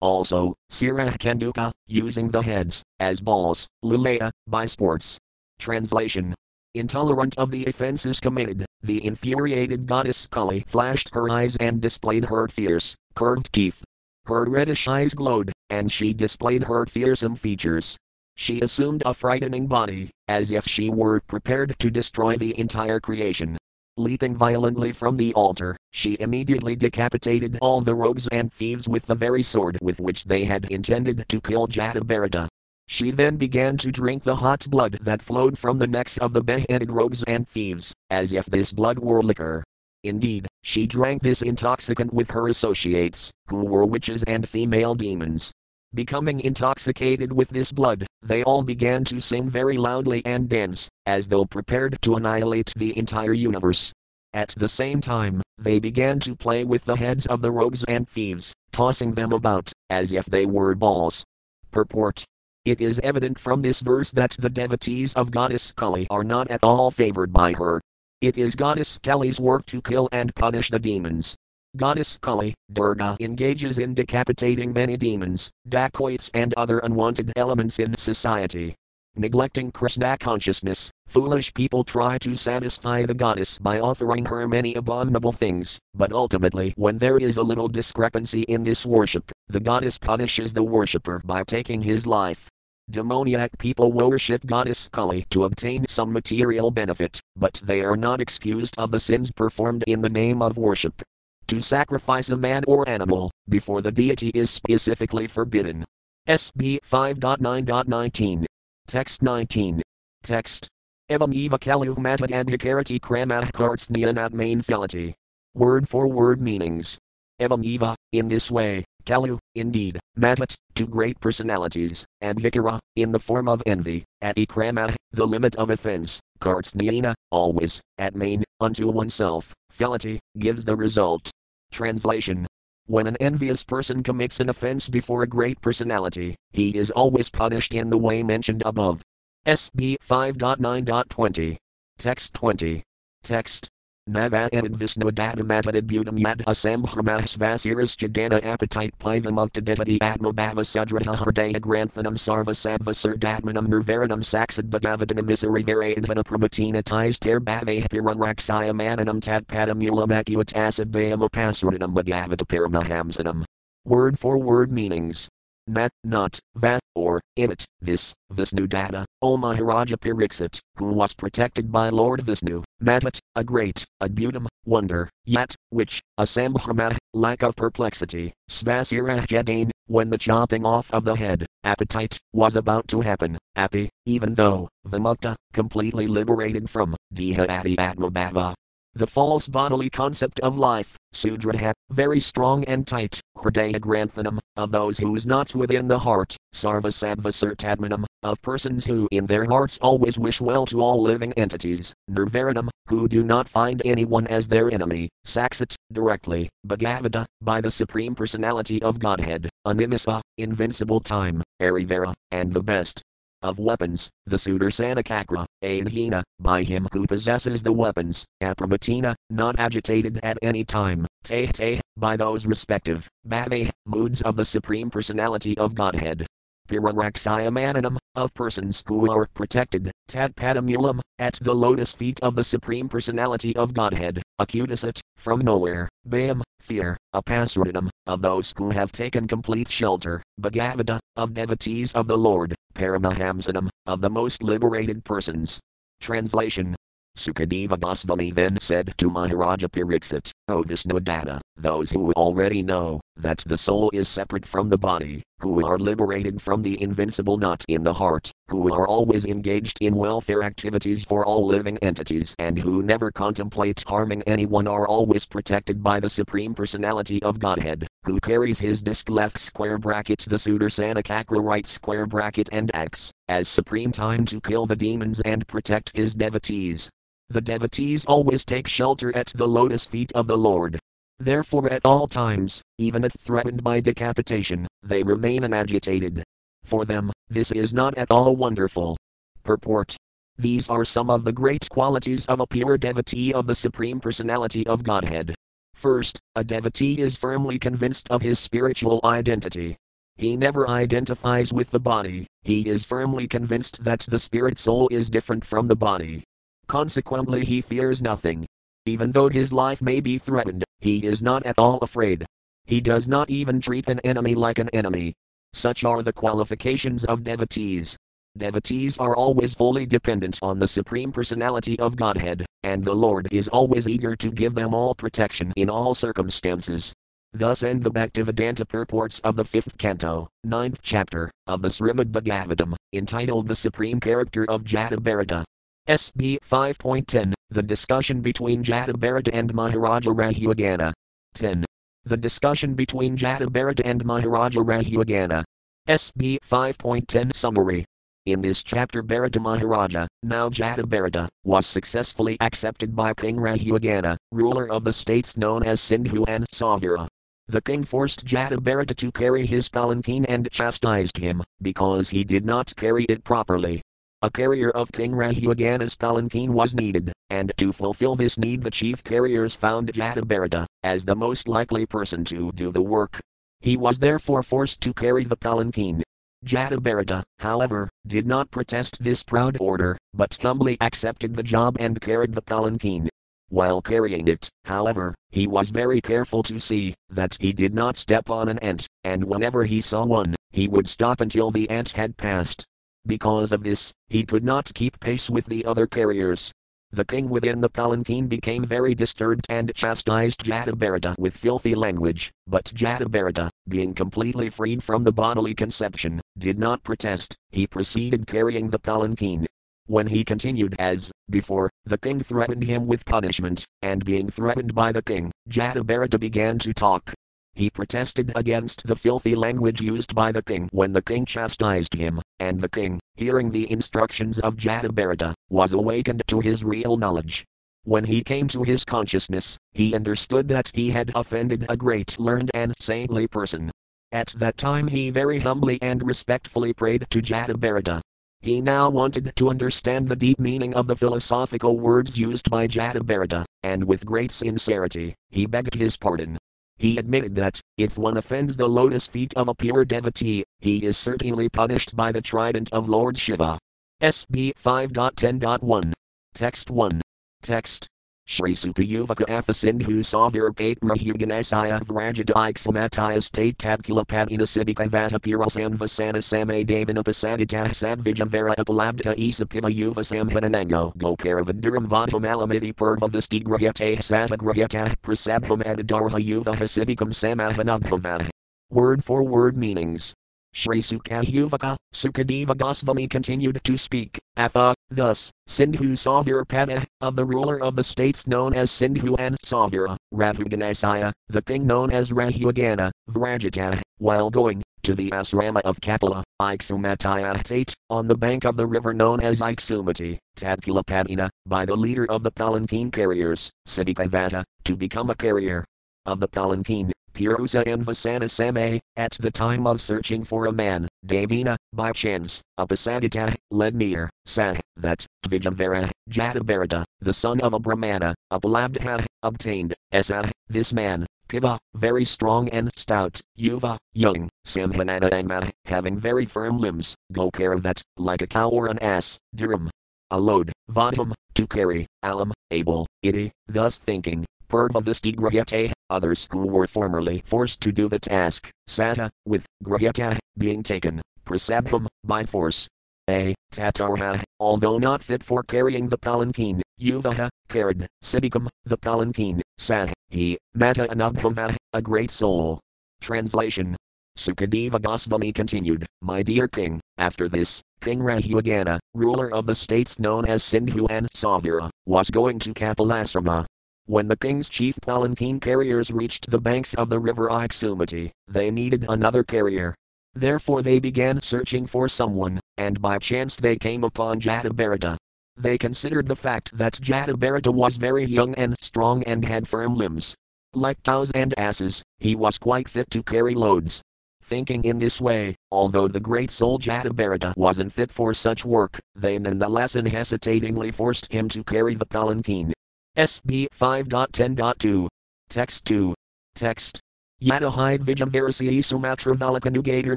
Also, 0.00 0.54
Sirakanduka, 0.70 1.72
using 1.86 2.28
the 2.28 2.42
heads, 2.42 2.82
as 3.00 3.20
balls, 3.20 3.66
Lulea, 3.84 4.30
by 4.46 4.66
sports. 4.66 5.18
Translation 5.58 6.34
Intolerant 6.74 7.36
of 7.36 7.50
the 7.50 7.66
offenses 7.66 8.20
committed, 8.20 8.64
the 8.82 9.04
infuriated 9.04 9.86
goddess 9.86 10.26
Kali 10.26 10.64
flashed 10.68 11.10
her 11.14 11.28
eyes 11.28 11.56
and 11.56 11.80
displayed 11.80 12.26
her 12.26 12.46
fierce, 12.46 12.94
curved 13.14 13.52
teeth. 13.52 13.82
Her 14.26 14.44
reddish 14.44 14.86
eyes 14.86 15.14
glowed, 15.14 15.52
and 15.70 15.90
she 15.90 16.12
displayed 16.12 16.64
her 16.64 16.86
fearsome 16.86 17.34
features. 17.34 17.96
She 18.36 18.60
assumed 18.60 19.02
a 19.04 19.14
frightening 19.14 19.66
body, 19.66 20.10
as 20.28 20.52
if 20.52 20.64
she 20.64 20.90
were 20.90 21.20
prepared 21.20 21.74
to 21.80 21.90
destroy 21.90 22.36
the 22.36 22.56
entire 22.58 23.00
creation. 23.00 23.56
Leaping 23.98 24.36
violently 24.36 24.92
from 24.92 25.16
the 25.16 25.34
altar, 25.34 25.76
she 25.90 26.16
immediately 26.20 26.76
decapitated 26.76 27.58
all 27.60 27.80
the 27.80 27.96
rogues 27.96 28.28
and 28.28 28.52
thieves 28.52 28.88
with 28.88 29.04
the 29.06 29.14
very 29.16 29.42
sword 29.42 29.76
with 29.82 30.00
which 30.00 30.22
they 30.22 30.44
had 30.44 30.66
intended 30.66 31.24
to 31.28 31.40
kill 31.40 31.66
Jatabharata. 31.66 32.46
She 32.86 33.10
then 33.10 33.36
began 33.36 33.76
to 33.78 33.90
drink 33.90 34.22
the 34.22 34.36
hot 34.36 34.70
blood 34.70 34.98
that 35.00 35.20
flowed 35.20 35.58
from 35.58 35.78
the 35.78 35.88
necks 35.88 36.16
of 36.16 36.32
the 36.32 36.44
beheaded 36.44 36.92
rogues 36.92 37.24
and 37.24 37.48
thieves, 37.48 37.92
as 38.08 38.32
if 38.32 38.46
this 38.46 38.72
blood 38.72 39.00
were 39.00 39.20
liquor. 39.20 39.64
Indeed, 40.04 40.46
she 40.62 40.86
drank 40.86 41.22
this 41.22 41.42
intoxicant 41.42 42.14
with 42.14 42.30
her 42.30 42.46
associates, 42.46 43.32
who 43.48 43.64
were 43.64 43.84
witches 43.84 44.22
and 44.22 44.48
female 44.48 44.94
demons. 44.94 45.50
Becoming 45.94 46.40
intoxicated 46.40 47.32
with 47.32 47.48
this 47.48 47.72
blood, 47.72 48.06
they 48.22 48.42
all 48.44 48.62
began 48.62 49.04
to 49.04 49.20
sing 49.20 49.48
very 49.48 49.78
loudly 49.78 50.20
and 50.26 50.46
dance, 50.46 50.90
as 51.06 51.28
though 51.28 51.46
prepared 51.46 51.96
to 52.02 52.16
annihilate 52.16 52.74
the 52.76 52.96
entire 52.98 53.32
universe. 53.32 53.90
At 54.34 54.50
the 54.50 54.68
same 54.68 55.00
time, 55.00 55.40
they 55.56 55.78
began 55.78 56.20
to 56.20 56.36
play 56.36 56.62
with 56.62 56.84
the 56.84 56.96
heads 56.96 57.24
of 57.26 57.40
the 57.40 57.50
rogues 57.50 57.84
and 57.84 58.06
thieves, 58.06 58.52
tossing 58.70 59.12
them 59.12 59.32
about, 59.32 59.72
as 59.88 60.12
if 60.12 60.26
they 60.26 60.44
were 60.44 60.74
balls. 60.74 61.24
Purport 61.70 62.22
It 62.66 62.82
is 62.82 63.00
evident 63.02 63.38
from 63.38 63.62
this 63.62 63.80
verse 63.80 64.10
that 64.10 64.36
the 64.38 64.50
devotees 64.50 65.14
of 65.14 65.30
Goddess 65.30 65.72
Kali 65.72 66.06
are 66.10 66.24
not 66.24 66.50
at 66.50 66.62
all 66.62 66.90
favored 66.90 67.32
by 67.32 67.54
her. 67.54 67.80
It 68.20 68.36
is 68.36 68.56
Goddess 68.56 68.98
Kali's 69.02 69.40
work 69.40 69.64
to 69.66 69.80
kill 69.80 70.10
and 70.12 70.34
punish 70.34 70.68
the 70.68 70.78
demons, 70.78 71.34
Goddess 71.76 72.16
Kali, 72.22 72.54
Durga 72.72 73.18
engages 73.20 73.76
in 73.76 73.92
decapitating 73.92 74.72
many 74.72 74.96
demons, 74.96 75.50
dacoits, 75.68 76.30
and 76.32 76.54
other 76.56 76.78
unwanted 76.78 77.30
elements 77.36 77.78
in 77.78 77.94
society. 77.94 78.74
Neglecting 79.16 79.70
Krishna 79.70 80.16
consciousness, 80.16 80.90
foolish 81.08 81.52
people 81.52 81.84
try 81.84 82.16
to 82.18 82.34
satisfy 82.36 83.04
the 83.04 83.12
goddess 83.12 83.58
by 83.58 83.80
offering 83.80 84.24
her 84.24 84.48
many 84.48 84.74
abominable 84.76 85.32
things, 85.32 85.78
but 85.94 86.10
ultimately, 86.10 86.72
when 86.76 86.96
there 86.96 87.18
is 87.18 87.36
a 87.36 87.42
little 87.42 87.68
discrepancy 87.68 88.42
in 88.42 88.64
this 88.64 88.86
worship, 88.86 89.30
the 89.48 89.60
goddess 89.60 89.98
punishes 89.98 90.54
the 90.54 90.64
worshipper 90.64 91.20
by 91.26 91.44
taking 91.44 91.82
his 91.82 92.06
life. 92.06 92.48
Demoniac 92.90 93.58
people 93.58 93.92
worship 93.92 94.46
Goddess 94.46 94.88
Kali 94.90 95.26
to 95.28 95.44
obtain 95.44 95.84
some 95.86 96.14
material 96.14 96.70
benefit, 96.70 97.20
but 97.36 97.60
they 97.62 97.82
are 97.82 97.98
not 97.98 98.22
excused 98.22 98.74
of 98.78 98.90
the 98.90 99.00
sins 99.00 99.30
performed 99.30 99.84
in 99.86 100.00
the 100.00 100.08
name 100.08 100.40
of 100.40 100.56
worship. 100.56 101.02
To 101.48 101.62
sacrifice 101.62 102.28
a 102.28 102.36
man 102.36 102.62
or 102.68 102.86
animal 102.86 103.30
before 103.48 103.80
the 103.80 103.90
deity 103.90 104.28
is 104.34 104.50
specifically 104.50 105.26
forbidden. 105.26 105.82
SB 106.28 106.78
5.9.19. 106.86 108.44
Text 108.86 109.22
19. 109.22 109.80
Text. 110.22 110.68
Evam 111.10 111.32
eva 111.34 111.58
kalu 111.58 111.96
matad 111.96 112.28
adhikarati 112.28 113.00
kramah 113.00 113.50
kartsnyanat 113.52 114.34
main 114.34 114.60
felity. 114.60 115.14
Word 115.54 115.88
for 115.88 116.06
word 116.06 116.42
meanings. 116.42 116.98
Evam 117.40 117.64
eva, 117.64 117.96
in 118.12 118.28
this 118.28 118.50
way, 118.50 118.84
kalu, 119.06 119.38
indeed, 119.54 119.98
matat, 120.18 120.54
to 120.74 120.86
great 120.86 121.18
personalities, 121.18 122.04
and 122.20 122.38
vikara, 122.38 122.78
in 122.96 123.10
the 123.10 123.18
form 123.18 123.48
of 123.48 123.62
envy, 123.64 124.04
at 124.20 124.36
ikramah, 124.36 124.94
the 125.12 125.26
limit 125.26 125.56
of 125.56 125.70
offense, 125.70 126.20
kartsnyana, 126.40 127.14
always, 127.30 127.80
at 127.96 128.14
main, 128.14 128.44
unto 128.60 128.90
oneself, 128.90 129.54
felity, 129.72 130.18
gives 130.36 130.66
the 130.66 130.76
result. 130.76 131.30
Translation 131.70 132.46
when 132.88 133.06
an 133.06 133.18
envious 133.20 133.62
person 133.62 134.02
commits 134.02 134.40
an 134.40 134.48
offense 134.48 134.88
before 134.88 135.22
a 135.22 135.26
great 135.26 135.60
personality, 135.60 136.34
he 136.52 136.74
is 136.74 136.90
always 136.90 137.28
punished 137.28 137.74
in 137.74 137.90
the 137.90 137.98
way 137.98 138.22
mentioned 138.22 138.62
above. 138.64 139.02
SB 139.46 139.96
5.9.20. 140.02 141.58
Text 141.98 142.32
20. 142.32 142.82
Text. 143.22 143.68
Navaad 144.08 144.50
Visnuadadamatadabudam 144.80 146.18
yad 146.18 146.42
asambhramas 146.46 147.36
vasiris 147.36 147.94
jadana 148.00 148.42
appetite 148.42 148.94
pivamuktaditati 148.98 149.98
atmabhava 149.98 150.64
sudrata 150.64 151.14
hardaya 151.14 151.60
granthanam 151.60 152.16
sarva 152.16 152.54
sabva 152.56 152.94
surdadmanam 153.02 153.68
nirvaranam 153.68 154.24
saksad 154.24 154.70
bhagavatanam 154.70 155.28
isarivarayanthana 155.34 156.24
pramatina 156.24 156.82
ties 156.82 157.18
ter 157.18 157.38
bhave 157.38 157.86
pirunraksaya 157.88 158.72
mananam 158.72 159.20
tatpadam 159.20 159.82
ulamakuat 159.90 160.54
asadbayam 160.54 161.28
apasranam 161.28 161.92
bhagavata 161.92 162.46
paramahamsanam. 162.46 163.44
Word 163.84 164.18
for 164.18 164.38
word 164.38 164.72
meanings. 164.72 165.28
Nat, 165.68 165.92
not, 166.02 166.40
that, 166.54 166.80
or, 166.94 167.20
it, 167.36 167.66
this, 167.80 168.14
Visnudatta, 168.32 169.04
O 169.20 169.36
Maharaja 169.36 169.96
Pariksit, 169.96 170.60
who 170.76 170.92
was 170.92 171.12
protected 171.12 171.70
by 171.70 171.90
Lord 171.90 172.22
Vishnu, 172.22 172.62
Matat, 172.82 173.18
a 173.36 173.44
great, 173.44 173.84
a 174.00 174.08
adbutam, 174.08 174.46
wonder, 174.64 175.10
yet, 175.26 175.54
which, 175.70 176.00
a 176.16 176.22
sambhrama, 176.22 176.96
lack 177.12 177.42
of 177.42 177.54
perplexity, 177.54 178.32
svasira 178.50 179.20
jadain, 179.26 179.70
when 179.86 180.08
the 180.10 180.18
chopping 180.18 180.64
off 180.64 180.90
of 180.92 181.04
the 181.04 181.14
head, 181.14 181.46
appetite, 181.64 182.18
was 182.32 182.56
about 182.56 182.88
to 182.88 183.02
happen, 183.02 183.36
api, 183.56 183.90
even 184.06 184.34
though, 184.34 184.68
vimukta, 184.86 185.34
completely 185.52 186.06
liberated 186.06 186.68
from, 186.68 186.96
diha 187.14 187.48
adi 187.48 187.76
atmabhava, 187.76 188.54
the 188.94 189.06
false 189.06 189.46
bodily 189.46 189.88
concept 189.88 190.40
of 190.40 190.58
life, 190.58 190.96
Sudraha, 191.14 191.72
very 191.90 192.20
strong 192.20 192.64
and 192.64 192.86
tight, 192.86 193.20
Hridaya 193.36 193.78
Granthanam, 193.78 194.38
of 194.58 194.72
those 194.72 194.98
whose 194.98 195.26
knots 195.26 195.54
within 195.54 195.88
the 195.88 196.00
heart, 196.00 196.36
Surtadmanam, 196.52 198.04
of 198.24 198.42
persons 198.42 198.84
who 198.84 199.08
in 199.12 199.26
their 199.26 199.44
hearts 199.44 199.78
always 199.80 200.18
wish 200.18 200.40
well 200.40 200.66
to 200.66 200.80
all 200.80 201.00
living 201.00 201.32
entities, 201.34 201.94
Nirvaranam, 202.10 202.68
who 202.88 203.06
do 203.08 203.22
not 203.22 203.48
find 203.48 203.80
anyone 203.84 204.26
as 204.26 204.48
their 204.48 204.70
enemy, 204.70 205.08
Saksat, 205.24 205.76
directly, 205.92 206.48
Bhagavata, 206.66 207.24
by 207.40 207.60
the 207.60 207.70
Supreme 207.70 208.14
Personality 208.14 208.82
of 208.82 208.98
Godhead, 208.98 209.48
Animisa, 209.66 210.20
invincible 210.36 211.00
time, 211.00 211.42
Arivara, 211.62 212.12
and 212.32 212.52
the 212.52 212.62
best, 212.62 213.02
of 213.42 213.58
weapons, 213.58 214.10
the 214.26 214.38
suitor 214.38 214.68
Kakra, 214.68 215.46
Adhina, 215.62 216.22
by 216.38 216.62
him 216.62 216.88
who 216.92 217.06
possesses 217.06 217.62
the 217.62 217.72
weapons, 217.72 218.24
Apramatina, 218.42 219.14
not 219.30 219.58
agitated 219.58 220.20
at 220.22 220.38
any 220.42 220.64
time, 220.64 221.06
Te, 221.24 221.80
by 221.96 222.16
those 222.16 222.46
respective, 222.46 223.08
Bhave, 223.26 223.70
moods 223.86 224.22
of 224.22 224.36
the 224.36 224.44
Supreme 224.44 224.90
Personality 224.90 225.56
of 225.58 225.74
Godhead. 225.74 226.26
Piraraksaya 226.68 227.96
of 228.14 228.34
persons 228.34 228.84
who 228.86 229.10
are 229.10 229.26
protected, 229.32 229.90
Tatpadamulam, 230.08 231.00
at 231.18 231.38
the 231.40 231.54
lotus 231.54 231.92
feet 231.92 232.20
of 232.20 232.36
the 232.36 232.44
Supreme 232.44 232.88
Personality 232.88 233.56
of 233.56 233.72
Godhead, 233.72 234.22
Acutisat, 234.40 235.00
from 235.16 235.40
nowhere, 235.40 235.88
Bayam, 236.06 236.42
fear, 236.60 236.96
Apasradinam, 237.14 237.88
of 238.06 238.22
those 238.22 238.52
who 238.56 238.70
have 238.70 238.92
taken 238.92 239.26
complete 239.26 239.68
shelter, 239.68 240.22
Bhagavata, 240.40 240.98
of 241.16 241.34
devotees 241.34 241.92
of 241.92 242.06
the 242.06 242.18
Lord, 242.18 242.54
Paramahamsanam, 242.74 243.68
of 243.86 244.00
the 244.00 244.10
most 244.10 244.42
liberated 244.42 245.04
persons. 245.04 245.58
Translation 246.00 246.76
Sukadeva 247.18 247.78
Goswami 247.78 248.30
then 248.30 248.56
said 248.60 248.94
to 248.96 249.10
Maharaja 249.10 249.66
Pariksit, 249.66 250.30
O 250.46 250.58
oh, 250.58 250.62
Visnudatta, 250.62 251.40
those 251.56 251.90
who 251.90 252.12
already 252.12 252.62
know 252.62 253.00
that 253.16 253.42
the 253.44 253.58
soul 253.58 253.90
is 253.92 254.08
separate 254.08 254.46
from 254.46 254.68
the 254.68 254.78
body, 254.78 255.24
who 255.40 255.66
are 255.66 255.78
liberated 255.78 256.40
from 256.40 256.62
the 256.62 256.80
invincible 256.80 257.36
knot 257.36 257.64
in 257.66 257.82
the 257.82 257.92
heart, 257.92 258.30
who 258.46 258.72
are 258.72 258.86
always 258.86 259.26
engaged 259.26 259.78
in 259.80 259.96
welfare 259.96 260.44
activities 260.44 261.04
for 261.04 261.26
all 261.26 261.44
living 261.44 261.76
entities, 261.78 262.36
and 262.38 262.56
who 262.56 262.84
never 262.84 263.10
contemplate 263.10 263.82
harming 263.88 264.22
anyone 264.22 264.68
are 264.68 264.86
always 264.86 265.26
protected 265.26 265.82
by 265.82 265.98
the 265.98 266.08
Supreme 266.08 266.54
Personality 266.54 267.20
of 267.24 267.40
Godhead, 267.40 267.88
who 268.04 268.20
carries 268.20 268.60
his 268.60 268.80
disk 268.80 269.10
left 269.10 269.38
square 269.38 269.78
bracket 269.78 270.20
the 270.28 270.36
Sudarsana 270.36 271.02
Cakra 271.02 271.40
right 271.40 271.66
square 271.66 272.06
bracket 272.06 272.48
and 272.52 272.70
acts 272.74 273.12
as 273.28 273.48
supreme 273.48 273.92
time 273.92 274.24
to 274.24 274.40
kill 274.40 274.64
the 274.64 274.76
demons 274.76 275.20
and 275.20 275.46
protect 275.46 275.94
his 275.94 276.14
devotees. 276.14 276.88
The 277.30 277.40
devotees 277.42 278.06
always 278.06 278.44
take 278.44 278.66
shelter 278.66 279.14
at 279.14 279.32
the 279.34 279.46
lotus 279.46 279.84
feet 279.84 280.10
of 280.14 280.26
the 280.26 280.38
Lord. 280.38 280.78
Therefore, 281.18 281.70
at 281.70 281.82
all 281.84 282.06
times, 282.06 282.62
even 282.78 283.04
if 283.04 283.12
threatened 283.12 283.62
by 283.62 283.80
decapitation, 283.80 284.66
they 284.82 285.02
remain 285.02 285.42
unagitated. 285.42 286.22
For 286.64 286.84
them, 286.84 287.12
this 287.28 287.52
is 287.52 287.74
not 287.74 287.98
at 287.98 288.10
all 288.10 288.34
wonderful. 288.36 288.96
Purport 289.42 289.96
These 290.38 290.70
are 290.70 290.84
some 290.84 291.10
of 291.10 291.24
the 291.24 291.32
great 291.32 291.68
qualities 291.68 292.24
of 292.26 292.40
a 292.40 292.46
pure 292.46 292.78
devotee 292.78 293.34
of 293.34 293.46
the 293.46 293.54
Supreme 293.54 294.00
Personality 294.00 294.66
of 294.66 294.82
Godhead. 294.82 295.34
First, 295.74 296.18
a 296.34 296.42
devotee 296.42 297.00
is 297.00 297.16
firmly 297.16 297.58
convinced 297.58 298.10
of 298.10 298.22
his 298.22 298.38
spiritual 298.38 299.00
identity. 299.04 299.76
He 300.16 300.36
never 300.36 300.68
identifies 300.68 301.52
with 301.52 301.70
the 301.70 301.80
body, 301.80 302.26
he 302.42 302.68
is 302.68 302.84
firmly 302.84 303.28
convinced 303.28 303.84
that 303.84 304.00
the 304.08 304.18
spirit 304.18 304.58
soul 304.58 304.88
is 304.90 305.10
different 305.10 305.44
from 305.44 305.66
the 305.66 305.76
body. 305.76 306.24
Consequently, 306.68 307.44
he 307.44 307.60
fears 307.60 308.00
nothing. 308.02 308.46
Even 308.86 309.12
though 309.12 309.28
his 309.28 309.52
life 309.52 309.82
may 309.82 310.00
be 310.00 310.18
threatened, 310.18 310.64
he 310.80 311.04
is 311.04 311.22
not 311.22 311.44
at 311.44 311.58
all 311.58 311.78
afraid. 311.78 312.24
He 312.66 312.80
does 312.80 313.08
not 313.08 313.30
even 313.30 313.60
treat 313.60 313.88
an 313.88 314.00
enemy 314.00 314.34
like 314.34 314.58
an 314.58 314.68
enemy. 314.70 315.14
Such 315.54 315.84
are 315.84 316.02
the 316.02 316.12
qualifications 316.12 317.04
of 317.06 317.24
devotees. 317.24 317.96
Devotees 318.36 318.98
are 318.98 319.16
always 319.16 319.54
fully 319.54 319.86
dependent 319.86 320.38
on 320.42 320.58
the 320.58 320.68
Supreme 320.68 321.10
Personality 321.10 321.78
of 321.80 321.96
Godhead, 321.96 322.44
and 322.62 322.84
the 322.84 322.94
Lord 322.94 323.28
is 323.32 323.48
always 323.48 323.88
eager 323.88 324.14
to 324.16 324.30
give 324.30 324.54
them 324.54 324.74
all 324.74 324.94
protection 324.94 325.52
in 325.56 325.70
all 325.70 325.94
circumstances. 325.94 326.92
Thus 327.32 327.62
end 327.62 327.82
the 327.82 327.90
Bhaktivedanta 327.90 328.68
purports 328.68 329.20
of 329.20 329.36
the 329.36 329.44
fifth 329.44 329.76
canto, 329.78 330.28
ninth 330.44 330.80
chapter, 330.82 331.30
of 331.46 331.62
the 331.62 331.68
Srimad 331.68 332.12
Bhagavatam, 332.12 332.74
entitled 332.92 333.48
The 333.48 333.56
Supreme 333.56 334.00
Character 334.00 334.44
of 334.48 334.64
Jadabharata. 334.64 335.44
SB 335.88 336.38
5.10 336.40 337.32
The 337.48 337.62
discussion 337.62 338.20
between 338.20 338.62
Jadabharata 338.62 339.30
and 339.32 339.54
Maharaja 339.54 340.10
Rahugana. 340.10 340.92
10. 341.32 341.64
The 342.04 342.16
discussion 342.18 342.74
between 342.74 343.16
Jadabharata 343.16 343.80
and 343.86 344.04
Maharaja 344.04 344.60
Rahugana. 344.60 345.44
SB 345.88 346.40
5.10 346.46 347.34
Summary. 347.34 347.86
In 348.26 348.42
this 348.42 348.62
chapter, 348.62 349.00
Bharata 349.00 349.40
Maharaja, 349.40 350.06
now 350.22 350.50
Jadabharata, 350.50 351.26
was 351.44 351.64
successfully 351.64 352.36
accepted 352.42 352.94
by 352.94 353.14
King 353.14 353.36
Rahugana, 353.36 354.18
ruler 354.30 354.70
of 354.70 354.84
the 354.84 354.92
states 354.92 355.38
known 355.38 355.62
as 355.62 355.80
Sindhu 355.80 356.26
and 356.26 356.44
Savira. 356.52 357.08
The 357.46 357.62
king 357.62 357.82
forced 357.82 358.26
Jadabharata 358.26 358.94
to 358.94 359.10
carry 359.10 359.46
his 359.46 359.70
palanquin 359.70 360.26
and 360.26 360.50
chastised 360.52 361.16
him, 361.16 361.42
because 361.62 362.10
he 362.10 362.24
did 362.24 362.44
not 362.44 362.76
carry 362.76 363.06
it 363.08 363.24
properly. 363.24 363.80
A 364.20 364.28
carrier 364.28 364.70
of 364.70 364.90
King 364.90 365.12
Rahugana's 365.12 365.94
palanquin 365.94 366.52
was 366.52 366.74
needed, 366.74 367.12
and 367.30 367.52
to 367.56 367.70
fulfill 367.70 368.16
this 368.16 368.36
need 368.36 368.64
the 368.64 368.70
chief 368.70 369.04
carriers 369.04 369.54
found 369.54 369.92
Jadabharata 369.92 370.66
as 370.82 371.04
the 371.04 371.14
most 371.14 371.46
likely 371.46 371.86
person 371.86 372.24
to 372.24 372.50
do 372.50 372.72
the 372.72 372.82
work. 372.82 373.20
He 373.60 373.76
was 373.76 374.00
therefore 374.00 374.42
forced 374.42 374.80
to 374.80 374.92
carry 374.92 375.22
the 375.22 375.36
palanquin. 375.36 376.02
Jadabharata, 376.44 377.22
however, 377.38 377.88
did 378.08 378.26
not 378.26 378.50
protest 378.50 379.00
this 379.00 379.22
proud 379.22 379.56
order, 379.60 379.96
but 380.12 380.36
humbly 380.42 380.76
accepted 380.80 381.36
the 381.36 381.44
job 381.44 381.76
and 381.78 382.00
carried 382.00 382.34
the 382.34 382.42
palanquin. 382.42 383.08
While 383.50 383.80
carrying 383.80 384.26
it, 384.26 384.48
however, 384.64 385.14
he 385.30 385.46
was 385.46 385.70
very 385.70 386.00
careful 386.00 386.42
to 386.42 386.58
see 386.58 386.92
that 387.08 387.36
he 387.38 387.52
did 387.52 387.72
not 387.72 387.96
step 387.96 388.30
on 388.30 388.48
an 388.48 388.58
ant, 388.58 388.88
and 389.04 389.22
whenever 389.22 389.62
he 389.62 389.80
saw 389.80 390.04
one, 390.04 390.34
he 390.50 390.66
would 390.66 390.88
stop 390.88 391.20
until 391.20 391.52
the 391.52 391.70
ant 391.70 391.90
had 391.90 392.16
passed. 392.16 392.66
Because 393.08 393.52
of 393.52 393.62
this, 393.62 393.94
he 394.08 394.22
could 394.22 394.44
not 394.44 394.70
keep 394.74 395.00
pace 395.00 395.30
with 395.30 395.46
the 395.46 395.64
other 395.64 395.86
carriers. 395.86 396.52
The 396.90 397.06
king 397.06 397.30
within 397.30 397.62
the 397.62 397.70
palanquin 397.70 398.28
became 398.28 398.66
very 398.66 398.94
disturbed 398.94 399.46
and 399.48 399.74
chastised 399.74 400.44
Jadabharata 400.44 401.18
with 401.18 401.34
filthy 401.34 401.74
language, 401.74 402.30
but 402.46 402.66
Jadabharata, 402.66 403.48
being 403.66 403.94
completely 403.94 404.50
freed 404.50 404.82
from 404.82 405.04
the 405.04 405.12
bodily 405.12 405.54
conception, 405.54 406.20
did 406.36 406.58
not 406.58 406.82
protest, 406.82 407.34
he 407.50 407.66
proceeded 407.66 408.26
carrying 408.26 408.68
the 408.68 408.78
palanquin. 408.78 409.46
When 409.86 410.08
he 410.08 410.22
continued 410.22 410.76
as 410.78 411.10
before, 411.30 411.70
the 411.86 411.96
king 411.96 412.20
threatened 412.20 412.64
him 412.64 412.86
with 412.86 413.06
punishment, 413.06 413.64
and 413.80 414.04
being 414.04 414.28
threatened 414.28 414.74
by 414.74 414.92
the 414.92 415.02
king, 415.02 415.32
Jadabharata 415.48 416.20
began 416.20 416.58
to 416.58 416.74
talk, 416.74 417.14
he 417.58 417.68
protested 417.68 418.30
against 418.36 418.86
the 418.86 418.94
filthy 418.94 419.34
language 419.34 419.80
used 419.80 420.14
by 420.14 420.30
the 420.30 420.42
king 420.42 420.68
when 420.70 420.92
the 420.92 421.02
king 421.02 421.26
chastised 421.26 421.92
him, 421.92 422.22
and 422.38 422.60
the 422.60 422.68
king, 422.68 423.00
hearing 423.16 423.50
the 423.50 423.70
instructions 423.70 424.38
of 424.38 424.54
Jadabharata, 424.54 425.34
was 425.50 425.72
awakened 425.72 426.22
to 426.28 426.38
his 426.38 426.64
real 426.64 426.96
knowledge. 426.96 427.44
When 427.82 428.04
he 428.04 428.22
came 428.22 428.46
to 428.48 428.62
his 428.62 428.84
consciousness, 428.84 429.58
he 429.72 429.92
understood 429.92 430.46
that 430.48 430.70
he 430.72 430.90
had 430.90 431.10
offended 431.16 431.66
a 431.68 431.76
great 431.76 432.16
learned 432.20 432.52
and 432.54 432.72
saintly 432.78 433.26
person. 433.26 433.72
At 434.12 434.28
that 434.36 434.56
time 434.56 434.86
he 434.86 435.10
very 435.10 435.40
humbly 435.40 435.80
and 435.82 436.06
respectfully 436.06 436.72
prayed 436.72 437.06
to 437.10 437.20
Jatabharata. 437.20 438.00
He 438.40 438.60
now 438.60 438.88
wanted 438.88 439.32
to 439.34 439.50
understand 439.50 440.06
the 440.06 440.14
deep 440.14 440.38
meaning 440.38 440.74
of 440.74 440.86
the 440.86 440.94
philosophical 440.94 441.76
words 441.76 442.16
used 442.16 442.48
by 442.50 442.68
Jatabharata, 442.68 443.44
and 443.64 443.82
with 443.82 444.06
great 444.06 444.30
sincerity, 444.30 445.16
he 445.30 445.44
begged 445.44 445.74
his 445.74 445.96
pardon. 445.96 446.38
He 446.78 446.96
admitted 446.96 447.34
that, 447.34 447.60
if 447.76 447.98
one 447.98 448.16
offends 448.16 448.56
the 448.56 448.68
lotus 448.68 449.06
feet 449.06 449.34
of 449.34 449.48
a 449.48 449.54
pure 449.54 449.84
devotee, 449.84 450.44
he 450.60 450.84
is 450.84 450.96
certainly 450.96 451.48
punished 451.48 451.96
by 451.96 452.12
the 452.12 452.20
trident 452.20 452.72
of 452.72 452.88
Lord 452.88 453.18
Shiva. 453.18 453.58
SB 454.00 454.52
5.10.1. 454.54 455.92
Text 456.34 456.70
1. 456.70 457.00
Text. 457.42 457.88
Shri 458.30 458.52
Sukayuvaka 458.52 459.24
Athasindhu 459.24 460.04
Savir 460.04 460.54
Patra 460.54 460.94
Huganasaya 460.98 461.80
Vrajadaik 461.80 462.58
Samataya 462.58 463.22
State 463.22 463.56
Tabkula 463.56 464.06
Padina 464.06 464.42
Siddhika 464.42 464.86
Vatapirasan 464.86 465.78
Vasana 465.78 466.22
Same 466.22 466.62
Devana 466.62 467.02
Pasadita 467.02 467.64
Sabvijavara 467.70 468.54
Apalabdha 468.56 469.16
Isapiva 469.16 469.74
Yuva 469.74 470.04
Samhananango 470.04 470.94
Gokaravaduram 470.98 471.88
Vatamalamiti 471.88 472.74
Purva 472.74 473.08
Vistigrayate 473.08 473.96
Satagrayata 473.96 474.94
Prasabham 475.02 475.64
Adadarha 475.64 476.22
Yuva 476.22 476.54
Hasiddhikam 476.54 477.14
Samahanabhava. 477.14 478.28
Word 478.68 479.02
for 479.02 479.24
word 479.24 479.56
meanings. 479.56 480.12
Shri 480.52 480.80
Sukayuvaka, 480.80 481.76
Sukadeva 481.94 482.56
Goswami 482.56 483.06
continued 483.06 483.60
to 483.62 483.78
speak, 483.78 484.18
Atha, 484.36 484.74
thus, 484.90 485.30
Sindhu 485.46 485.94
Savirpada, 485.94 486.84
of 487.00 487.16
the 487.16 487.24
ruler 487.24 487.60
of 487.60 487.76
the 487.76 487.84
states 487.84 488.26
known 488.26 488.54
as 488.54 488.70
Sindhu 488.70 489.14
and 489.16 489.36
Savira, 489.44 489.96
Rahuganasaya, 490.12 491.12
the 491.28 491.42
king 491.42 491.66
known 491.66 491.90
as 491.92 492.12
Rahugana, 492.12 492.90
Vrajata, 493.10 493.80
while 493.98 494.30
going 494.30 494.62
to 494.82 494.94
the 494.94 495.10
asrama 495.10 495.60
of 495.62 495.80
Kapila, 495.80 496.24
Iksumataya 496.40 497.42
Tate, 497.42 497.74
on 497.90 498.08
the 498.08 498.16
bank 498.16 498.44
of 498.44 498.56
the 498.56 498.66
river 498.66 498.94
known 498.94 499.20
as 499.20 499.40
Iksumati, 499.40 500.18
Tadkulapadina, 500.36 501.28
by 501.46 501.66
the 501.66 501.76
leader 501.76 502.10
of 502.10 502.22
the 502.22 502.32
Palanquin 502.32 502.90
carriers, 502.90 503.50
Siddhikavata, 503.66 504.44
to 504.64 504.76
become 504.76 505.10
a 505.10 505.14
carrier 505.14 505.64
of 506.06 506.20
the 506.20 506.28
Palanquin, 506.28 506.90
Purusa 507.18 507.66
and 507.66 507.84
Vasana 507.84 508.30
Same, 508.30 508.78
at 508.96 509.10
the 509.18 509.30
time 509.30 509.66
of 509.66 509.80
searching 509.80 510.22
for 510.22 510.46
a 510.46 510.52
man, 510.52 510.86
Devina, 511.04 511.56
by 511.72 511.90
chance, 511.90 512.40
Upasadita, 512.60 513.34
led 513.50 513.74
near, 513.74 514.08
Sah, 514.24 514.54
that, 514.76 515.04
Vijavara, 515.26 515.90
Jatabharata, 516.08 516.84
the 517.00 517.12
son 517.12 517.40
of 517.40 517.54
a 517.54 517.58
Brahmana, 517.58 518.14
a 518.30 518.38
Upalabdha, 518.38 519.04
obtained, 519.24 519.74
Esa, 519.90 520.30
this 520.48 520.72
man, 520.72 521.04
Piva, 521.28 521.58
very 521.74 522.04
strong 522.04 522.48
and 522.50 522.70
stout, 522.76 523.20
Yuva, 523.36 523.78
young, 523.94 524.28
Samhanana 524.46 525.50
having 525.64 525.98
very 525.98 526.24
firm 526.24 526.58
limbs, 526.58 526.94
Gokaravat, 527.12 527.82
like 527.96 528.22
a 528.22 528.28
cow 528.28 528.48
or 528.48 528.68
an 528.68 528.78
ass, 528.78 529.18
Diram, 529.34 529.70
a 530.12 530.20
load, 530.20 530.52
Vadam, 530.70 531.12
to 531.34 531.48
carry, 531.48 531.84
Alam, 532.04 532.32
able, 532.52 532.86
Iti, 533.02 533.32
thus 533.48 533.76
thinking, 533.76 534.24
Purvavistigrayate, 534.48 535.72
others 535.90 536.28
who 536.30 536.46
were 536.46 536.66
formerly 536.66 537.22
forced 537.24 537.60
to 537.62 537.72
do 537.72 537.88
the 537.88 537.98
task, 537.98 538.50
Sata, 538.68 539.10
with 539.24 539.46
Grayata, 539.64 540.18
being 540.36 540.62
taken, 540.62 541.00
Prasabham, 541.24 541.86
by 542.04 542.24
force. 542.24 542.68
A. 543.10 543.34
Tatarha, 543.50 544.22
although 544.38 544.76
not 544.78 545.02
fit 545.02 545.24
for 545.24 545.42
carrying 545.42 545.88
the 545.88 545.96
palanquin, 545.96 546.60
Yuvaha, 546.78 547.30
carried, 547.48 547.86
Siddhikam, 548.04 548.48
the 548.64 548.76
palanquin, 548.76 549.40
Sah, 549.56 549.86
he, 550.10 550.36
Mata 550.54 550.86
Anubhava, 550.88 551.56
a 551.72 551.80
great 551.80 552.10
soul. 552.10 552.60
Translation 553.00 553.76
Sukadeva 554.18 554.82
Goswami 554.82 555.32
continued, 555.32 555.86
My 556.02 556.22
dear 556.22 556.48
king, 556.48 556.80
after 556.98 557.28
this, 557.28 557.62
King 557.80 558.00
Rahugana, 558.00 558.80
ruler 558.92 559.32
of 559.32 559.46
the 559.46 559.54
states 559.54 559.98
known 559.98 560.26
as 560.26 560.42
Sindhu 560.42 560.86
and 560.88 561.06
Savira, 561.14 561.70
was 561.86 562.10
going 562.10 562.40
to 562.40 562.52
Kapilasrama, 562.52 563.46
when 563.88 564.06
the 564.06 564.16
king's 564.16 564.50
chief 564.50 564.78
palanquin 564.82 565.40
carriers 565.40 565.90
reached 565.90 566.30
the 566.30 566.38
banks 566.38 566.74
of 566.74 566.90
the 566.90 566.98
river 566.98 567.30
Iksumati, 567.30 568.10
they 568.28 568.50
needed 568.50 568.84
another 568.86 569.24
carrier. 569.24 569.74
Therefore 570.12 570.60
they 570.60 570.78
began 570.78 571.22
searching 571.22 571.66
for 571.66 571.88
someone, 571.88 572.38
and 572.58 572.82
by 572.82 572.98
chance 572.98 573.36
they 573.36 573.56
came 573.56 573.84
upon 573.84 574.20
Jatabharata. 574.20 574.98
They 575.38 575.56
considered 575.56 576.06
the 576.06 576.16
fact 576.16 576.50
that 576.52 576.74
Jatabharata 576.74 577.50
was 577.50 577.78
very 577.78 578.04
young 578.04 578.34
and 578.34 578.54
strong 578.60 579.02
and 579.04 579.24
had 579.24 579.48
firm 579.48 579.74
limbs. 579.74 580.14
Like 580.52 580.82
cows 580.82 581.10
and 581.12 581.32
asses, 581.38 581.82
he 581.98 582.14
was 582.14 582.36
quite 582.36 582.68
fit 582.68 582.90
to 582.90 583.02
carry 583.02 583.34
loads. 583.34 583.80
Thinking 584.22 584.64
in 584.64 584.78
this 584.78 585.00
way, 585.00 585.34
although 585.50 585.88
the 585.88 585.98
great 585.98 586.30
soul 586.30 586.58
Jatabharata 586.58 587.34
wasn't 587.38 587.72
fit 587.72 587.90
for 587.90 588.12
such 588.12 588.44
work, 588.44 588.78
they 588.94 589.18
nonetheless 589.18 589.76
unhesitatingly 589.76 590.72
forced 590.72 591.10
him 591.10 591.30
to 591.30 591.42
carry 591.42 591.74
the 591.74 591.86
palanquin. 591.86 592.52
SB 592.98 593.46
5.10.2. 593.54 594.88
Text 595.28 595.64
2. 595.66 595.94
Text. 596.34 596.80
Yadahide 597.22 597.84
Vijamvarasi 597.84 598.64
Sumatra 598.64 599.14
Valakanugator 599.14 599.96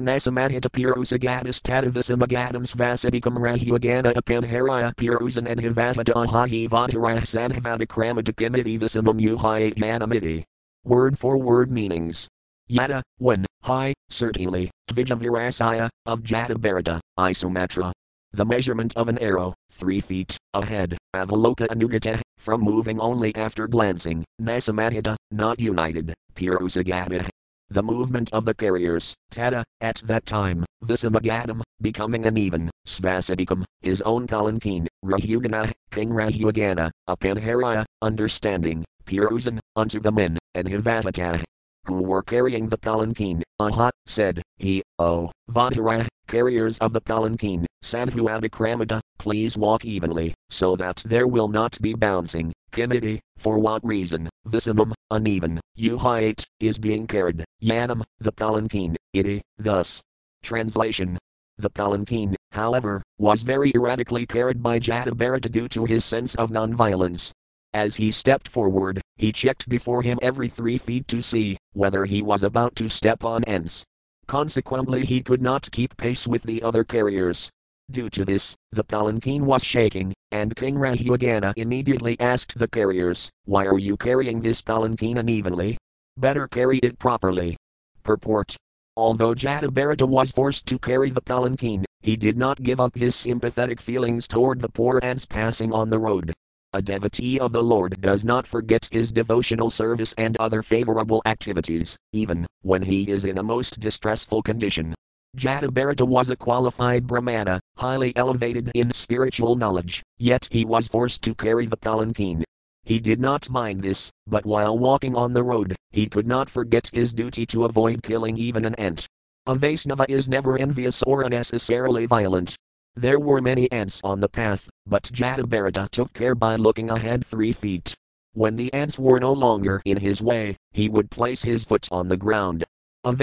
Nasamadhita 0.00 0.70
Pirusagatis 0.70 1.60
Tatavisamagatam 1.60 2.62
Svasadikam 2.62 3.38
Rahugana 3.38 4.14
Apanharaya 4.14 4.94
Pirusan 4.94 5.50
and 5.50 5.60
Hivavadahahi 5.60 6.68
Vatarah 6.68 7.22
Sadhavadakramadakamiti 7.22 8.78
Visamam 8.78 9.20
Uhayat 9.20 9.74
Yanamiti. 9.74 10.44
Word 10.84 11.18
for 11.18 11.36
word 11.38 11.72
meanings. 11.72 12.28
Yada, 12.68 13.02
when, 13.18 13.44
high, 13.64 13.94
certainly, 14.10 14.70
Vijamvirasaya, 14.92 15.88
of 16.06 16.20
Jatabharata, 16.20 17.00
Isumatra, 17.18 17.90
the 18.32 18.44
measurement 18.44 18.96
of 18.96 19.08
an 19.08 19.18
arrow, 19.18 19.54
3 19.72 20.00
feet, 20.00 20.36
ahead, 20.54 20.96
avaloka 21.14 21.66
anugata, 21.68 22.20
from 22.38 22.62
moving 22.62 22.98
only 22.98 23.34
after 23.36 23.68
glancing, 23.68 24.24
nasamadhita, 24.40 25.16
not 25.30 25.60
united, 25.60 26.14
purusagata. 26.34 27.28
The 27.68 27.82
movement 27.82 28.32
of 28.32 28.44
the 28.44 28.54
carriers, 28.54 29.14
tada, 29.30 29.64
at 29.80 29.96
that 30.04 30.26
time, 30.26 30.64
visamagatam, 30.84 31.62
becoming 31.80 32.26
uneven, 32.26 32.70
svasadikam, 32.86 33.64
his 33.80 34.02
own 34.02 34.26
palanquin, 34.26 34.86
rahugana, 35.04 35.70
king 35.90 36.10
rahugana, 36.10 36.90
apanharaya, 37.08 37.84
understanding, 38.02 38.84
purusan, 39.06 39.58
unto 39.76 40.00
the 40.00 40.12
men, 40.12 40.38
and 40.54 40.68
hivatata, 40.68 41.42
who 41.86 42.02
were 42.02 42.22
carrying 42.22 42.68
the 42.68 42.78
palanquin, 42.78 43.42
aha, 43.58 43.90
said, 44.06 44.42
he, 44.56 44.82
oh, 44.98 45.30
Vatara, 45.50 46.06
carriers 46.32 46.78
of 46.78 46.94
the 46.94 47.00
palanquin, 47.00 47.66
Sadhu 47.82 48.24
Abhikramata, 48.24 49.00
please 49.18 49.58
walk 49.58 49.84
evenly, 49.84 50.32
so 50.48 50.74
that 50.76 51.02
there 51.04 51.26
will 51.26 51.46
not 51.46 51.78
be 51.82 51.92
bouncing. 51.92 52.50
Kimiti, 52.72 53.20
for 53.36 53.58
what 53.58 53.84
reason, 53.84 54.30
Visamam, 54.48 54.94
uneven, 55.10 55.60
Uhayat, 55.78 56.42
is 56.58 56.78
being 56.78 57.06
carried, 57.06 57.44
Yanam, 57.62 58.02
the 58.18 58.32
palanquin, 58.32 58.96
iti, 59.12 59.42
thus. 59.58 60.00
Translation 60.42 61.18
The 61.58 61.68
palanquin, 61.68 62.34
however, 62.52 63.02
was 63.18 63.42
very 63.42 63.70
erratically 63.74 64.24
carried 64.24 64.62
by 64.62 64.78
Jatabharata 64.80 65.52
due 65.52 65.68
to 65.68 65.84
his 65.84 66.02
sense 66.02 66.34
of 66.36 66.50
nonviolence. 66.50 67.30
As 67.74 67.96
he 67.96 68.10
stepped 68.10 68.48
forward, 68.48 69.02
he 69.16 69.32
checked 69.32 69.68
before 69.68 70.00
him 70.00 70.18
every 70.22 70.48
three 70.48 70.78
feet 70.78 71.06
to 71.08 71.20
see 71.20 71.58
whether 71.74 72.06
he 72.06 72.22
was 72.22 72.42
about 72.42 72.74
to 72.76 72.88
step 72.88 73.22
on 73.22 73.44
ants. 73.44 73.84
Consequently, 74.26 75.04
he 75.04 75.22
could 75.22 75.42
not 75.42 75.70
keep 75.70 75.96
pace 75.96 76.26
with 76.26 76.42
the 76.42 76.62
other 76.62 76.84
carriers. 76.84 77.50
Due 77.90 78.08
to 78.10 78.24
this, 78.24 78.56
the 78.70 78.84
palanquin 78.84 79.44
was 79.44 79.64
shaking, 79.64 80.14
and 80.30 80.56
King 80.56 80.76
Rahugana 80.76 81.52
immediately 81.56 82.18
asked 82.20 82.58
the 82.58 82.68
carriers, 82.68 83.30
Why 83.44 83.66
are 83.66 83.78
you 83.78 83.96
carrying 83.96 84.40
this 84.40 84.62
palanquin 84.62 85.18
unevenly? 85.18 85.76
Better 86.16 86.48
carry 86.48 86.78
it 86.78 86.98
properly. 86.98 87.56
Purport 88.02 88.56
Although 88.96 89.34
Jatabharata 89.34 90.06
was 90.06 90.32
forced 90.32 90.66
to 90.66 90.78
carry 90.78 91.10
the 91.10 91.22
palanquin, 91.22 91.84
he 92.02 92.16
did 92.16 92.36
not 92.36 92.62
give 92.62 92.78
up 92.80 92.94
his 92.94 93.14
sympathetic 93.14 93.80
feelings 93.80 94.28
toward 94.28 94.60
the 94.60 94.68
poor 94.68 95.00
ants 95.02 95.24
passing 95.24 95.72
on 95.72 95.88
the 95.88 95.98
road. 95.98 96.34
A 96.74 96.80
devotee 96.80 97.38
of 97.38 97.52
the 97.52 97.62
Lord 97.62 98.00
does 98.00 98.24
not 98.24 98.46
forget 98.46 98.88
his 98.90 99.12
devotional 99.12 99.68
service 99.68 100.14
and 100.16 100.38
other 100.38 100.62
favorable 100.62 101.20
activities, 101.26 101.98
even 102.14 102.46
when 102.62 102.80
he 102.80 103.10
is 103.10 103.26
in 103.26 103.36
a 103.36 103.42
most 103.42 103.78
distressful 103.78 104.40
condition. 104.40 104.94
Jatabharata 105.36 106.06
was 106.06 106.30
a 106.30 106.36
qualified 106.36 107.06
Brahmana, 107.06 107.60
highly 107.76 108.16
elevated 108.16 108.70
in 108.74 108.90
spiritual 108.92 109.54
knowledge, 109.54 110.02
yet 110.18 110.48
he 110.50 110.64
was 110.64 110.88
forced 110.88 111.20
to 111.24 111.34
carry 111.34 111.66
the 111.66 111.76
palanquin. 111.76 112.42
He 112.84 113.00
did 113.00 113.20
not 113.20 113.50
mind 113.50 113.82
this, 113.82 114.10
but 114.26 114.46
while 114.46 114.78
walking 114.78 115.14
on 115.14 115.34
the 115.34 115.42
road, 115.42 115.76
he 115.90 116.06
could 116.06 116.26
not 116.26 116.48
forget 116.48 116.88
his 116.90 117.12
duty 117.12 117.44
to 117.46 117.66
avoid 117.66 118.02
killing 118.02 118.38
even 118.38 118.64
an 118.64 118.74
ant. 118.76 119.06
A 119.46 119.54
Vaisnava 119.54 120.06
is 120.08 120.26
never 120.26 120.56
envious 120.56 121.02
or 121.02 121.22
unnecessarily 121.22 122.06
violent. 122.06 122.56
There 122.94 123.18
were 123.18 123.40
many 123.40 123.72
ants 123.72 124.02
on 124.04 124.20
the 124.20 124.28
path, 124.28 124.68
but 124.86 125.04
Jatabharata 125.04 125.88
took 125.88 126.12
care 126.12 126.34
by 126.34 126.56
looking 126.56 126.90
ahead 126.90 127.24
three 127.24 127.52
feet. 127.52 127.94
When 128.34 128.56
the 128.56 128.70
ants 128.74 128.98
were 128.98 129.18
no 129.18 129.32
longer 129.32 129.80
in 129.86 129.96
his 129.96 130.22
way, 130.22 130.58
he 130.72 130.90
would 130.90 131.10
place 131.10 131.42
his 131.42 131.64
foot 131.64 131.88
on 131.90 132.08
the 132.08 132.18
ground. 132.18 132.64
A 133.04 133.16